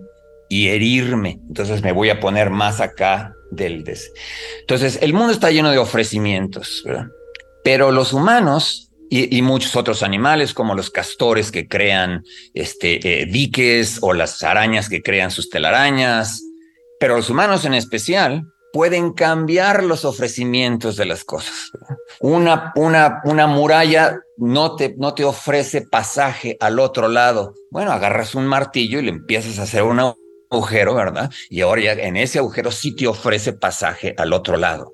y 0.50 0.70
herirme, 0.70 1.40
entonces 1.48 1.82
me 1.82 1.92
voy 1.92 2.10
a 2.10 2.20
poner 2.20 2.50
más 2.50 2.80
acá 2.82 3.34
del 3.52 3.84
des. 3.84 4.12
Entonces, 4.62 5.00
el 5.02 5.14
mundo 5.14 5.32
está 5.32 5.52
lleno 5.52 5.72
de 5.72 5.78
ofrecimientos, 5.78 6.84
pero 7.64 7.92
los 7.92 8.14
humanos 8.14 8.88
y, 9.10 9.42
muchos 9.42 9.76
otros 9.76 10.04
animales, 10.04 10.54
como 10.54 10.76
los 10.76 10.90
castores 10.90 11.52
que 11.52 11.68
crean 11.68 12.24
este, 12.54 13.22
eh, 13.22 13.26
diques 13.26 14.00
o 14.02 14.14
las 14.14 14.44
arañas 14.44 14.90
que 14.90 15.02
crean 15.02 15.32
sus 15.32 15.50
telarañas, 15.50 16.44
pero 17.00 17.16
los 17.16 17.30
humanos 17.30 17.64
en 17.66 17.74
especial 17.74 18.44
pueden 18.74 19.14
cambiar 19.14 19.84
los 19.84 20.04
ofrecimientos 20.04 20.98
de 20.98 21.06
las 21.06 21.24
cosas. 21.24 21.72
Una, 22.20 22.74
una, 22.76 23.22
una 23.24 23.48
muralla 23.48 24.20
no 24.38 24.76
te, 24.76 24.96
no 24.98 25.14
te 25.14 25.24
ofrece 25.24 25.82
pasaje 25.82 26.58
al 26.60 26.80
otro 26.80 27.08
lado. 27.08 27.54
Bueno, 27.72 27.92
agarras 27.92 28.36
un 28.36 28.46
martillo 28.46 29.00
y 29.00 29.04
le 29.04 29.12
empiezas 29.12 29.58
a 29.60 29.64
hacer 29.64 29.84
una 29.84 30.14
agujero, 30.50 30.96
¿verdad? 30.96 31.32
Y 31.50 31.62
ahora 31.62 31.82
ya 31.82 31.92
en 31.94 32.18
ese 32.18 32.40
agujero 32.40 32.72
sí 32.72 32.96
te 32.96 33.08
ofrece 33.08 33.54
pasaje 33.54 34.14
al 34.18 34.34
otro 34.34 34.58
lado. 34.58 34.94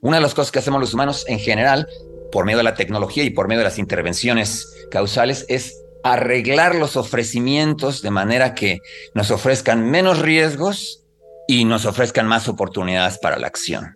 Una 0.00 0.16
de 0.16 0.22
las 0.22 0.34
cosas 0.34 0.50
que 0.50 0.58
hacemos 0.58 0.80
los 0.80 0.94
humanos 0.94 1.24
en 1.28 1.38
general, 1.38 1.88
por 2.32 2.44
medio 2.44 2.58
de 2.58 2.64
la 2.64 2.74
tecnología 2.74 3.24
y 3.24 3.30
por 3.30 3.48
medio 3.48 3.60
de 3.60 3.64
las 3.64 3.78
intervenciones 3.78 4.66
causales, 4.90 5.46
es 5.48 5.82
arreglar 6.04 6.74
los 6.74 6.96
ofrecimientos 6.96 8.02
de 8.02 8.10
manera 8.10 8.54
que 8.54 8.78
nos 9.14 9.30
ofrezcan 9.30 9.90
menos 9.90 10.20
riesgos 10.20 11.04
y 11.46 11.64
nos 11.64 11.86
ofrezcan 11.86 12.26
más 12.26 12.48
oportunidades 12.48 13.18
para 13.18 13.38
la 13.38 13.46
acción. 13.46 13.94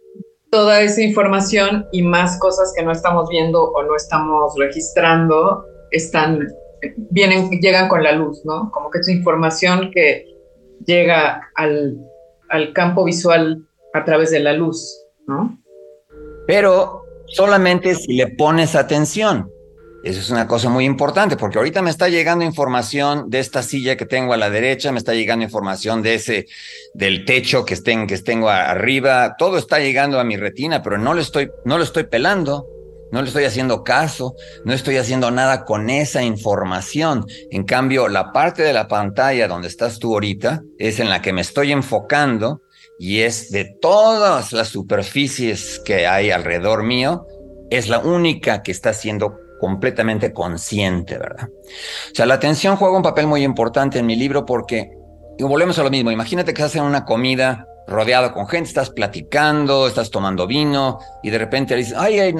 Toda 0.51 0.83
esa 0.83 1.03
información 1.03 1.87
y 1.93 2.03
más 2.03 2.39
cosas 2.39 2.73
que 2.77 2.83
no 2.83 2.93
estamos 2.93 3.29
viendo 3.29 3.71
o 3.71 3.83
no 3.83 3.97
estamos 3.97 4.53
registrando 4.59 5.65
están 5.91 6.47
vienen 7.11 7.51
llegan 7.61 7.89
con 7.89 8.03
la 8.03 8.13
luz, 8.13 8.43
¿no? 8.45 8.71
Como 8.73 8.91
que 8.91 8.99
es 8.99 9.09
información 9.09 9.91
que 9.93 10.27
llega 10.87 11.51
al, 11.55 11.99
campo 12.75 13.05
visual 13.05 13.67
a 13.95 14.05
través 14.05 14.31
de 14.31 14.41
la 14.41 14.53
luz, 14.53 14.95
¿no? 15.27 15.59
Pero 16.47 17.05
solamente 17.27 17.95
si 17.95 18.15
le 18.15 18.29
pones 18.29 18.75
atención. 18.75 19.51
Eso 20.05 20.19
es 20.19 20.31
una 20.31 20.49
cosa 20.49 20.69
muy 20.69 20.85
importante, 20.85 21.37
porque 21.37 21.59
ahorita 21.59 21.81
me 21.81 21.91
está 21.91 22.09
llegando 22.09 22.45
información 22.45 23.31
de 23.31 23.39
esta 23.39 23.63
silla 23.63 23.97
que 23.97 24.05
tengo 24.05 24.33
a 24.33 24.37
la 24.37 24.51
derecha, 24.51 24.91
me 24.91 24.99
está 24.99 25.15
llegando 25.15 25.45
información 25.45 26.03
de 26.03 26.17
ese, 26.17 26.47
del 26.93 27.25
techo 27.25 27.65
que, 27.65 27.75
estén, 27.75 28.09
que 28.09 28.19
tengo 28.19 28.51
arriba, 28.51 29.37
todo 29.39 29.59
está 29.59 29.79
llegando 29.79 30.19
a 30.19 30.25
mi 30.25 30.37
retina, 30.37 30.83
pero 30.83 30.99
no 30.99 31.15
lo 31.15 31.21
estoy, 31.21 31.53
no 31.65 31.79
lo 31.79 31.85
estoy 31.85 32.03
pelando 32.05 32.67
no 33.13 33.21
le 33.21 33.29
estoy 33.29 33.45
haciendo 33.45 33.85
caso, 33.85 34.35
no 34.65 34.73
estoy 34.73 34.97
haciendo 34.97 35.31
nada 35.31 35.65
con 35.65 35.91
esa 35.91 36.23
información. 36.23 37.27
En 37.51 37.65
cambio, 37.65 38.09
la 38.09 38.33
parte 38.33 38.63
de 38.63 38.73
la 38.73 38.89
pantalla 38.89 39.47
donde 39.47 39.69
estás 39.69 39.99
tú 39.99 40.15
ahorita 40.15 40.63
es 40.79 40.99
en 40.99 41.11
la 41.11 41.21
que 41.21 41.33
me 41.33 41.43
estoy 41.43 41.73
enfocando 41.73 42.63
y 42.99 43.21
es 43.21 43.51
de 43.51 43.65
todas 43.81 44.53
las 44.53 44.69
superficies 44.69 45.81
que 45.85 46.07
hay 46.07 46.31
alrededor 46.31 46.85
mío, 46.85 47.27
es 47.71 47.89
la 47.89 47.99
única 47.99 48.63
que 48.63 48.73
está 48.73 48.95
siendo 48.95 49.37
completamente 49.61 50.33
consciente, 50.33 51.19
¿verdad? 51.19 51.49
O 51.49 52.15
sea, 52.15 52.27
la 52.27 52.35
atención 52.35 52.77
juega 52.77 52.97
un 52.97 53.03
papel 53.03 53.27
muy 53.27 53.45
importante 53.45 53.99
en 53.99 54.07
mi 54.07 54.17
libro 54.17 54.47
porque, 54.47 54.91
y 55.39 55.43
volvemos 55.43 55.79
a 55.79 55.83
lo 55.83 55.91
mismo, 55.91 56.11
imagínate 56.11 56.55
que 56.55 56.63
estás 56.63 56.77
en 56.77 56.85
una 56.85 57.05
comida 57.05 57.67
rodeado 57.87 58.33
con 58.33 58.47
gente, 58.47 58.69
estás 58.69 58.91
platicando, 58.91 59.87
estás 59.87 60.11
tomando 60.11 60.47
vino 60.47 60.99
y 61.23 61.31
de 61.31 61.39
repente 61.39 61.77
dices, 61.77 61.95
ay, 61.97 62.35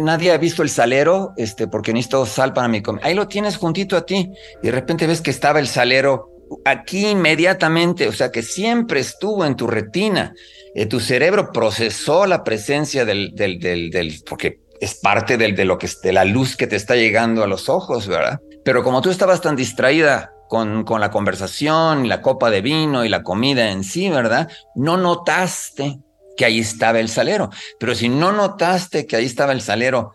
nadie 0.00 0.32
ha 0.32 0.38
visto 0.38 0.62
el 0.62 0.70
salero, 0.70 1.32
este, 1.36 1.68
porque 1.68 1.92
necesito 1.92 2.24
sal 2.26 2.52
para 2.52 2.68
mi 2.68 2.82
comida. 2.82 3.06
Ahí 3.06 3.14
lo 3.14 3.28
tienes 3.28 3.56
juntito 3.56 3.96
a 3.96 4.06
ti 4.06 4.30
y 4.62 4.66
de 4.66 4.72
repente 4.72 5.06
ves 5.06 5.20
que 5.20 5.30
estaba 5.30 5.58
el 5.58 5.68
salero 5.68 6.30
aquí 6.64 7.06
inmediatamente, 7.06 8.08
o 8.08 8.12
sea 8.12 8.30
que 8.30 8.42
siempre 8.42 9.00
estuvo 9.00 9.44
en 9.44 9.56
tu 9.56 9.66
retina. 9.66 10.34
Eh, 10.74 10.86
tu 10.86 11.00
cerebro 11.00 11.50
procesó 11.52 12.26
la 12.26 12.44
presencia 12.44 13.04
del, 13.04 13.34
del, 13.34 13.58
del, 13.58 14.22
porque 14.28 14.60
es 14.80 14.94
parte 14.94 15.36
de 15.36 15.64
lo 15.64 15.78
que 15.78 15.88
de 16.02 16.12
la 16.12 16.24
luz 16.24 16.56
que 16.56 16.66
te 16.66 16.76
está 16.76 16.96
llegando 16.96 17.42
a 17.44 17.46
los 17.46 17.68
ojos, 17.68 18.06
¿verdad? 18.06 18.40
Pero 18.64 18.82
como 18.82 19.00
tú 19.00 19.10
estabas 19.10 19.40
tan 19.40 19.56
distraída 19.56 20.32
con, 20.50 20.84
la 21.00 21.12
conversación 21.12 22.04
y 22.04 22.08
la 22.08 22.20
copa 22.20 22.50
de 22.50 22.60
vino 22.60 23.04
y 23.04 23.08
la 23.08 23.22
comida 23.22 23.70
en 23.70 23.84
sí, 23.84 24.10
¿verdad? 24.10 24.50
No 24.74 24.96
notaste 24.96 26.00
que 26.36 26.44
ahí 26.44 26.58
estaba 26.58 26.98
el 26.98 27.08
salero. 27.08 27.50
Pero 27.78 27.94
si 27.94 28.08
no 28.08 28.32
notaste 28.32 29.06
que 29.06 29.14
ahí 29.14 29.26
estaba 29.26 29.52
el 29.52 29.60
salero, 29.60 30.10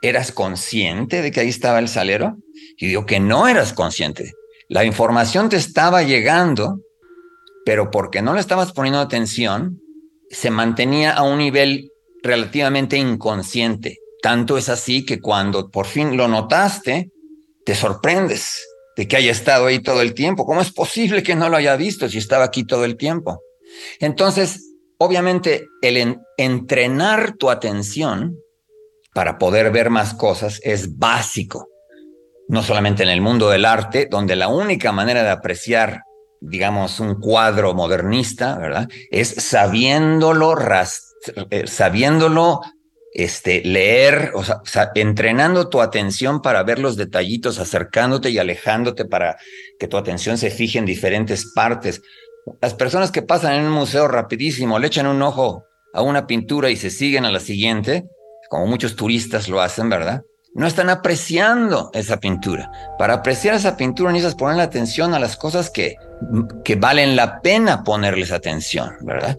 ¿eras 0.00 0.32
consciente 0.32 1.20
de 1.20 1.30
que 1.30 1.40
ahí 1.40 1.50
estaba 1.50 1.78
el 1.80 1.88
salero? 1.88 2.38
Y 2.78 2.86
digo 2.86 3.04
que 3.04 3.20
no 3.20 3.46
eras 3.46 3.74
consciente. 3.74 4.32
La 4.70 4.84
información 4.84 5.50
te 5.50 5.56
estaba 5.56 6.02
llegando, 6.02 6.80
pero 7.66 7.90
porque 7.90 8.22
no 8.22 8.32
le 8.32 8.40
estabas 8.40 8.72
poniendo 8.72 9.00
atención, 9.00 9.82
se 10.30 10.50
mantenía 10.50 11.12
a 11.12 11.24
un 11.24 11.36
nivel 11.36 11.90
relativamente 12.22 12.96
inconsciente. 12.96 13.98
Tanto 14.22 14.56
es 14.56 14.70
así 14.70 15.04
que 15.04 15.20
cuando 15.20 15.70
por 15.70 15.84
fin 15.84 16.16
lo 16.16 16.26
notaste, 16.26 17.10
te 17.66 17.74
sorprendes 17.74 18.64
de 18.96 19.08
que 19.08 19.16
haya 19.16 19.32
estado 19.32 19.66
ahí 19.66 19.80
todo 19.80 20.02
el 20.02 20.14
tiempo. 20.14 20.46
¿Cómo 20.46 20.60
es 20.60 20.72
posible 20.72 21.22
que 21.22 21.34
no 21.34 21.48
lo 21.48 21.56
haya 21.56 21.76
visto 21.76 22.08
si 22.08 22.18
estaba 22.18 22.44
aquí 22.44 22.64
todo 22.64 22.84
el 22.84 22.96
tiempo? 22.96 23.40
Entonces, 23.98 24.74
obviamente, 24.98 25.68
el 25.82 26.18
entrenar 26.36 27.36
tu 27.36 27.50
atención 27.50 28.36
para 29.14 29.38
poder 29.38 29.70
ver 29.70 29.90
más 29.90 30.14
cosas 30.14 30.60
es 30.62 30.98
básico. 30.98 31.68
No 32.48 32.62
solamente 32.62 33.02
en 33.02 33.08
el 33.08 33.20
mundo 33.20 33.48
del 33.48 33.64
arte, 33.64 34.06
donde 34.10 34.36
la 34.36 34.48
única 34.48 34.92
manera 34.92 35.22
de 35.22 35.30
apreciar, 35.30 36.02
digamos, 36.40 37.00
un 37.00 37.18
cuadro 37.20 37.74
modernista, 37.74 38.58
¿verdad? 38.58 38.88
Es 39.10 39.28
sabiéndolo, 39.28 40.56
eh, 41.50 41.66
sabiéndolo 41.66 42.60
este, 43.14 43.62
leer, 43.64 44.32
o 44.34 44.42
sea, 44.42 44.90
entrenando 44.96 45.68
tu 45.68 45.80
atención 45.80 46.42
para 46.42 46.64
ver 46.64 46.80
los 46.80 46.96
detallitos, 46.96 47.60
acercándote 47.60 48.30
y 48.30 48.38
alejándote 48.38 49.04
para 49.04 49.36
que 49.78 49.86
tu 49.86 49.96
atención 49.96 50.36
se 50.36 50.50
fije 50.50 50.78
en 50.78 50.84
diferentes 50.84 51.52
partes. 51.54 52.02
Las 52.60 52.74
personas 52.74 53.12
que 53.12 53.22
pasan 53.22 53.54
en 53.54 53.66
un 53.66 53.72
museo 53.72 54.08
rapidísimo, 54.08 54.80
le 54.80 54.88
echan 54.88 55.06
un 55.06 55.22
ojo 55.22 55.64
a 55.94 56.02
una 56.02 56.26
pintura 56.26 56.70
y 56.70 56.76
se 56.76 56.90
siguen 56.90 57.24
a 57.24 57.30
la 57.30 57.38
siguiente, 57.38 58.04
como 58.50 58.66
muchos 58.66 58.96
turistas 58.96 59.48
lo 59.48 59.60
hacen, 59.60 59.88
¿verdad? 59.88 60.22
No 60.54 60.68
están 60.68 60.88
apreciando 60.88 61.90
esa 61.92 62.18
pintura. 62.18 62.70
Para 62.96 63.14
apreciar 63.14 63.56
esa 63.56 63.76
pintura 63.76 64.12
necesitas 64.12 64.36
ponerle 64.36 64.62
atención 64.62 65.12
a 65.12 65.18
las 65.18 65.36
cosas 65.36 65.68
que, 65.68 65.96
que 66.64 66.76
valen 66.76 67.16
la 67.16 67.40
pena 67.40 67.82
ponerles 67.82 68.30
atención, 68.30 68.94
¿verdad? 69.00 69.36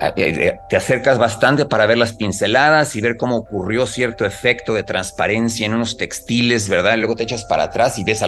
Eh, 0.00 0.12
eh, 0.16 0.58
te 0.68 0.76
acercas 0.76 1.18
bastante 1.18 1.66
para 1.66 1.86
ver 1.86 1.98
las 1.98 2.14
pinceladas 2.14 2.96
y 2.96 3.00
ver 3.00 3.16
cómo 3.16 3.36
ocurrió 3.36 3.86
cierto 3.86 4.26
efecto 4.26 4.74
de 4.74 4.82
transparencia 4.82 5.66
en 5.66 5.74
unos 5.74 5.96
textiles, 5.96 6.68
¿verdad? 6.68 6.98
luego 6.98 7.14
te 7.14 7.22
echas 7.22 7.44
para 7.44 7.64
atrás 7.64 7.98
y 7.98 8.04
ves 8.04 8.22
a 8.22 8.26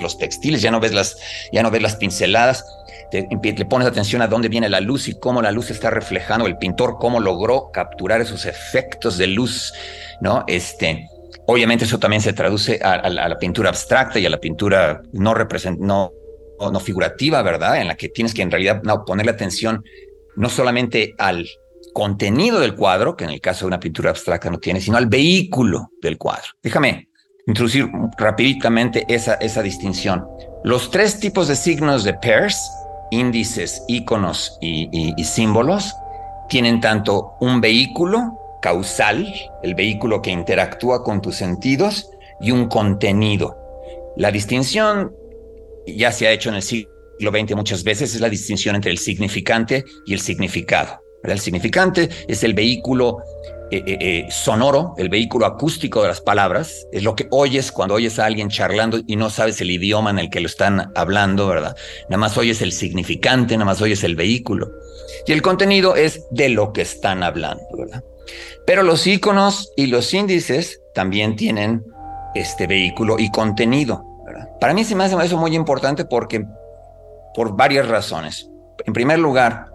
los 0.00 0.18
textiles, 0.18 0.62
ya 0.62 0.72
no 0.72 0.80
ves 0.80 0.92
las, 0.92 1.18
ya 1.52 1.62
no 1.62 1.70
ves 1.70 1.82
las 1.82 1.94
pinceladas, 1.94 2.64
le 3.12 3.64
pones 3.66 3.86
atención 3.86 4.22
a 4.22 4.26
dónde 4.26 4.48
viene 4.48 4.68
la 4.68 4.80
luz 4.80 5.06
y 5.08 5.14
cómo 5.14 5.40
la 5.40 5.52
luz 5.52 5.70
está 5.70 5.90
reflejando, 5.90 6.46
el 6.46 6.58
pintor 6.58 6.96
cómo 6.98 7.20
logró 7.20 7.70
capturar 7.70 8.20
esos 8.20 8.46
efectos 8.46 9.18
de 9.18 9.26
luz, 9.28 9.72
¿no? 10.20 10.44
Este, 10.46 11.08
obviamente 11.50 11.84
eso 11.84 11.98
también 11.98 12.22
se 12.22 12.32
traduce 12.32 12.78
a, 12.82 13.08
la 13.08 13.38
pintura 13.38 13.70
abstracta 13.70 14.20
y 14.20 14.26
a 14.26 14.30
la 14.30 14.38
pintura 14.38 15.02
no, 15.12 15.34
no, 15.80 16.70
no 16.70 16.80
figurativa, 16.80 17.42
¿verdad? 17.42 17.80
En 17.80 17.88
la 17.88 17.96
que 17.96 18.08
tienes 18.08 18.32
que 18.32 18.42
en 18.42 18.52
realidad 18.52 18.82
no, 18.84 19.04
ponerle 19.04 19.32
atención 19.32 19.82
no 20.36 20.48
solamente 20.48 21.14
al 21.18 21.48
contenido 21.92 22.60
del 22.60 22.76
cuadro, 22.76 23.16
que 23.16 23.24
en 23.24 23.30
el 23.30 23.40
caso 23.40 23.64
de 23.64 23.68
una 23.68 23.80
pintura 23.80 24.10
abstracta 24.10 24.48
no 24.48 24.58
tiene, 24.58 24.80
sino 24.80 24.96
al 24.96 25.06
vehículo 25.06 25.90
del 26.00 26.18
cuadro. 26.18 26.50
Déjame 26.62 27.08
introducir 27.48 27.88
rapiditamente 28.16 29.04
esa, 29.08 29.34
esa 29.34 29.60
distinción. 29.60 30.24
Los 30.62 30.92
tres 30.92 31.18
tipos 31.18 31.48
de 31.48 31.56
signos 31.56 32.04
de 32.04 32.14
Peirce, 32.14 32.60
índices, 33.10 33.82
iconos 33.88 34.56
y, 34.60 34.88
y 35.20 35.24
símbolos, 35.24 35.96
tienen 36.48 36.80
tanto 36.80 37.32
un 37.40 37.60
vehículo 37.60 38.39
causal, 38.60 39.26
el 39.62 39.74
vehículo 39.74 40.22
que 40.22 40.30
interactúa 40.30 41.02
con 41.02 41.20
tus 41.20 41.36
sentidos, 41.36 42.10
y 42.40 42.50
un 42.50 42.68
contenido. 42.68 43.56
La 44.16 44.30
distinción 44.30 45.14
ya 45.86 46.12
se 46.12 46.26
ha 46.26 46.32
hecho 46.32 46.48
en 46.48 46.56
el 46.56 46.62
siglo 46.62 46.90
XX 47.20 47.54
muchas 47.54 47.84
veces, 47.84 48.14
es 48.14 48.20
la 48.20 48.28
distinción 48.28 48.76
entre 48.76 48.90
el 48.90 48.98
significante 48.98 49.84
y 50.06 50.14
el 50.14 50.20
significado. 50.20 51.00
El 51.22 51.38
significante 51.38 52.08
es 52.28 52.42
el 52.44 52.54
vehículo 52.54 53.18
eh, 53.70 53.82
eh, 53.86 53.98
eh, 54.00 54.26
sonoro, 54.30 54.94
el 54.96 55.10
vehículo 55.10 55.46
acústico 55.46 56.02
de 56.02 56.08
las 56.08 56.20
palabras, 56.20 56.86
es 56.92 57.02
lo 57.02 57.14
que 57.14 57.28
oyes 57.30 57.70
cuando 57.70 57.94
oyes 57.94 58.18
a 58.18 58.24
alguien 58.24 58.48
charlando 58.48 59.00
y 59.06 59.16
no 59.16 59.30
sabes 59.30 59.60
el 59.60 59.70
idioma 59.70 60.10
en 60.10 60.18
el 60.18 60.30
que 60.30 60.40
lo 60.40 60.46
están 60.46 60.90
hablando, 60.94 61.46
¿verdad? 61.46 61.76
Nada 62.08 62.18
más 62.18 62.38
oyes 62.38 62.62
el 62.62 62.72
significante, 62.72 63.54
nada 63.54 63.66
más 63.66 63.82
oyes 63.82 64.02
el 64.02 64.16
vehículo. 64.16 64.72
Y 65.26 65.32
el 65.32 65.42
contenido 65.42 65.94
es 65.94 66.26
de 66.30 66.48
lo 66.48 66.72
que 66.72 66.82
están 66.82 67.22
hablando, 67.22 67.62
¿verdad? 67.76 68.02
Pero 68.66 68.82
los 68.82 69.06
iconos 69.06 69.72
y 69.76 69.86
los 69.86 70.12
índices 70.14 70.80
también 70.94 71.36
tienen 71.36 71.84
este 72.34 72.66
vehículo 72.66 73.18
y 73.18 73.30
contenido. 73.30 74.04
Para 74.60 74.74
mí 74.74 74.84
se 74.84 74.94
me 74.94 75.04
hace 75.04 75.16
eso 75.24 75.36
muy 75.36 75.54
importante 75.56 76.04
porque, 76.04 76.44
por 77.34 77.56
varias 77.56 77.88
razones. 77.88 78.48
En 78.86 78.92
primer 78.92 79.18
lugar, 79.18 79.66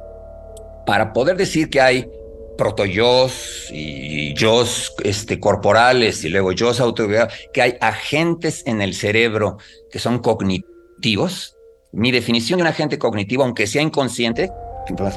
para 0.85 1.11
poder 1.13 1.37
decir 1.37 1.69
que 1.69 1.81
hay 1.81 2.09
protoyos 2.57 3.67
y 3.71 4.33
yos 4.35 4.93
este, 5.03 5.39
corporales 5.39 6.23
y 6.23 6.29
luego 6.29 6.51
yos 6.51 6.79
autobiográficos, 6.79 7.49
que 7.53 7.61
hay 7.61 7.77
agentes 7.81 8.63
en 8.65 8.81
el 8.81 8.93
cerebro 8.93 9.57
que 9.91 9.99
son 9.99 10.19
cognitivos. 10.19 11.57
Mi 11.91 12.11
definición 12.11 12.57
de 12.57 12.63
un 12.63 12.67
agente 12.67 12.99
cognitivo, 12.99 13.43
aunque 13.43 13.67
sea 13.67 13.81
inconsciente, 13.81 14.51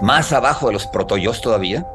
más 0.03 0.33
abajo 0.33 0.69
de 0.69 0.73
los 0.73 0.87
protoyos 0.87 1.41
todavía, 1.41 1.87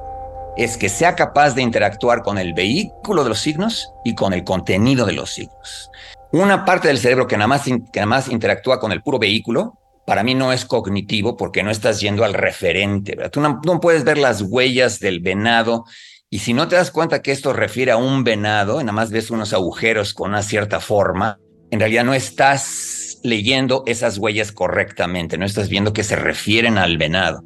es 0.57 0.77
que 0.77 0.89
sea 0.89 1.15
capaz 1.15 1.55
de 1.55 1.61
interactuar 1.61 2.21
con 2.21 2.37
el 2.37 2.53
vehículo 2.53 3.23
de 3.23 3.29
los 3.29 3.39
signos 3.39 3.91
y 4.03 4.15
con 4.15 4.33
el 4.33 4.43
contenido 4.43 5.05
de 5.05 5.13
los 5.13 5.31
signos. 5.31 5.89
Una 6.31 6.65
parte 6.65 6.87
del 6.87 6.97
cerebro 6.97 7.27
que 7.27 7.37
nada 7.37 7.47
más, 7.47 7.63
que 7.63 7.99
nada 7.99 8.05
más 8.05 8.27
interactúa 8.27 8.79
con 8.79 8.91
el 8.91 9.01
puro 9.01 9.19
vehículo 9.19 9.79
para 10.05 10.23
mí 10.23 10.35
no 10.35 10.51
es 10.51 10.65
cognitivo 10.65 11.37
porque 11.37 11.63
no 11.63 11.71
estás 11.71 12.01
yendo 12.01 12.25
al 12.25 12.33
referente. 12.33 13.17
Tú 13.31 13.39
no, 13.39 13.79
puedes 13.79 14.03
ver 14.03 14.17
las 14.17 14.41
huellas 14.41 14.99
del 14.99 15.19
venado 15.21 15.85
y 16.29 16.39
si 16.39 16.53
no 16.53 16.67
te 16.67 16.75
das 16.75 16.91
cuenta 16.91 17.21
que 17.21 17.31
esto 17.31 17.53
refiere 17.53 17.91
a 17.91 17.97
un 17.97 18.23
venado, 18.23 18.79
nada 18.79 18.91
más 18.91 19.11
ves 19.11 19.31
unos 19.31 19.53
agujeros 19.53 20.13
con 20.13 20.31
una 20.31 20.43
cierta 20.43 20.79
forma, 20.79 21.37
en 21.71 21.79
realidad 21.79 22.03
no 22.03 22.13
estás 22.13 23.19
leyendo 23.23 23.83
esas 23.85 24.17
huellas 24.17 24.51
correctamente, 24.51 25.37
no 25.37 25.45
estás 25.45 25.69
viendo 25.69 25.93
que 25.93 26.03
se 26.03 26.15
refieren 26.15 26.77
al 26.77 26.97
venado. 26.97 27.43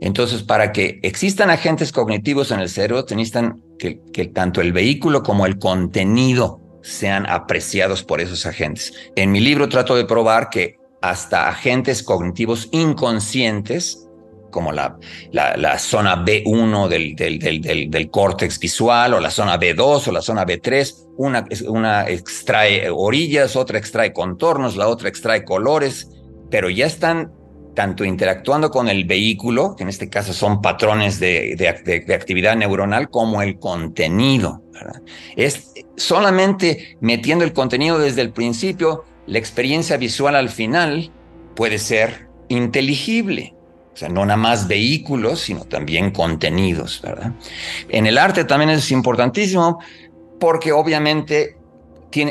Entonces, 0.00 0.42
para 0.42 0.72
que 0.72 1.00
existan 1.02 1.50
agentes 1.50 1.92
cognitivos 1.92 2.50
en 2.50 2.60
el 2.60 2.68
cerebro, 2.68 3.06
que, 3.06 4.26
tanto 4.34 4.60
el 4.60 4.72
vehículo 4.72 5.22
como 5.22 5.46
el 5.46 5.58
contenido 5.58 6.60
sean 6.82 7.26
apreciados 7.28 8.02
por 8.02 8.20
esos 8.20 8.46
agentes. 8.46 8.92
En 9.16 9.32
mi 9.32 9.40
libro 9.40 9.68
trato 9.68 9.96
de 9.96 10.04
probar 10.04 10.50
que 10.50 10.76
hasta 11.02 11.48
agentes 11.48 12.02
cognitivos 12.02 12.68
inconscientes, 12.72 14.02
como 14.50 14.72
la, 14.72 14.98
la, 15.32 15.78
zona 15.78 16.24
B1 16.24 16.88
del, 16.88 17.14
del, 17.14 17.38
del, 17.38 17.90
del, 17.90 18.10
córtex 18.10 18.58
visual 18.58 19.14
o 19.14 19.20
la 19.20 19.30
zona 19.30 19.58
B2 19.58 20.08
o 20.08 20.12
la 20.12 20.22
zona 20.22 20.46
B3. 20.46 20.94
Una, 21.18 21.44
una 21.68 22.08
extrae 22.08 22.88
orillas, 22.90 23.56
otra 23.56 23.78
extrae 23.78 24.12
contornos, 24.12 24.76
la 24.76 24.88
otra 24.88 25.08
extrae 25.08 25.44
colores, 25.44 26.08
pero 26.50 26.70
ya 26.70 26.86
están 26.86 27.32
tanto 27.76 28.04
interactuando 28.04 28.70
con 28.70 28.88
el 28.88 29.04
vehículo, 29.04 29.76
que 29.76 29.82
en 29.82 29.90
este 29.90 30.08
caso 30.08 30.32
son 30.32 30.62
patrones 30.62 31.20
de, 31.20 31.54
de, 31.56 32.14
actividad 32.14 32.56
neuronal, 32.56 33.10
como 33.10 33.42
el 33.42 33.58
contenido. 33.58 34.62
Es 35.36 35.74
solamente 35.94 36.96
metiendo 37.00 37.44
el 37.44 37.52
contenido 37.52 37.98
desde 37.98 38.22
el 38.22 38.32
principio, 38.32 39.04
la 39.26 39.38
experiencia 39.38 39.98
visual 39.98 40.34
al 40.36 40.48
final 40.48 41.12
puede 41.54 41.78
ser 41.78 42.28
inteligible. 42.48 43.54
O 43.92 43.96
sea, 43.96 44.08
no 44.08 44.24
nada 44.24 44.38
más 44.38 44.66
vehículos, 44.68 45.40
sino 45.40 45.64
también 45.64 46.12
contenidos, 46.12 47.00
¿verdad? 47.02 47.32
En 47.90 48.06
el 48.06 48.16
arte 48.16 48.44
también 48.44 48.70
es 48.70 48.90
importantísimo 48.90 49.80
porque 50.40 50.72
obviamente 50.72 51.55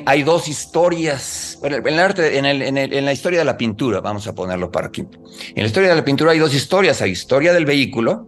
hay 0.05 0.23
dos 0.23 0.47
historias. 0.47 1.59
En 1.63 3.05
la 3.05 3.13
historia 3.13 3.39
de 3.39 3.45
la 3.45 3.57
pintura, 3.57 4.01
vamos 4.01 4.27
a 4.27 4.33
ponerlo 4.33 4.71
para 4.71 4.87
aquí. 4.87 5.01
En 5.01 5.63
la 5.63 5.67
historia 5.67 5.89
de 5.89 5.95
la 5.95 6.05
pintura 6.05 6.31
hay 6.31 6.39
dos 6.39 6.53
historias. 6.53 7.01
Hay 7.01 7.11
historia 7.11 7.53
del 7.53 7.65
vehículo, 7.65 8.27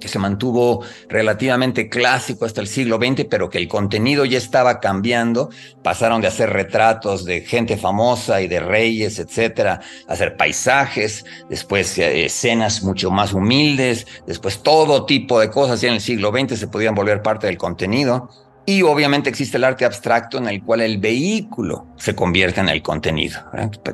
que 0.00 0.08
se 0.08 0.18
mantuvo 0.18 0.84
relativamente 1.08 1.88
clásico 1.88 2.44
hasta 2.44 2.60
el 2.60 2.66
siglo 2.66 2.98
XX, 2.98 3.24
pero 3.24 3.48
que 3.48 3.56
el 3.56 3.68
contenido 3.68 4.26
ya 4.26 4.36
estaba 4.36 4.78
cambiando. 4.78 5.48
Pasaron 5.82 6.20
de 6.20 6.28
hacer 6.28 6.50
retratos 6.50 7.24
de 7.24 7.40
gente 7.40 7.76
famosa 7.78 8.42
y 8.42 8.48
de 8.48 8.60
reyes, 8.60 9.18
etcétera, 9.18 9.80
a 10.06 10.12
hacer 10.12 10.36
paisajes, 10.36 11.24
después 11.48 11.96
eh, 11.98 12.26
escenas 12.26 12.82
mucho 12.82 13.10
más 13.10 13.32
humildes, 13.32 14.06
después 14.26 14.62
todo 14.62 15.06
tipo 15.06 15.40
de 15.40 15.50
cosas 15.50 15.80
ya 15.80 15.88
en 15.88 15.94
el 15.94 16.00
siglo 16.00 16.30
XX 16.30 16.58
se 16.58 16.68
podían 16.68 16.94
volver 16.94 17.22
parte 17.22 17.46
del 17.46 17.56
contenido. 17.56 18.28
Y 18.66 18.82
obviamente 18.82 19.28
existe 19.28 19.58
el 19.58 19.64
arte 19.64 19.84
abstracto 19.84 20.38
en 20.38 20.48
el 20.48 20.62
cual 20.62 20.80
el 20.80 20.96
vehículo 20.98 21.86
se 21.96 22.14
convierte 22.14 22.60
en 22.60 22.70
el 22.70 22.80
contenido. 22.80 23.40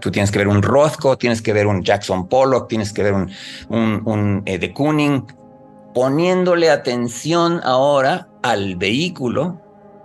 Tú 0.01 0.13
tienes 0.13 0.31
que 0.31 0.39
ver 0.39 0.49
un 0.49 0.63
Rothko, 0.63 1.19
tienes 1.19 1.43
que 1.43 1.53
ver 1.53 1.67
un 1.67 1.83
Jackson 1.83 2.29
Pollock, 2.29 2.69
tienes 2.69 2.93
que 2.93 3.03
ver 3.03 3.15
un, 3.15 4.43
eh, 4.47 4.59
de 4.59 4.73
Kooning, 4.73 5.27
poniéndole 5.93 6.71
atención 6.71 7.61
ahora 7.65 8.29
al 8.43 8.77
vehículo 8.77 9.61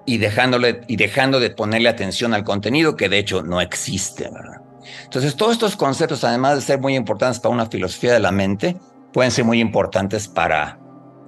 y, 0.07 0.17
dejándole, 0.17 0.81
y 0.87 0.95
dejando 0.95 1.39
de 1.39 1.51
ponerle 1.51 1.89
atención 1.89 2.33
al 2.33 2.43
contenido 2.43 2.95
que 2.95 3.07
de 3.07 3.19
hecho 3.19 3.43
no 3.43 3.61
existe. 3.61 4.23
¿verdad? 4.31 4.61
Entonces, 5.03 5.35
todos 5.35 5.53
estos 5.53 5.75
conceptos, 5.75 6.23
además 6.23 6.55
de 6.55 6.61
ser 6.61 6.79
muy 6.79 6.95
importantes 6.95 7.39
para 7.39 7.53
una 7.53 7.67
filosofía 7.67 8.13
de 8.13 8.19
la 8.19 8.31
mente, 8.31 8.77
pueden 9.13 9.29
ser 9.29 9.45
muy 9.45 9.59
importantes 9.59 10.27
para 10.27 10.79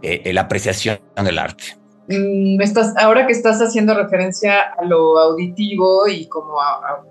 eh, 0.01 0.33
la 0.33 0.41
apreciación 0.41 0.99
del 1.23 1.37
arte. 1.37 1.76
Mm, 2.07 2.61
estás, 2.61 2.95
ahora 2.97 3.27
que 3.27 3.33
estás 3.33 3.59
haciendo 3.59 3.93
referencia 3.93 4.61
a 4.61 4.85
lo 4.85 5.17
auditivo 5.19 6.07
y 6.07 6.27
como 6.27 6.61
a 6.61 7.03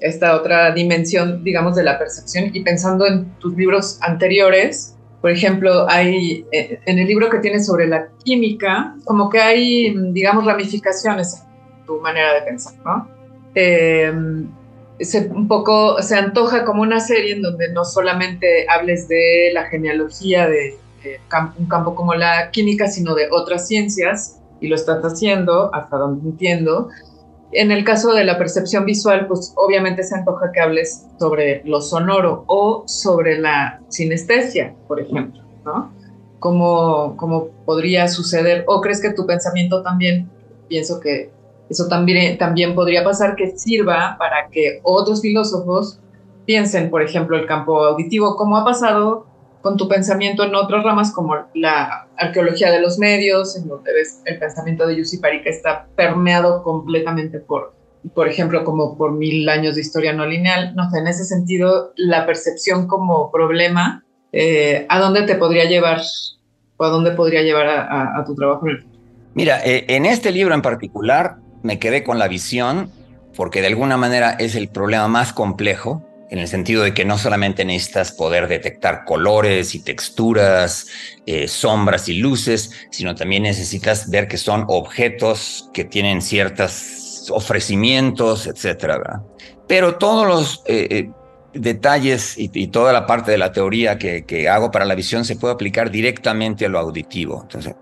esta 0.00 0.34
otra 0.34 0.72
dimensión, 0.72 1.44
digamos, 1.44 1.76
de 1.76 1.84
la 1.84 1.98
percepción 1.98 2.50
y 2.52 2.62
pensando 2.62 3.06
en 3.06 3.26
tus 3.38 3.54
libros 3.56 3.98
anteriores, 4.02 4.96
por 5.20 5.30
ejemplo, 5.30 5.88
hay 5.88 6.46
eh, 6.52 6.80
en 6.86 6.98
el 6.98 7.06
libro 7.06 7.28
que 7.28 7.38
tienes 7.38 7.66
sobre 7.66 7.86
la 7.86 8.08
química, 8.24 8.94
como 9.04 9.28
que 9.28 9.40
hay, 9.40 9.94
digamos, 10.12 10.44
ramificaciones 10.44 11.42
en 11.80 11.86
tu 11.86 12.00
manera 12.00 12.34
de 12.34 12.42
pensar, 12.42 12.74
¿no? 12.84 13.08
Eh, 13.54 14.12
un 15.30 15.48
poco 15.48 16.02
se 16.02 16.16
antoja 16.16 16.64
como 16.64 16.82
una 16.82 17.00
serie 17.00 17.34
en 17.34 17.42
donde 17.42 17.72
no 17.72 17.84
solamente 17.84 18.66
hables 18.68 19.06
de 19.08 19.50
la 19.52 19.66
genealogía 19.66 20.48
de, 20.48 20.76
un 21.58 21.66
campo 21.66 21.94
como 21.94 22.14
la 22.14 22.50
química, 22.50 22.88
sino 22.88 23.14
de 23.14 23.28
otras 23.30 23.66
ciencias, 23.66 24.40
y 24.60 24.68
lo 24.68 24.74
estás 24.74 25.02
haciendo, 25.02 25.72
hasta 25.74 25.96
donde 25.96 26.28
entiendo, 26.28 26.88
en 27.52 27.70
el 27.70 27.84
caso 27.84 28.12
de 28.12 28.24
la 28.24 28.36
percepción 28.36 28.84
visual, 28.84 29.26
pues 29.26 29.52
obviamente 29.56 30.02
se 30.02 30.14
antoja 30.14 30.52
que 30.52 30.60
hables 30.60 31.06
sobre 31.18 31.62
lo 31.64 31.80
sonoro 31.80 32.44
o 32.46 32.84
sobre 32.86 33.38
la 33.38 33.80
sinestesia, 33.88 34.74
por 34.86 35.00
ejemplo, 35.00 35.42
¿no? 35.64 35.92
¿Cómo, 36.40 37.16
cómo 37.16 37.48
podría 37.64 38.06
suceder? 38.06 38.64
¿O 38.68 38.80
crees 38.80 39.00
que 39.00 39.12
tu 39.12 39.26
pensamiento 39.26 39.82
también, 39.82 40.30
pienso 40.68 41.00
que 41.00 41.30
eso 41.70 41.88
también, 41.88 42.38
también 42.38 42.74
podría 42.74 43.02
pasar, 43.02 43.34
que 43.34 43.56
sirva 43.56 44.16
para 44.18 44.48
que 44.50 44.80
otros 44.82 45.22
filósofos 45.22 46.00
piensen, 46.44 46.90
por 46.90 47.02
ejemplo, 47.02 47.36
el 47.36 47.46
campo 47.46 47.84
auditivo, 47.84 48.36
como 48.36 48.56
ha 48.56 48.64
pasado 48.64 49.26
con 49.60 49.76
tu 49.76 49.88
pensamiento 49.88 50.44
en 50.44 50.54
otras 50.54 50.84
ramas 50.84 51.12
como 51.12 51.34
la 51.54 52.06
arqueología 52.16 52.70
de 52.70 52.80
los 52.80 52.98
medios, 52.98 53.56
en 53.56 53.68
donde 53.68 53.92
ves 53.92 54.22
el 54.24 54.38
pensamiento 54.38 54.86
de 54.86 54.96
Yussi 54.96 55.20
que 55.20 55.50
está 55.50 55.86
permeado 55.96 56.62
completamente 56.62 57.38
por 57.38 57.78
por 58.14 58.28
ejemplo, 58.28 58.64
como 58.64 58.96
por 58.96 59.12
mil 59.12 59.48
años 59.48 59.74
de 59.74 59.80
historia 59.80 60.12
no 60.12 60.26
lineal. 60.26 60.74
No 60.74 60.90
sé, 60.90 60.98
en 60.98 61.08
ese 61.08 61.24
sentido, 61.24 61.92
la 61.96 62.26
percepción 62.26 62.86
como 62.86 63.30
problema, 63.30 64.04
eh, 64.32 64.86
¿a 64.88 64.98
dónde 64.98 65.22
te 65.22 65.34
podría 65.34 65.64
llevar 65.64 66.00
o 66.76 66.84
a 66.84 66.88
dónde 66.88 67.12
podría 67.12 67.42
llevar 67.42 67.66
a, 67.68 68.22
tu 68.24 68.34
trabajo? 68.34 68.66
Mira, 69.34 69.60
eh, 69.64 69.84
en 69.88 70.06
este 70.06 70.32
libro 70.32 70.54
en 70.54 70.62
particular 70.62 71.36
me 71.62 71.78
quedé 71.78 72.04
con 72.04 72.18
la 72.18 72.28
visión 72.28 72.90
porque 73.36 73.60
de 73.60 73.68
alguna 73.68 73.96
manera 73.96 74.32
es 74.32 74.54
el 74.54 74.68
problema 74.68 75.08
más 75.08 75.32
complejo 75.32 76.02
en 76.30 76.38
el 76.38 76.48
sentido 76.48 76.82
de 76.82 76.92
que 76.92 77.04
no 77.04 77.18
solamente 77.18 77.64
necesitas 77.64 78.12
poder 78.12 78.48
detectar 78.48 79.04
colores 79.04 79.74
y 79.74 79.80
texturas, 79.80 80.86
eh, 81.26 81.48
sombras 81.48 82.08
y 82.08 82.14
luces, 82.14 82.70
sino 82.90 83.14
también 83.14 83.44
necesitas 83.44 84.10
ver 84.10 84.28
que 84.28 84.36
son 84.36 84.64
objetos 84.68 85.70
que 85.72 85.84
tienen 85.84 86.20
ciertos 86.20 87.30
ofrecimientos, 87.30 88.46
etcétera. 88.46 89.22
Pero 89.66 89.96
todos 89.96 90.26
los 90.26 90.62
eh, 90.66 90.86
eh, 90.90 91.10
detalles 91.54 92.34
y, 92.36 92.68
toda 92.68 92.92
la 92.92 93.06
parte 93.06 93.30
de 93.30 93.38
la 93.38 93.52
teoría 93.52 93.98
que, 93.98 94.48
hago 94.48 94.70
para 94.70 94.84
la 94.84 94.94
visión 94.94 95.24
se 95.24 95.36
puede 95.36 95.54
aplicar 95.54 95.90
directamente 95.90 96.66
a 96.66 96.68
lo 96.68 96.78
auditivo. 96.78 97.42
Entonces, 97.42 97.74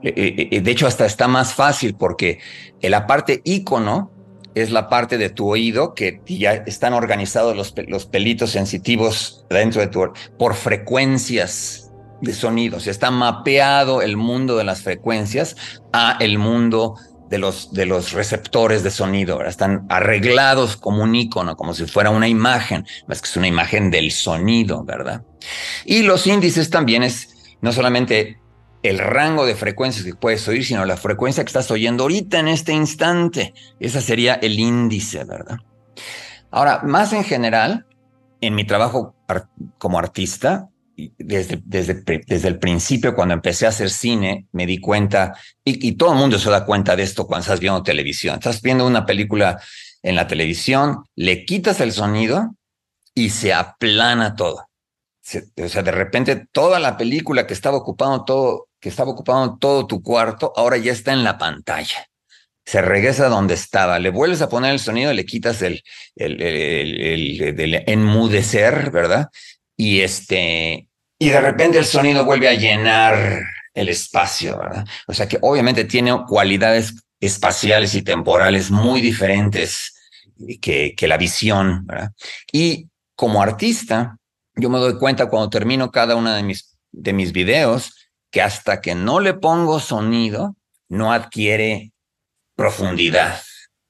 de 0.00 0.70
hecho, 0.70 0.86
hasta 0.86 1.04
está 1.04 1.28
más 1.28 1.54
fácil 1.54 1.94
porque 1.94 2.38
la 2.80 3.06
parte 3.06 3.40
icono 3.44 4.21
es 4.54 4.70
la 4.70 4.88
parte 4.88 5.18
de 5.18 5.30
tu 5.30 5.50
oído 5.50 5.94
que 5.94 6.20
ya 6.26 6.54
están 6.54 6.92
organizados 6.92 7.56
los, 7.56 7.74
los 7.88 8.06
pelitos 8.06 8.50
sensitivos 8.50 9.44
dentro 9.50 9.80
de 9.80 9.88
tu 9.88 10.12
por 10.38 10.54
frecuencias 10.54 11.90
de 12.20 12.32
sonido. 12.32 12.80
Se 12.80 12.90
está 12.90 13.10
mapeado 13.10 14.02
el 14.02 14.16
mundo 14.16 14.56
de 14.56 14.64
las 14.64 14.82
frecuencias 14.82 15.56
a 15.92 16.16
el 16.20 16.38
mundo 16.38 16.96
de 17.28 17.38
los, 17.38 17.72
de 17.72 17.86
los 17.86 18.12
receptores 18.12 18.82
de 18.82 18.90
sonido. 18.90 19.42
Están 19.42 19.86
arreglados 19.88 20.76
como 20.76 21.02
un 21.02 21.14
icono, 21.14 21.56
como 21.56 21.72
si 21.72 21.86
fuera 21.86 22.10
una 22.10 22.28
imagen, 22.28 22.86
más 23.08 23.22
que 23.22 23.28
es 23.28 23.36
una 23.36 23.48
imagen 23.48 23.90
del 23.90 24.12
sonido, 24.12 24.84
¿verdad? 24.84 25.22
Y 25.86 26.02
los 26.02 26.26
índices 26.26 26.68
también 26.68 27.02
es 27.02 27.56
no 27.62 27.72
solamente 27.72 28.41
el 28.82 28.98
rango 28.98 29.46
de 29.46 29.54
frecuencias 29.54 30.04
que 30.04 30.14
puedes 30.14 30.46
oír, 30.48 30.64
sino 30.64 30.84
la 30.84 30.96
frecuencia 30.96 31.44
que 31.44 31.48
estás 31.48 31.70
oyendo 31.70 32.04
ahorita 32.04 32.40
en 32.40 32.48
este 32.48 32.72
instante. 32.72 33.54
Ese 33.78 34.00
sería 34.00 34.34
el 34.34 34.58
índice, 34.58 35.24
¿verdad? 35.24 35.58
Ahora, 36.50 36.80
más 36.82 37.12
en 37.12 37.24
general, 37.24 37.86
en 38.40 38.54
mi 38.54 38.64
trabajo 38.64 39.14
como 39.78 39.98
artista, 39.98 40.68
desde, 41.18 41.62
desde, 41.64 42.02
desde, 42.26 42.48
el 42.48 42.58
principio, 42.58 43.14
cuando 43.14 43.34
empecé 43.34 43.66
a 43.66 43.70
hacer 43.70 43.88
cine, 43.88 44.46
me 44.52 44.66
di 44.66 44.78
cuenta, 44.78 45.34
y, 45.64 45.92
todo 45.92 46.12
el 46.12 46.18
mundo 46.18 46.38
se 46.38 46.50
da 46.50 46.66
cuenta 46.66 46.94
de 46.96 47.02
esto 47.02 47.26
cuando 47.26 47.42
estás 47.42 47.60
viendo 47.60 47.82
televisión. 47.82 48.34
Estás 48.34 48.60
viendo 48.60 48.86
una 48.86 49.06
película 49.06 49.60
en 50.02 50.16
la 50.16 50.26
televisión, 50.26 51.04
le 51.14 51.44
quitas 51.44 51.80
el 51.80 51.92
sonido 51.92 52.54
y 53.14 53.30
se 53.30 53.54
aplana 53.54 54.34
todo. 54.34 54.68
o 55.62 55.68
sea, 55.68 55.82
de 55.82 55.92
repente 55.92 56.46
toda 56.50 56.78
la 56.78 56.96
película 56.96 57.46
que 57.46 57.54
estaba 57.54 57.78
ocupando 57.78 58.24
todo 58.24 58.68
que 58.82 58.88
estaba 58.88 59.12
ocupando 59.12 59.56
todo 59.58 59.86
tu 59.86 60.02
cuarto, 60.02 60.52
ahora 60.56 60.76
ya 60.76 60.90
está 60.90 61.12
en 61.12 61.22
la 61.22 61.38
pantalla. 61.38 62.08
Se 62.66 62.82
regresa 62.82 63.28
donde 63.28 63.54
estaba, 63.54 64.00
le 64.00 64.10
vuelves 64.10 64.42
a 64.42 64.48
poner 64.48 64.72
el 64.72 64.80
sonido, 64.80 65.12
le 65.12 65.24
quitas 65.24 65.62
el, 65.62 65.84
el, 66.16 66.42
el, 66.42 67.84
enmudecer, 67.86 68.90
¿verdad? 68.90 69.28
Y 69.76 70.00
este, 70.00 70.88
y 71.16 71.28
de 71.28 71.40
repente 71.40 71.78
el 71.78 71.84
sonido 71.84 72.24
vuelve 72.24 72.48
a 72.48 72.54
llenar 72.54 73.42
el 73.72 73.88
espacio, 73.88 74.58
¿verdad? 74.58 74.84
O 75.06 75.14
sea 75.14 75.28
que 75.28 75.38
obviamente 75.42 75.84
tiene 75.84 76.24
cualidades 76.26 76.94
espaciales 77.20 77.94
y 77.94 78.02
temporales 78.02 78.72
muy 78.72 79.00
diferentes 79.00 79.94
que, 80.60 80.94
que 80.96 81.06
la 81.06 81.18
visión, 81.18 81.86
¿verdad? 81.86 82.10
Y 82.52 82.88
como 83.14 83.42
artista, 83.42 84.16
yo 84.56 84.68
me 84.68 84.80
doy 84.80 84.98
cuenta 84.98 85.28
cuando 85.28 85.50
termino 85.50 85.92
cada 85.92 86.16
uno 86.16 86.32
de 86.34 86.42
mis, 86.42 86.76
de 86.90 87.12
mis 87.12 87.32
videos, 87.32 88.01
que 88.32 88.42
hasta 88.42 88.80
que 88.80 88.96
no 88.96 89.20
le 89.20 89.34
pongo 89.34 89.78
sonido, 89.78 90.56
no 90.88 91.12
adquiere 91.12 91.92
profundidad. 92.56 93.40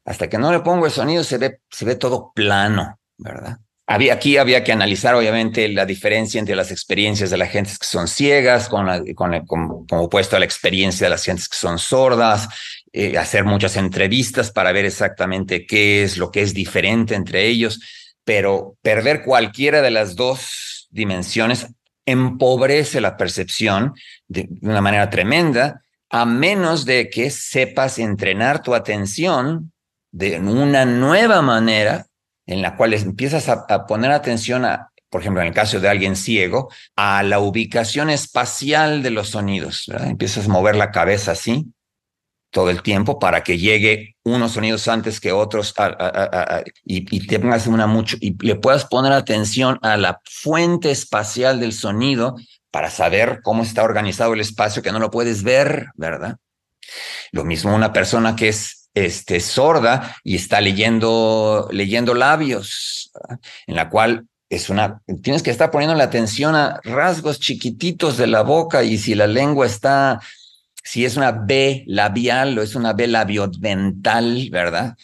Hasta 0.05 0.29
que 0.29 0.37
no 0.37 0.53
le 0.53 0.61
pongo 0.61 0.85
el 0.85 0.93
sonido 0.93 1.23
se 1.25 1.39
ve, 1.39 1.61
se 1.71 1.85
ve 1.85 1.95
todo 1.95 2.33
plano, 2.35 2.99
¿verdad? 3.17 3.59
Había, 3.87 4.15
aquí 4.15 4.37
había 4.37 4.65
que 4.65 4.73
analizar, 4.73 5.15
obviamente, 5.15 5.69
la 5.69 5.87
diferencia 5.87 6.39
entre 6.39 6.57
las 6.57 6.71
experiencias 6.71 7.31
de 7.31 7.37
las 7.37 7.51
gentes 7.51 7.79
que 7.79 7.87
son 7.87 8.09
ciegas, 8.09 8.69
con, 8.69 8.87
con, 9.15 9.47
como 9.47 10.03
opuesto 10.03 10.37
a 10.37 10.39
la 10.39 10.45
experiencia 10.45 11.07
de 11.07 11.11
las 11.11 11.25
gentes 11.25 11.49
que 11.49 11.57
son 11.57 11.79
sordas, 11.79 12.49
eh, 12.93 13.19
hacer 13.19 13.45
muchas 13.45 13.77
entrevistas 13.77 14.51
para 14.51 14.73
ver 14.73 14.87
exactamente 14.87 15.67
qué 15.67 16.03
es 16.03 16.17
lo 16.17 16.31
que 16.31 16.43
es 16.43 16.55
diferente 16.55 17.15
entre 17.15 17.47
ellos, 17.47 17.81
pero 18.25 18.77
perder 18.83 19.25
cualquiera 19.25 19.83
de 19.83 19.91
las 19.91 20.17
dos 20.17 20.89
dimensiones 20.91 21.67
empobrece 22.07 23.01
la 23.01 23.17
percepción 23.17 23.95
de, 24.29 24.49
una 24.61 24.81
manera 24.81 25.11
tremenda, 25.11 25.83
a 26.11 26.25
menos 26.27 26.85
de 26.85 27.09
que 27.09 27.31
sepas 27.31 27.99
entrenar 27.99 28.63
tu 28.63 28.75
atención 28.75 29.73
de 30.11 30.39
una 30.41 30.85
nueva 30.85 31.41
manera 31.43 32.07
en 32.47 32.61
la 32.61 32.77
cual 32.77 32.93
empiezas 32.93 33.49
a, 33.49 33.87
poner 33.87 34.11
atención 34.11 34.65
a, 34.65 34.91
por 35.09 35.21
ejemplo, 35.21 35.41
en 35.41 35.49
el 35.49 35.55
caso 35.55 35.81
de 35.81 35.89
alguien 35.89 36.17
ciego, 36.17 36.71
a 36.97 37.23
la 37.23 37.39
ubicación 37.39 38.11
espacial 38.11 39.03
de 39.03 39.11
los 39.11 39.31
sonidos. 39.31 39.89
Empiezas 40.01 40.47
a 40.47 40.51
mover 40.51 40.77
la 40.77 40.91
cabeza 40.91 41.33
así 41.33 41.73
todo 42.53 42.71
el 42.71 42.83
tiempo 42.83 43.19
para 43.19 43.43
que 43.43 43.59
llegue 43.59 44.17
unos 44.23 44.53
sonidos 44.53 44.87
antes 44.87 45.21
que 45.21 45.33
otros 45.33 45.75
y, 46.85 47.17
y, 47.17 47.27
tengas 47.27 47.67
una 47.67 47.87
mucho 47.87 48.17
y 48.21 48.37
le 48.47 48.57
puedas 48.57 48.85
poner 48.85 49.13
atención 49.13 49.79
a 49.83 49.97
la 49.97 50.21
fuente 50.25 50.91
espacial 50.91 51.59
del 51.59 51.73
sonido 51.73 52.37
para 52.71 52.91
saber 52.91 53.41
cómo 53.43 53.63
está 53.63 53.83
organizado 53.83 54.35
el 54.35 54.41
espacio 54.41 54.83
que 54.83 54.93
no 54.93 54.99
lo 54.99 55.11
puedes 55.11 55.43
ver, 55.43 55.87
¿verdad? 55.95 56.37
Lo 57.33 57.45
mismo 57.45 57.75
una 57.75 57.93
persona 57.93 58.37
que 58.37 58.49
es 58.49 58.91
este, 58.95 59.41
sorda 59.41 60.17
y 60.23 60.37
está 60.37 60.61
leyendo, 60.61 61.69
leyendo 61.73 62.15
labios, 62.15 63.11
en 63.67 63.77
la 63.77 63.89
cual 63.89 64.27
es 64.51 64.69
una, 64.69 65.01
tienes 65.23 65.43
que 65.43 65.51
estar 65.51 65.71
poniendo 65.71 65.97
la 65.97 66.05
atención 66.05 66.55
a 66.55 66.79
rasgos 66.85 67.41
chiquititos 67.41 68.19
de 68.19 68.27
la 68.27 68.43
boca 68.43 68.83
y 68.83 68.99
si 68.99 69.15
la 69.15 69.27
lengua 69.27 69.65
está 69.65 70.21
si 70.83 71.05
es 71.05 71.17
una 71.17 71.33
B 71.33 71.85
labial 71.87 72.59
o 72.59 72.63
es 72.63 72.75
una 72.75 72.93
B 72.93 73.07
labiodental, 73.07 74.49
¿verdad? 74.51 74.97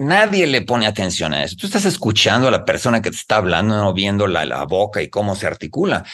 Nadie 0.00 0.46
le 0.46 0.62
pone 0.62 0.86
atención 0.86 1.32
a 1.32 1.44
eso. 1.44 1.56
Tú 1.56 1.66
estás 1.66 1.84
escuchando 1.84 2.48
a 2.48 2.50
la 2.50 2.64
persona 2.64 3.00
que 3.00 3.10
te 3.10 3.16
está 3.16 3.36
hablando, 3.36 3.76
no 3.76 3.92
viendo 3.92 4.26
la, 4.26 4.44
la 4.44 4.64
boca 4.64 5.00
y 5.00 5.08
cómo 5.08 5.36
se 5.36 5.46
articula. 5.46 6.04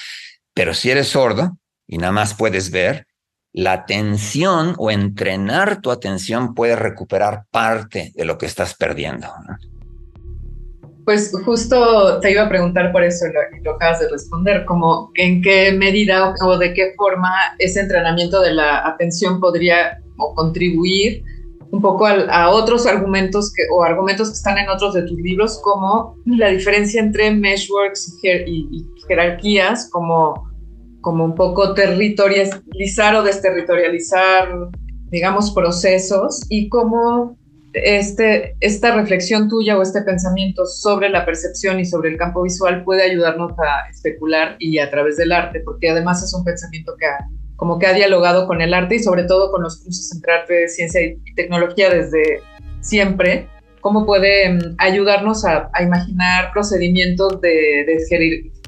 Pero 0.52 0.74
si 0.74 0.90
eres 0.90 1.08
sordo 1.08 1.58
y 1.86 1.98
nada 1.98 2.12
más 2.12 2.34
puedes 2.34 2.70
ver, 2.70 3.06
la 3.52 3.72
atención 3.72 4.74
o 4.76 4.90
entrenar 4.90 5.80
tu 5.80 5.90
atención 5.90 6.54
puede 6.54 6.76
recuperar 6.76 7.44
parte 7.50 8.12
de 8.14 8.24
lo 8.26 8.36
que 8.36 8.44
estás 8.44 8.74
perdiendo. 8.74 9.32
Pues 11.06 11.30
justo 11.44 12.18
te 12.18 12.32
iba 12.32 12.42
a 12.42 12.48
preguntar 12.48 12.90
por 12.90 13.04
eso 13.04 13.26
y 13.28 13.62
lo, 13.62 13.74
acabas 13.74 14.00
de 14.00 14.08
responder, 14.08 14.64
como 14.64 15.12
en 15.14 15.40
qué 15.40 15.70
medida 15.70 16.34
o, 16.44 16.58
de 16.58 16.74
qué 16.74 16.94
forma 16.96 17.30
ese 17.60 17.78
entrenamiento 17.78 18.40
de 18.40 18.52
la 18.52 18.84
atención 18.84 19.38
podría 19.38 20.00
o 20.18 20.34
contribuir 20.34 21.22
un 21.70 21.80
poco 21.80 22.08
a, 22.08 22.50
otros 22.50 22.86
argumentos 22.86 23.52
que, 23.52 23.62
o 23.72 23.84
argumentos 23.84 24.30
que 24.30 24.34
están 24.34 24.58
en 24.58 24.68
otros 24.68 24.94
de 24.94 25.02
tus 25.02 25.16
libros, 25.20 25.60
como 25.62 26.16
la 26.24 26.48
diferencia 26.48 27.00
entre 27.00 27.30
meshworks 27.30 28.18
y, 28.24 28.66
y 28.72 28.86
jerarquías, 29.06 29.88
como, 29.92 30.50
como 31.02 31.24
un 31.24 31.36
poco 31.36 31.72
territorializar 31.72 33.14
o 33.14 33.22
desterritorializar, 33.22 34.48
digamos, 35.10 35.52
procesos 35.52 36.44
y 36.48 36.68
cómo 36.68 37.38
este, 37.84 38.56
esta 38.60 38.94
reflexión 38.94 39.48
tuya 39.48 39.76
o 39.78 39.82
este 39.82 40.02
pensamiento 40.02 40.66
sobre 40.66 41.08
la 41.08 41.24
percepción 41.24 41.78
y 41.80 41.84
sobre 41.84 42.10
el 42.10 42.16
campo 42.16 42.42
visual 42.42 42.84
puede 42.84 43.02
ayudarnos 43.02 43.52
a 43.58 43.88
especular 43.90 44.56
y 44.58 44.78
a 44.78 44.90
través 44.90 45.16
del 45.16 45.32
arte, 45.32 45.60
porque 45.60 45.90
además 45.90 46.22
es 46.22 46.32
un 46.34 46.44
pensamiento 46.44 46.94
que 46.98 47.06
ha, 47.06 47.18
como 47.56 47.78
que 47.78 47.86
ha 47.86 47.92
dialogado 47.92 48.46
con 48.46 48.60
el 48.60 48.74
arte 48.74 48.96
y 48.96 48.98
sobre 49.00 49.24
todo 49.24 49.50
con 49.50 49.62
los 49.62 49.82
cursos 49.82 50.12
entre 50.14 50.32
arte, 50.32 50.68
ciencia 50.68 51.02
y 51.02 51.34
tecnología 51.34 51.90
desde 51.90 52.40
siempre, 52.80 53.48
cómo 53.86 54.04
puede 54.04 54.52
mm, 54.52 54.76
ayudarnos 54.78 55.44
a, 55.44 55.70
imaginar 55.80 56.50
procedimientos 56.52 57.40
de 57.40 58.02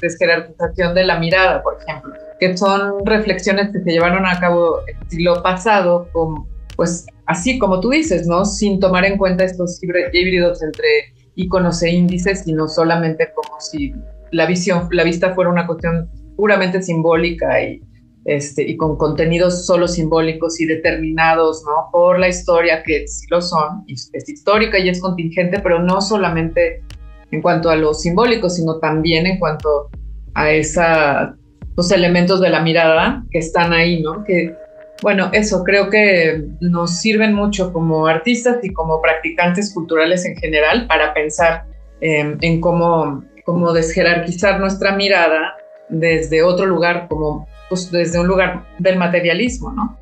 desjerarquización 0.00 0.94
de 0.94 1.04
la 1.04 1.18
mirada, 1.18 1.61
por 1.61 1.76
ejemplo, 1.82 2.14
que 2.38 2.56
son 2.56 3.04
reflexiones 3.04 3.70
que 3.72 3.80
se 3.82 3.90
llevaron 3.90 4.24
a 4.26 4.38
cabo 4.38 4.80
el 4.86 5.11
siglo 5.11 5.42
pasado 5.42 6.09
con 6.12 6.46
pues 6.76 7.06
así 7.28 7.58
como 7.58 7.80
tú 7.80 7.90
dices, 7.90 8.26
¿no? 8.26 8.44
Sin 8.44 8.80
tomar 8.80 9.04
en 9.04 9.16
cuenta 9.16 9.44
estos 9.44 9.78
híbridos 9.82 10.62
entre 10.62 10.88
iconos 11.36 11.82
e 11.82 11.90
índices, 11.90 12.42
sino 12.44 12.66
solamente 12.66 13.28
como 13.34 13.60
si 13.60 13.92
la 14.32 14.46
visión, 14.46 14.88
la 14.90 15.04
vista 15.04 15.34
fuera 15.34 15.50
una 15.50 15.66
cuestión 15.66 16.10
puramente 16.36 16.82
simbólica 16.82 17.62
y 17.62 17.82
este, 18.24 18.62
y 18.62 18.76
con 18.76 18.96
contenidos 18.98 19.64
solo 19.64 19.88
simbólicos 19.88 20.60
y 20.60 20.66
determinados, 20.66 21.62
¿no? 21.64 21.88
Por 21.92 22.18
la 22.18 22.28
historia, 22.28 22.82
que 22.82 23.06
sí 23.08 23.26
lo 23.30 23.40
son, 23.40 23.84
es 23.86 24.28
histórica 24.28 24.78
y 24.78 24.88
es 24.88 25.00
contingente, 25.00 25.60
pero 25.60 25.78
no 25.82 26.02
solamente 26.02 26.82
en 27.30 27.40
cuanto 27.40 27.70
a 27.70 27.76
lo 27.76 27.94
simbólico, 27.94 28.50
sino 28.50 28.78
también 28.80 29.26
en 29.26 29.38
cuanto 29.38 29.88
a 30.34 30.50
esos 30.50 30.84
los 31.76 31.90
elementos 31.92 32.40
de 32.40 32.50
la 32.50 32.60
mirada 32.60 33.24
que 33.30 33.38
están 33.38 33.72
ahí, 33.72 34.02
¿no? 34.02 34.24
Que, 34.24 34.54
bueno, 35.03 35.30
eso 35.32 35.62
creo 35.64 35.90
que 35.90 36.44
nos 36.61 36.99
sirven 36.99 37.34
mucho 37.34 37.72
como 37.72 38.07
artistas 38.07 38.59
y 38.62 38.72
como 38.72 39.01
practicantes 39.01 39.72
culturales 39.72 40.24
en 40.24 40.36
general 40.36 40.86
para 40.86 41.14
pensar 41.14 41.64
em, 42.01 42.36
en 42.40 42.61
cómo, 42.61 43.24
cómo 43.44 43.72
desjerarquizar 43.72 44.59
nuestra 44.61 44.96
mirada 44.96 45.55
desde 45.88 46.42
otro 46.42 46.66
lugar, 46.66 47.07
como 47.09 47.46
pues, 47.68 47.90
desde 47.90 48.18
un 48.18 48.26
lugar 48.26 48.64
del 48.78 48.96
materialismo, 48.96 49.72
¿no? 49.72 49.99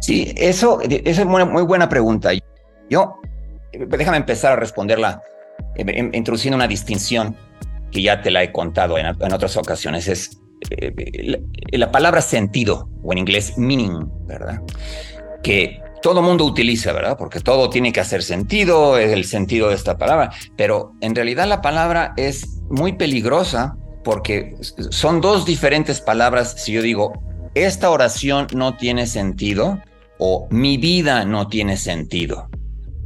Sí, 0.00 0.34
eso, 0.36 0.80
es 0.82 1.18
una 1.18 1.44
muy 1.44 1.62
buena 1.62 1.88
pregunta. 1.88 2.30
Yo, 2.88 3.20
déjame 3.72 4.16
empezar 4.16 4.52
a 4.52 4.56
responderla 4.56 5.22
eh, 5.76 6.10
introduciendo 6.12 6.56
una 6.56 6.66
distinción 6.66 7.36
que 7.90 8.02
ya 8.02 8.22
te 8.22 8.30
la 8.30 8.42
he 8.42 8.52
contado 8.52 8.98
en, 8.98 9.06
otras 9.06 9.56
ocasiones. 9.56 10.08
Es 10.08 10.39
eh, 10.68 11.42
la, 11.72 11.90
palabra 11.90 12.20
sentido, 12.20 12.88
o 13.02 13.12
en 13.12 13.18
inglés 13.18 13.56
meaning, 13.56 14.08
¿verdad? 14.26 14.60
Que 15.42 15.80
todo 16.02 16.22
mundo 16.22 16.44
utiliza, 16.44 16.92
¿verdad? 16.92 17.16
Porque 17.18 17.40
todo 17.40 17.70
tiene 17.70 17.92
que 17.92 18.00
hacer 18.00 18.22
sentido, 18.22 18.98
el 18.98 19.24
sentido 19.24 19.68
de 19.68 19.74
esta 19.74 19.96
palabra, 19.98 20.32
pero 20.56 20.92
en 21.00 21.14
realidad 21.14 21.46
la 21.46 21.62
palabra 21.62 22.14
es 22.16 22.60
muy 22.70 22.92
peligrosa 22.92 23.76
porque 24.04 24.54
son 24.90 25.20
dos 25.20 25.44
diferentes 25.44 26.00
palabras. 26.00 26.54
Si 26.56 26.72
yo 26.72 26.82
digo, 26.82 27.12
esta 27.54 27.90
oración 27.90 28.46
no 28.54 28.76
tiene 28.76 29.06
sentido 29.06 29.80
o 30.18 30.46
mi 30.50 30.76
vida 30.76 31.24
no 31.24 31.48
tiene 31.48 31.76
sentido. 31.76 32.48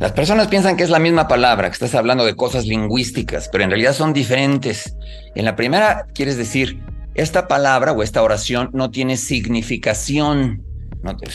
Las 0.00 0.12
personas 0.12 0.48
piensan 0.48 0.76
que 0.76 0.82
es 0.82 0.90
la 0.90 0.98
misma 0.98 1.28
palabra, 1.28 1.68
que 1.68 1.74
estás 1.74 1.94
hablando 1.94 2.24
de 2.24 2.34
cosas 2.34 2.66
lingüísticas, 2.66 3.48
pero 3.50 3.64
en 3.64 3.70
realidad 3.70 3.94
son 3.94 4.12
diferentes. 4.12 4.96
En 5.34 5.44
la 5.44 5.54
primera 5.54 6.06
quieres 6.14 6.36
decir, 6.36 6.82
esta 7.14 7.46
palabra 7.46 7.92
o 7.92 8.02
esta 8.02 8.22
oración 8.22 8.70
no 8.72 8.90
tiene 8.90 9.16
significación, 9.16 10.64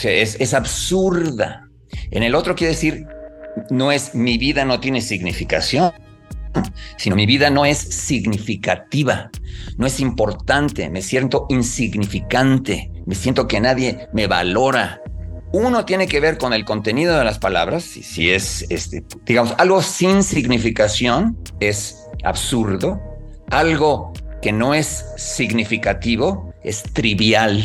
es, 0.04 0.54
absurda. 0.54 1.70
En 2.12 2.24
el 2.24 2.36
otro 2.36 2.56
quiere 2.56 2.74
decir, 2.74 3.08
no 3.70 3.92
es 3.92 4.14
mi 4.14 4.38
vida 4.38 4.66
no 4.66 4.80
tiene 4.80 5.02
significación, 5.02 5.92
sino 6.98 7.16
mi 7.16 7.26
vida 7.26 7.50
no 7.50 7.66
es 7.66 7.78
significativa, 7.78 9.30
no 9.78 9.88
es 9.88 10.00
importante, 10.00 10.90
me 10.90 11.02
siento 11.02 11.46
insignificante, 11.50 12.92
me 13.06 13.16
siento 13.16 13.48
que 13.48 13.60
nadie 13.60 14.08
me 14.14 14.28
valora. 14.28 15.02
Uno 15.52 15.86
tiene 15.86 16.08
que 16.08 16.20
ver 16.20 16.38
con 16.38 16.54
el 16.54 16.64
contenido 16.66 17.18
de 17.18 17.24
las 17.24 17.40
palabras, 17.40 17.84
si, 17.84 18.04
si 18.04 18.30
es, 18.30 18.66
este, 18.70 19.04
digamos, 19.26 19.56
algo 19.58 19.82
sin 19.82 20.24
significación 20.24 21.38
es 21.60 22.06
absurdo, 22.24 23.00
algo 23.50 24.14
que 24.42 24.52
no 24.52 24.74
es 24.74 25.06
significativo 25.18 26.54
es 26.64 26.84
trivial. 26.84 27.64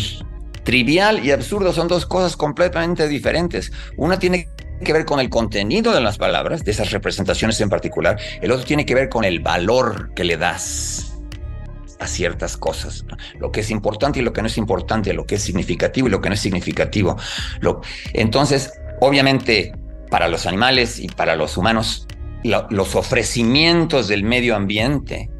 Trivial 0.64 1.24
y 1.24 1.30
absurdo 1.30 1.72
son 1.72 1.88
dos 1.88 2.06
cosas 2.06 2.36
completamente 2.36 3.06
diferentes. 3.08 3.70
Una 3.96 4.18
tiene 4.18 4.48
que 4.82 4.92
ver 4.92 5.04
con 5.04 5.20
el 5.20 5.28
contenido 5.30 5.92
de 5.92 6.00
las 6.00 6.18
palabras, 6.18 6.64
de 6.64 6.70
esas 6.70 6.90
representaciones 6.90 7.60
en 7.60 7.68
particular. 7.68 8.18
El 8.40 8.50
otro 8.50 8.64
tiene 8.64 8.86
que 8.86 8.94
ver 8.94 9.08
con 9.08 9.24
el 9.24 9.40
valor 9.40 10.12
que 10.14 10.24
le 10.24 10.36
das 10.36 11.12
a 12.00 12.06
ciertas 12.06 12.56
cosas. 12.56 13.04
Lo 13.38 13.52
que 13.52 13.60
es 13.60 13.70
importante 13.70 14.18
y 14.18 14.22
lo 14.22 14.32
que 14.32 14.42
no 14.42 14.48
es 14.48 14.58
importante, 14.58 15.12
lo 15.12 15.26
que 15.26 15.36
es 15.36 15.42
significativo 15.42 16.08
y 16.08 16.10
lo 16.10 16.20
que 16.20 16.28
no 16.28 16.34
es 16.34 16.40
significativo. 16.40 17.16
Entonces, 18.12 18.72
obviamente, 19.00 19.72
para 20.10 20.28
los 20.28 20.46
animales 20.46 20.98
y 20.98 21.08
para 21.08 21.36
los 21.36 21.56
humanos, 21.56 22.06
los 22.42 22.94
ofrecimientos 22.94 24.08
del 24.08 24.22
medio 24.22 24.56
ambiente 24.56 25.30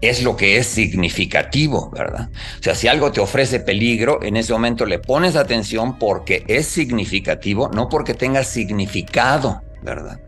es 0.00 0.22
lo 0.22 0.36
que 0.36 0.58
es 0.58 0.66
significativo, 0.66 1.90
¿verdad? 1.90 2.28
O 2.60 2.62
sea, 2.62 2.74
si 2.74 2.88
algo 2.88 3.12
te 3.12 3.20
ofrece 3.20 3.60
peligro, 3.60 4.22
en 4.22 4.36
ese 4.36 4.52
momento 4.52 4.86
le 4.86 4.98
pones 4.98 5.36
atención 5.36 5.98
porque 5.98 6.44
es 6.48 6.66
significativo, 6.66 7.70
no 7.72 7.88
porque 7.88 8.14
tenga 8.14 8.44
significado, 8.44 9.62
¿verdad? 9.82 10.20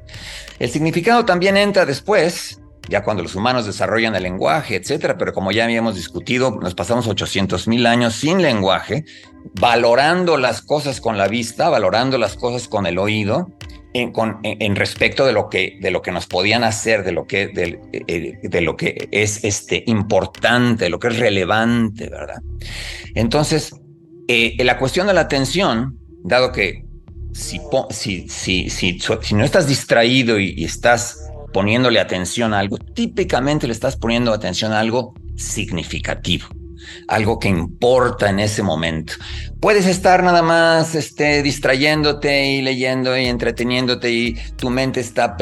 El 0.58 0.70
significado 0.70 1.24
también 1.24 1.56
entra 1.56 1.84
después, 1.86 2.60
ya 2.88 3.02
cuando 3.04 3.22
los 3.22 3.34
humanos 3.34 3.66
desarrollan 3.66 4.14
el 4.16 4.22
lenguaje, 4.22 4.76
etcétera, 4.76 5.18
pero 5.18 5.32
como 5.32 5.52
ya 5.52 5.64
habíamos 5.64 5.94
discutido, 5.94 6.58
nos 6.60 6.74
pasamos 6.74 7.06
800 7.06 7.68
mil 7.68 7.86
años 7.86 8.14
sin 8.14 8.40
lenguaje, 8.40 9.04
valorando 9.54 10.36
las 10.38 10.62
cosas 10.62 11.00
con 11.00 11.18
la 11.18 11.28
vista, 11.28 11.68
valorando 11.68 12.16
las 12.16 12.34
cosas 12.34 12.66
con 12.66 12.86
el 12.86 12.98
oído, 12.98 13.50
en, 13.94 14.76
respecto 14.76 15.26
de 15.26 15.32
lo 15.32 15.48
que 15.48 15.78
de 15.80 15.90
lo 15.90 16.02
que 16.02 16.12
nos 16.12 16.26
podían 16.26 16.64
hacer, 16.64 17.04
de 17.04 17.12
lo 17.12 17.26
que 17.26 17.48
de, 17.48 17.80
eh, 17.92 18.38
de, 18.42 18.60
lo 18.60 18.76
que 18.76 19.08
es 19.10 19.44
este 19.44 19.84
importante, 19.86 20.88
lo 20.88 20.98
que 20.98 21.08
es 21.08 21.18
relevante, 21.18 22.08
¿verdad? 22.08 22.42
Entonces, 23.14 23.74
eh, 24.28 24.56
la 24.62 24.78
cuestión 24.78 25.06
de 25.06 25.14
la 25.14 25.22
atención, 25.22 25.98
dado 26.22 26.52
que 26.52 26.84
si, 27.32 27.60
si, 27.90 28.28
si, 28.28 28.70
si, 28.70 28.98
si 29.22 29.34
no 29.34 29.44
estás 29.44 29.66
distraído 29.66 30.38
y, 30.38 30.54
y 30.56 30.64
estás 30.64 31.30
poniéndole 31.52 32.00
atención 32.00 32.52
a 32.52 32.58
algo, 32.58 32.76
típicamente 32.78 33.66
le 33.66 33.72
estás 33.72 33.96
poniendo 33.96 34.32
atención 34.32 34.72
a 34.72 34.80
algo 34.80 35.14
significativo 35.36 36.48
algo 37.08 37.38
que 37.38 37.48
importa 37.48 38.30
en 38.30 38.40
ese 38.40 38.62
momento. 38.62 39.14
Puedes 39.60 39.86
estar 39.86 40.22
nada 40.22 40.42
más 40.42 40.94
este, 40.94 41.42
distrayéndote 41.42 42.46
y 42.46 42.62
leyendo 42.62 43.16
y 43.16 43.26
entreteniéndote 43.26 44.10
y 44.10 44.34
tu 44.56 44.70
mente 44.70 45.00
está 45.00 45.36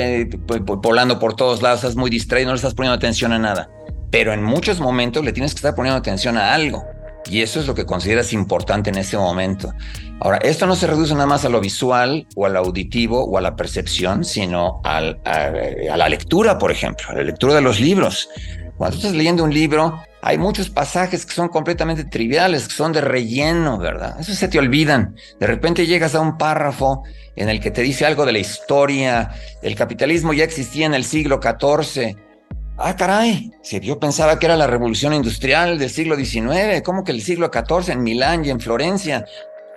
volando 0.82 1.18
por 1.18 1.34
todos 1.34 1.62
lados, 1.62 1.80
estás 1.80 1.97
muy 1.97 2.11
distraído, 2.11 2.49
no 2.49 2.53
le 2.55 2.57
estás 2.57 2.74
poniendo 2.74 2.97
atención 2.97 3.32
a 3.32 3.39
nada. 3.39 3.70
Pero 4.11 4.32
en 4.32 4.43
muchos 4.43 4.80
momentos 4.80 5.24
le 5.24 5.32
tienes 5.32 5.53
que 5.53 5.59
estar 5.59 5.74
poniendo 5.74 5.99
atención 5.99 6.39
a 6.39 6.55
algo. 6.55 6.84
Y 7.28 7.43
eso 7.43 7.59
es 7.59 7.66
lo 7.66 7.74
que 7.74 7.84
consideras 7.84 8.32
importante 8.32 8.91
en 8.91 8.99
ese 8.99 9.16
momento. 9.16 9.72
Ahora, 10.20 10.39
esto 10.39 10.66
no 10.66 10.76
se 10.76 10.87
reduce 10.87 11.12
nada 11.14 11.26
más 11.26 11.45
a 11.45 11.49
lo 11.49 11.61
visual 11.61 12.26
o 12.37 12.47
al 12.47 12.57
auditivo 12.57 13.24
o 13.24 13.37
a 13.37 13.41
la 13.41 13.57
percepción, 13.57 14.24
sino 14.24 14.80
a, 14.84 14.99
a, 15.24 15.97
la 15.97 16.09
lectura, 16.09 16.57
por 16.59 16.70
ejemplo, 16.70 17.07
a 17.09 17.14
la 17.14 17.22
lectura 17.22 17.55
de 17.55 17.61
los 17.61 17.80
libros. 17.80 18.28
Cuando 18.77 18.97
estás 18.97 19.12
leyendo 19.12 19.45
un 19.45 19.53
libro, 19.53 20.03
hay 20.20 20.39
muchos 20.39 20.70
pasajes 20.70 21.24
que 21.24 21.33
son 21.33 21.49
completamente 21.49 22.05
triviales, 22.05 22.68
que 22.68 22.74
son 22.74 22.93
de 22.93 23.01
relleno, 23.01 23.79
¿verdad? 23.79 24.16
Eso 24.20 24.35
se 24.35 24.49
te 24.49 24.59
olvidan. 24.59 25.14
De 25.39 25.47
repente 25.47 25.87
llegas 25.87 26.14
a 26.14 26.20
un 26.20 26.37
párrafo 26.37 27.03
en 27.37 27.49
el 27.49 27.61
que 27.61 27.70
te 27.70 27.83
dice 27.83 28.05
algo 28.05 28.27
de 28.27 28.33
la 28.33 28.39
historia. 28.39 29.31
El 29.62 29.74
capitalismo 29.77 30.33
ya 30.33 30.45
existía 30.45 30.87
en 30.87 30.95
el 30.95 31.05
siglo 31.05 31.41
XIV. 31.43 32.16
Ah, 32.77 32.95
caray, 32.97 33.53
si 33.62 33.81
yo 33.81 33.99
pensaba 33.99 34.39
que 34.39 34.47
era 34.47 34.57
la 34.57 34.66
revolución 34.66 35.14
industrial 35.14 35.79
del 35.79 35.89
siglo 35.89 36.16
XIX, 36.16 36.83
¿cómo 36.85 37.05
que 37.05 37.12
el 37.12 37.22
siglo 37.22 37.51
XIV 37.51 37.93
en 37.93 38.03
Milán 38.03 38.45
y 38.45 38.51
en 38.51 38.61
Florencia? 38.61 39.24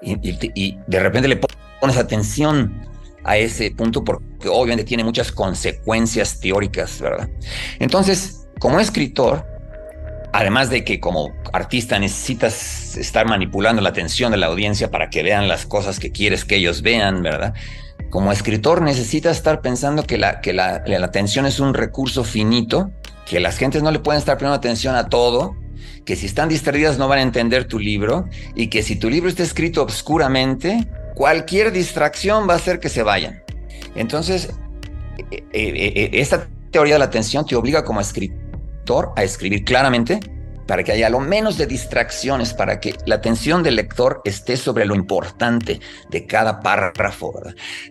Y, 0.01 0.17
y 0.55 0.79
de 0.87 0.99
repente 0.99 1.27
le 1.27 1.39
pones 1.79 1.97
atención 1.97 2.87
a 3.23 3.37
ese 3.37 3.71
punto 3.71 4.03
porque 4.03 4.49
obviamente 4.49 4.83
tiene 4.83 5.03
muchas 5.03 5.31
consecuencias 5.31 6.39
teóricas, 6.39 6.99
¿verdad? 6.99 7.29
Entonces, 7.79 8.38
como 8.59 8.79
escritor, 8.79 9.45
Además 10.31 10.69
de 10.69 10.83
que 10.83 10.99
como 10.99 11.33
artista 11.53 11.97
necesitas 11.97 12.97
estar 12.97 13.25
manipulando 13.25 13.81
la 13.81 13.89
atención 13.89 14.31
de 14.31 14.37
la 14.37 14.45
audiencia 14.45 14.91
para 14.91 15.09
que 15.09 15.23
vean 15.23 15.47
las 15.47 15.65
cosas 15.65 15.99
que 15.99 16.11
quieres 16.11 16.45
que 16.45 16.57
ellos 16.57 16.83
vean, 16.83 17.23
¿verdad? 17.23 17.55
Como 18.11 18.31
escritor 18.31 18.81
necesitas 18.83 19.37
estar 19.37 19.61
pensando 19.61 20.03
que 20.03 20.17
la, 20.17 20.39
que 20.41 20.53
la, 20.53 20.83
la 20.85 21.05
atención 21.05 21.47
es 21.47 21.59
un 21.59 21.73
recurso 21.73 22.23
finito, 22.23 22.91
que 23.25 23.39
las 23.39 23.57
gentes 23.57 23.81
no 23.81 23.89
le 23.91 23.99
pueden 23.99 24.19
estar 24.19 24.37
poniendo 24.37 24.55
atención 24.55 24.95
a 24.95 25.09
todo, 25.09 25.55
que 26.05 26.15
si 26.15 26.27
están 26.27 26.47
distraídas 26.47 26.99
no 26.99 27.07
van 27.07 27.19
a 27.19 27.23
entender 27.23 27.65
tu 27.65 27.79
libro 27.79 28.27
y 28.55 28.67
que 28.67 28.83
si 28.83 28.95
tu 28.95 29.09
libro 29.09 29.29
está 29.29 29.41
escrito 29.41 29.81
obscuramente, 29.81 30.87
cualquier 31.15 31.71
distracción 31.71 32.47
va 32.47 32.53
a 32.53 32.57
hacer 32.57 32.79
que 32.79 32.89
se 32.89 33.01
vayan. 33.01 33.41
Entonces, 33.95 34.49
eh, 35.31 35.43
eh, 35.53 35.93
eh, 35.95 36.09
esta 36.13 36.47
teoría 36.69 36.95
de 36.95 36.99
la 36.99 37.05
atención 37.05 37.47
te 37.47 37.55
obliga 37.55 37.83
como 37.83 37.99
escritor 37.99 38.48
a 39.15 39.23
escribir 39.23 39.63
claramente 39.63 40.19
para 40.65 40.83
que 40.83 40.91
haya 40.91 41.09
lo 41.09 41.19
menos 41.19 41.57
de 41.57 41.65
distracciones, 41.65 42.53
para 42.53 42.79
que 42.79 42.95
la 43.05 43.15
atención 43.15 43.63
del 43.63 43.75
lector 43.75 44.21
esté 44.23 44.55
sobre 44.55 44.85
lo 44.85 44.93
importante 44.95 45.79
de 46.09 46.25
cada 46.27 46.59
párrafo. 46.59 47.33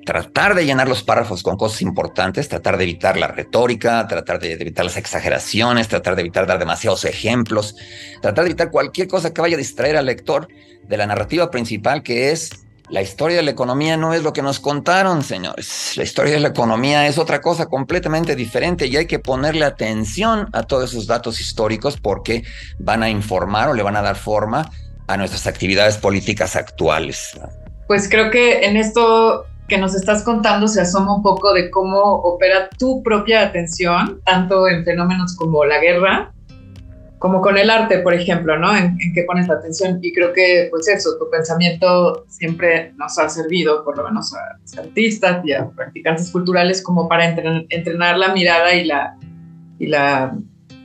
Tratar 0.04 0.54
de 0.54 0.64
llenar 0.64 0.88
los 0.88 1.02
párrafos 1.02 1.42
con 1.42 1.56
cosas 1.56 1.82
importantes, 1.82 2.48
tratar 2.48 2.76
de 2.76 2.84
evitar 2.84 3.16
la 3.16 3.28
retórica, 3.28 4.06
tratar 4.06 4.38
de 4.38 4.52
evitar 4.52 4.84
las 4.84 4.96
exageraciones, 4.96 5.88
tratar 5.88 6.14
de 6.14 6.22
evitar 6.22 6.46
dar 6.46 6.60
demasiados 6.60 7.04
ejemplos, 7.04 7.74
tratar 8.22 8.44
de 8.44 8.50
evitar 8.50 8.70
cualquier 8.70 9.08
cosa 9.08 9.34
que 9.34 9.40
vaya 9.40 9.56
a 9.56 9.58
distraer 9.58 9.96
al 9.96 10.06
lector 10.06 10.48
de 10.84 10.96
la 10.96 11.06
narrativa 11.06 11.50
principal 11.50 12.02
que 12.04 12.30
es 12.30 12.67
la 12.90 13.02
historia 13.02 13.36
de 13.36 13.42
la 13.42 13.50
economía 13.50 13.96
no 13.96 14.14
es 14.14 14.22
lo 14.22 14.32
que 14.32 14.42
nos 14.42 14.60
contaron, 14.60 15.22
señores. 15.22 15.94
La 15.96 16.04
historia 16.04 16.34
de 16.34 16.40
la 16.40 16.48
economía 16.48 17.06
es 17.06 17.18
otra 17.18 17.40
cosa 17.40 17.66
completamente 17.66 18.34
diferente 18.34 18.86
y 18.86 18.96
hay 18.96 19.06
que 19.06 19.18
ponerle 19.18 19.64
atención 19.64 20.48
a 20.52 20.62
todos 20.62 20.92
esos 20.92 21.06
datos 21.06 21.40
históricos 21.40 21.98
porque 22.00 22.44
van 22.78 23.02
a 23.02 23.10
informar 23.10 23.68
o 23.68 23.74
le 23.74 23.82
van 23.82 23.96
a 23.96 24.02
dar 24.02 24.16
forma 24.16 24.70
a 25.06 25.16
nuestras 25.16 25.46
actividades 25.46 25.98
políticas 25.98 26.56
actuales. 26.56 27.38
Pues 27.86 28.08
creo 28.08 28.30
que 28.30 28.64
en 28.64 28.76
esto 28.76 29.44
que 29.68 29.78
nos 29.78 29.94
estás 29.94 30.22
contando 30.22 30.66
se 30.66 30.80
asoma 30.80 31.14
un 31.14 31.22
poco 31.22 31.52
de 31.52 31.70
cómo 31.70 32.00
opera 32.00 32.70
tu 32.78 33.02
propia 33.02 33.42
atención, 33.42 34.20
tanto 34.24 34.66
en 34.66 34.84
fenómenos 34.84 35.36
como 35.36 35.64
la 35.66 35.78
guerra, 35.78 36.32
como 37.18 37.40
con 37.40 37.58
el 37.58 37.70
arte, 37.70 37.98
por 37.98 38.14
ejemplo, 38.14 38.58
¿no? 38.58 38.76
En, 38.76 38.96
qué 39.14 39.22
pones 39.24 39.48
la 39.48 39.54
atención. 39.54 39.98
Y 40.02 40.12
creo 40.12 40.32
que, 40.32 40.68
pues 40.70 40.88
eso, 40.88 41.16
tu 41.18 41.28
pensamiento 41.30 42.24
siempre 42.28 42.92
nos 42.96 43.18
ha 43.18 43.28
servido, 43.28 43.84
por 43.84 43.96
lo 43.96 44.04
menos 44.04 44.32
a 44.34 44.58
los 44.60 44.78
artistas 44.78 45.44
y 45.44 45.52
a 45.52 45.68
practicantes 45.68 46.30
culturales, 46.30 46.82
como 46.82 47.08
para 47.08 47.26
entrenar, 47.26 48.18
la 48.18 48.32
mirada 48.32 48.74
y, 48.74 48.84
la, 48.84 49.16
y 49.78 49.86
la, 49.86 50.36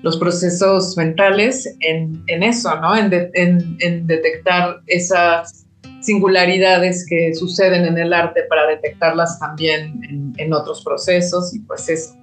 los 0.01 0.17
procesos 0.17 0.97
mentales 0.97 1.75
en, 1.81 2.23
en 2.27 2.43
eso, 2.43 2.79
¿no? 2.79 2.95
En, 2.95 3.11
en, 3.33 4.07
detectar 4.07 4.81
esas 4.87 5.65
singularidades 6.01 7.05
que 7.07 7.33
suceden 7.33 7.85
en 7.85 7.97
el 7.97 8.13
arte 8.13 8.43
para 8.49 8.67
detectarlas 8.67 9.39
también 9.39 10.33
en, 10.37 10.53
otros 10.53 10.83
procesos 10.83 11.55
y 11.55 11.59
pues 11.59 11.87
eso 11.87 12.15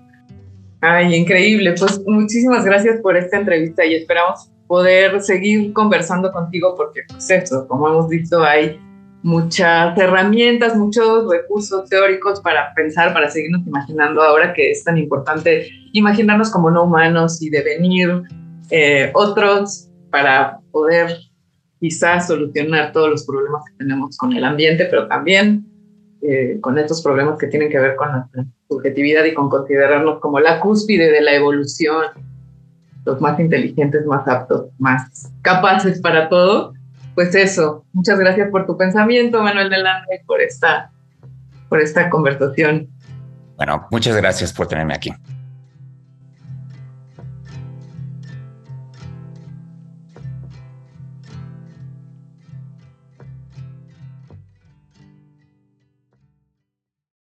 Ay, 0.80 1.14
increíble. 1.14 1.74
Pues 1.78 2.00
muchísimas 2.06 2.64
gracias 2.64 3.00
por 3.00 3.16
esta 3.16 3.38
entrevista 3.38 3.84
y 3.84 3.94
esperamos 3.94 4.50
poder 4.66 5.20
seguir 5.20 5.72
conversando 5.72 6.32
contigo 6.32 6.74
porque, 6.76 7.02
pues 7.08 7.28
eso, 7.30 7.66
como 7.68 7.88
hemos 7.88 8.08
dicho, 8.08 8.42
hay 8.42 8.80
muchas 9.22 9.98
herramientas, 9.98 10.76
muchos 10.76 11.30
recursos 11.30 11.88
teóricos 11.90 12.40
para 12.40 12.72
pensar, 12.74 13.12
para 13.12 13.28
seguirnos 13.28 13.66
imaginando 13.66 14.22
ahora 14.22 14.54
que 14.54 14.70
es 14.70 14.82
tan 14.82 14.96
importante 14.96 15.68
imaginarnos 15.92 16.50
como 16.50 16.70
no 16.70 16.84
humanos 16.84 17.42
y 17.42 17.50
devenir 17.50 18.22
eh, 18.70 19.10
otros 19.14 19.88
para 20.10 20.60
poder 20.70 21.18
quizás 21.80 22.28
solucionar 22.28 22.92
todos 22.92 23.10
los 23.10 23.26
problemas 23.26 23.62
que 23.66 23.76
tenemos 23.78 24.16
con 24.16 24.32
el 24.34 24.44
ambiente, 24.44 24.86
pero 24.86 25.08
también 25.08 25.66
eh, 26.22 26.58
con 26.60 26.78
estos 26.78 27.02
problemas 27.02 27.38
que 27.38 27.46
tienen 27.46 27.70
que 27.70 27.78
ver 27.78 27.96
con 27.96 28.12
nuestra 28.12 28.44
subjetividad 28.68 29.24
y 29.24 29.34
con 29.34 29.48
considerarnos 29.48 30.20
como 30.20 30.38
la 30.38 30.60
cúspide 30.60 31.10
de 31.10 31.20
la 31.22 31.34
evolución, 31.34 32.04
los 33.04 33.20
más 33.20 33.40
inteligentes, 33.40 34.04
más 34.04 34.28
aptos, 34.28 34.66
más 34.78 35.32
capaces 35.42 36.00
para 36.00 36.28
todo. 36.28 36.74
Pues 37.14 37.34
eso, 37.34 37.84
muchas 37.92 38.18
gracias 38.18 38.50
por 38.50 38.66
tu 38.66 38.76
pensamiento, 38.76 39.42
Manuel 39.42 39.70
Delante, 39.70 40.22
por 40.26 40.40
esta, 40.40 40.90
por 41.68 41.80
esta 41.80 42.10
conversación. 42.10 42.88
Bueno, 43.56 43.86
muchas 43.90 44.16
gracias 44.16 44.52
por 44.52 44.68
tenerme 44.68 44.94
aquí. 44.94 45.10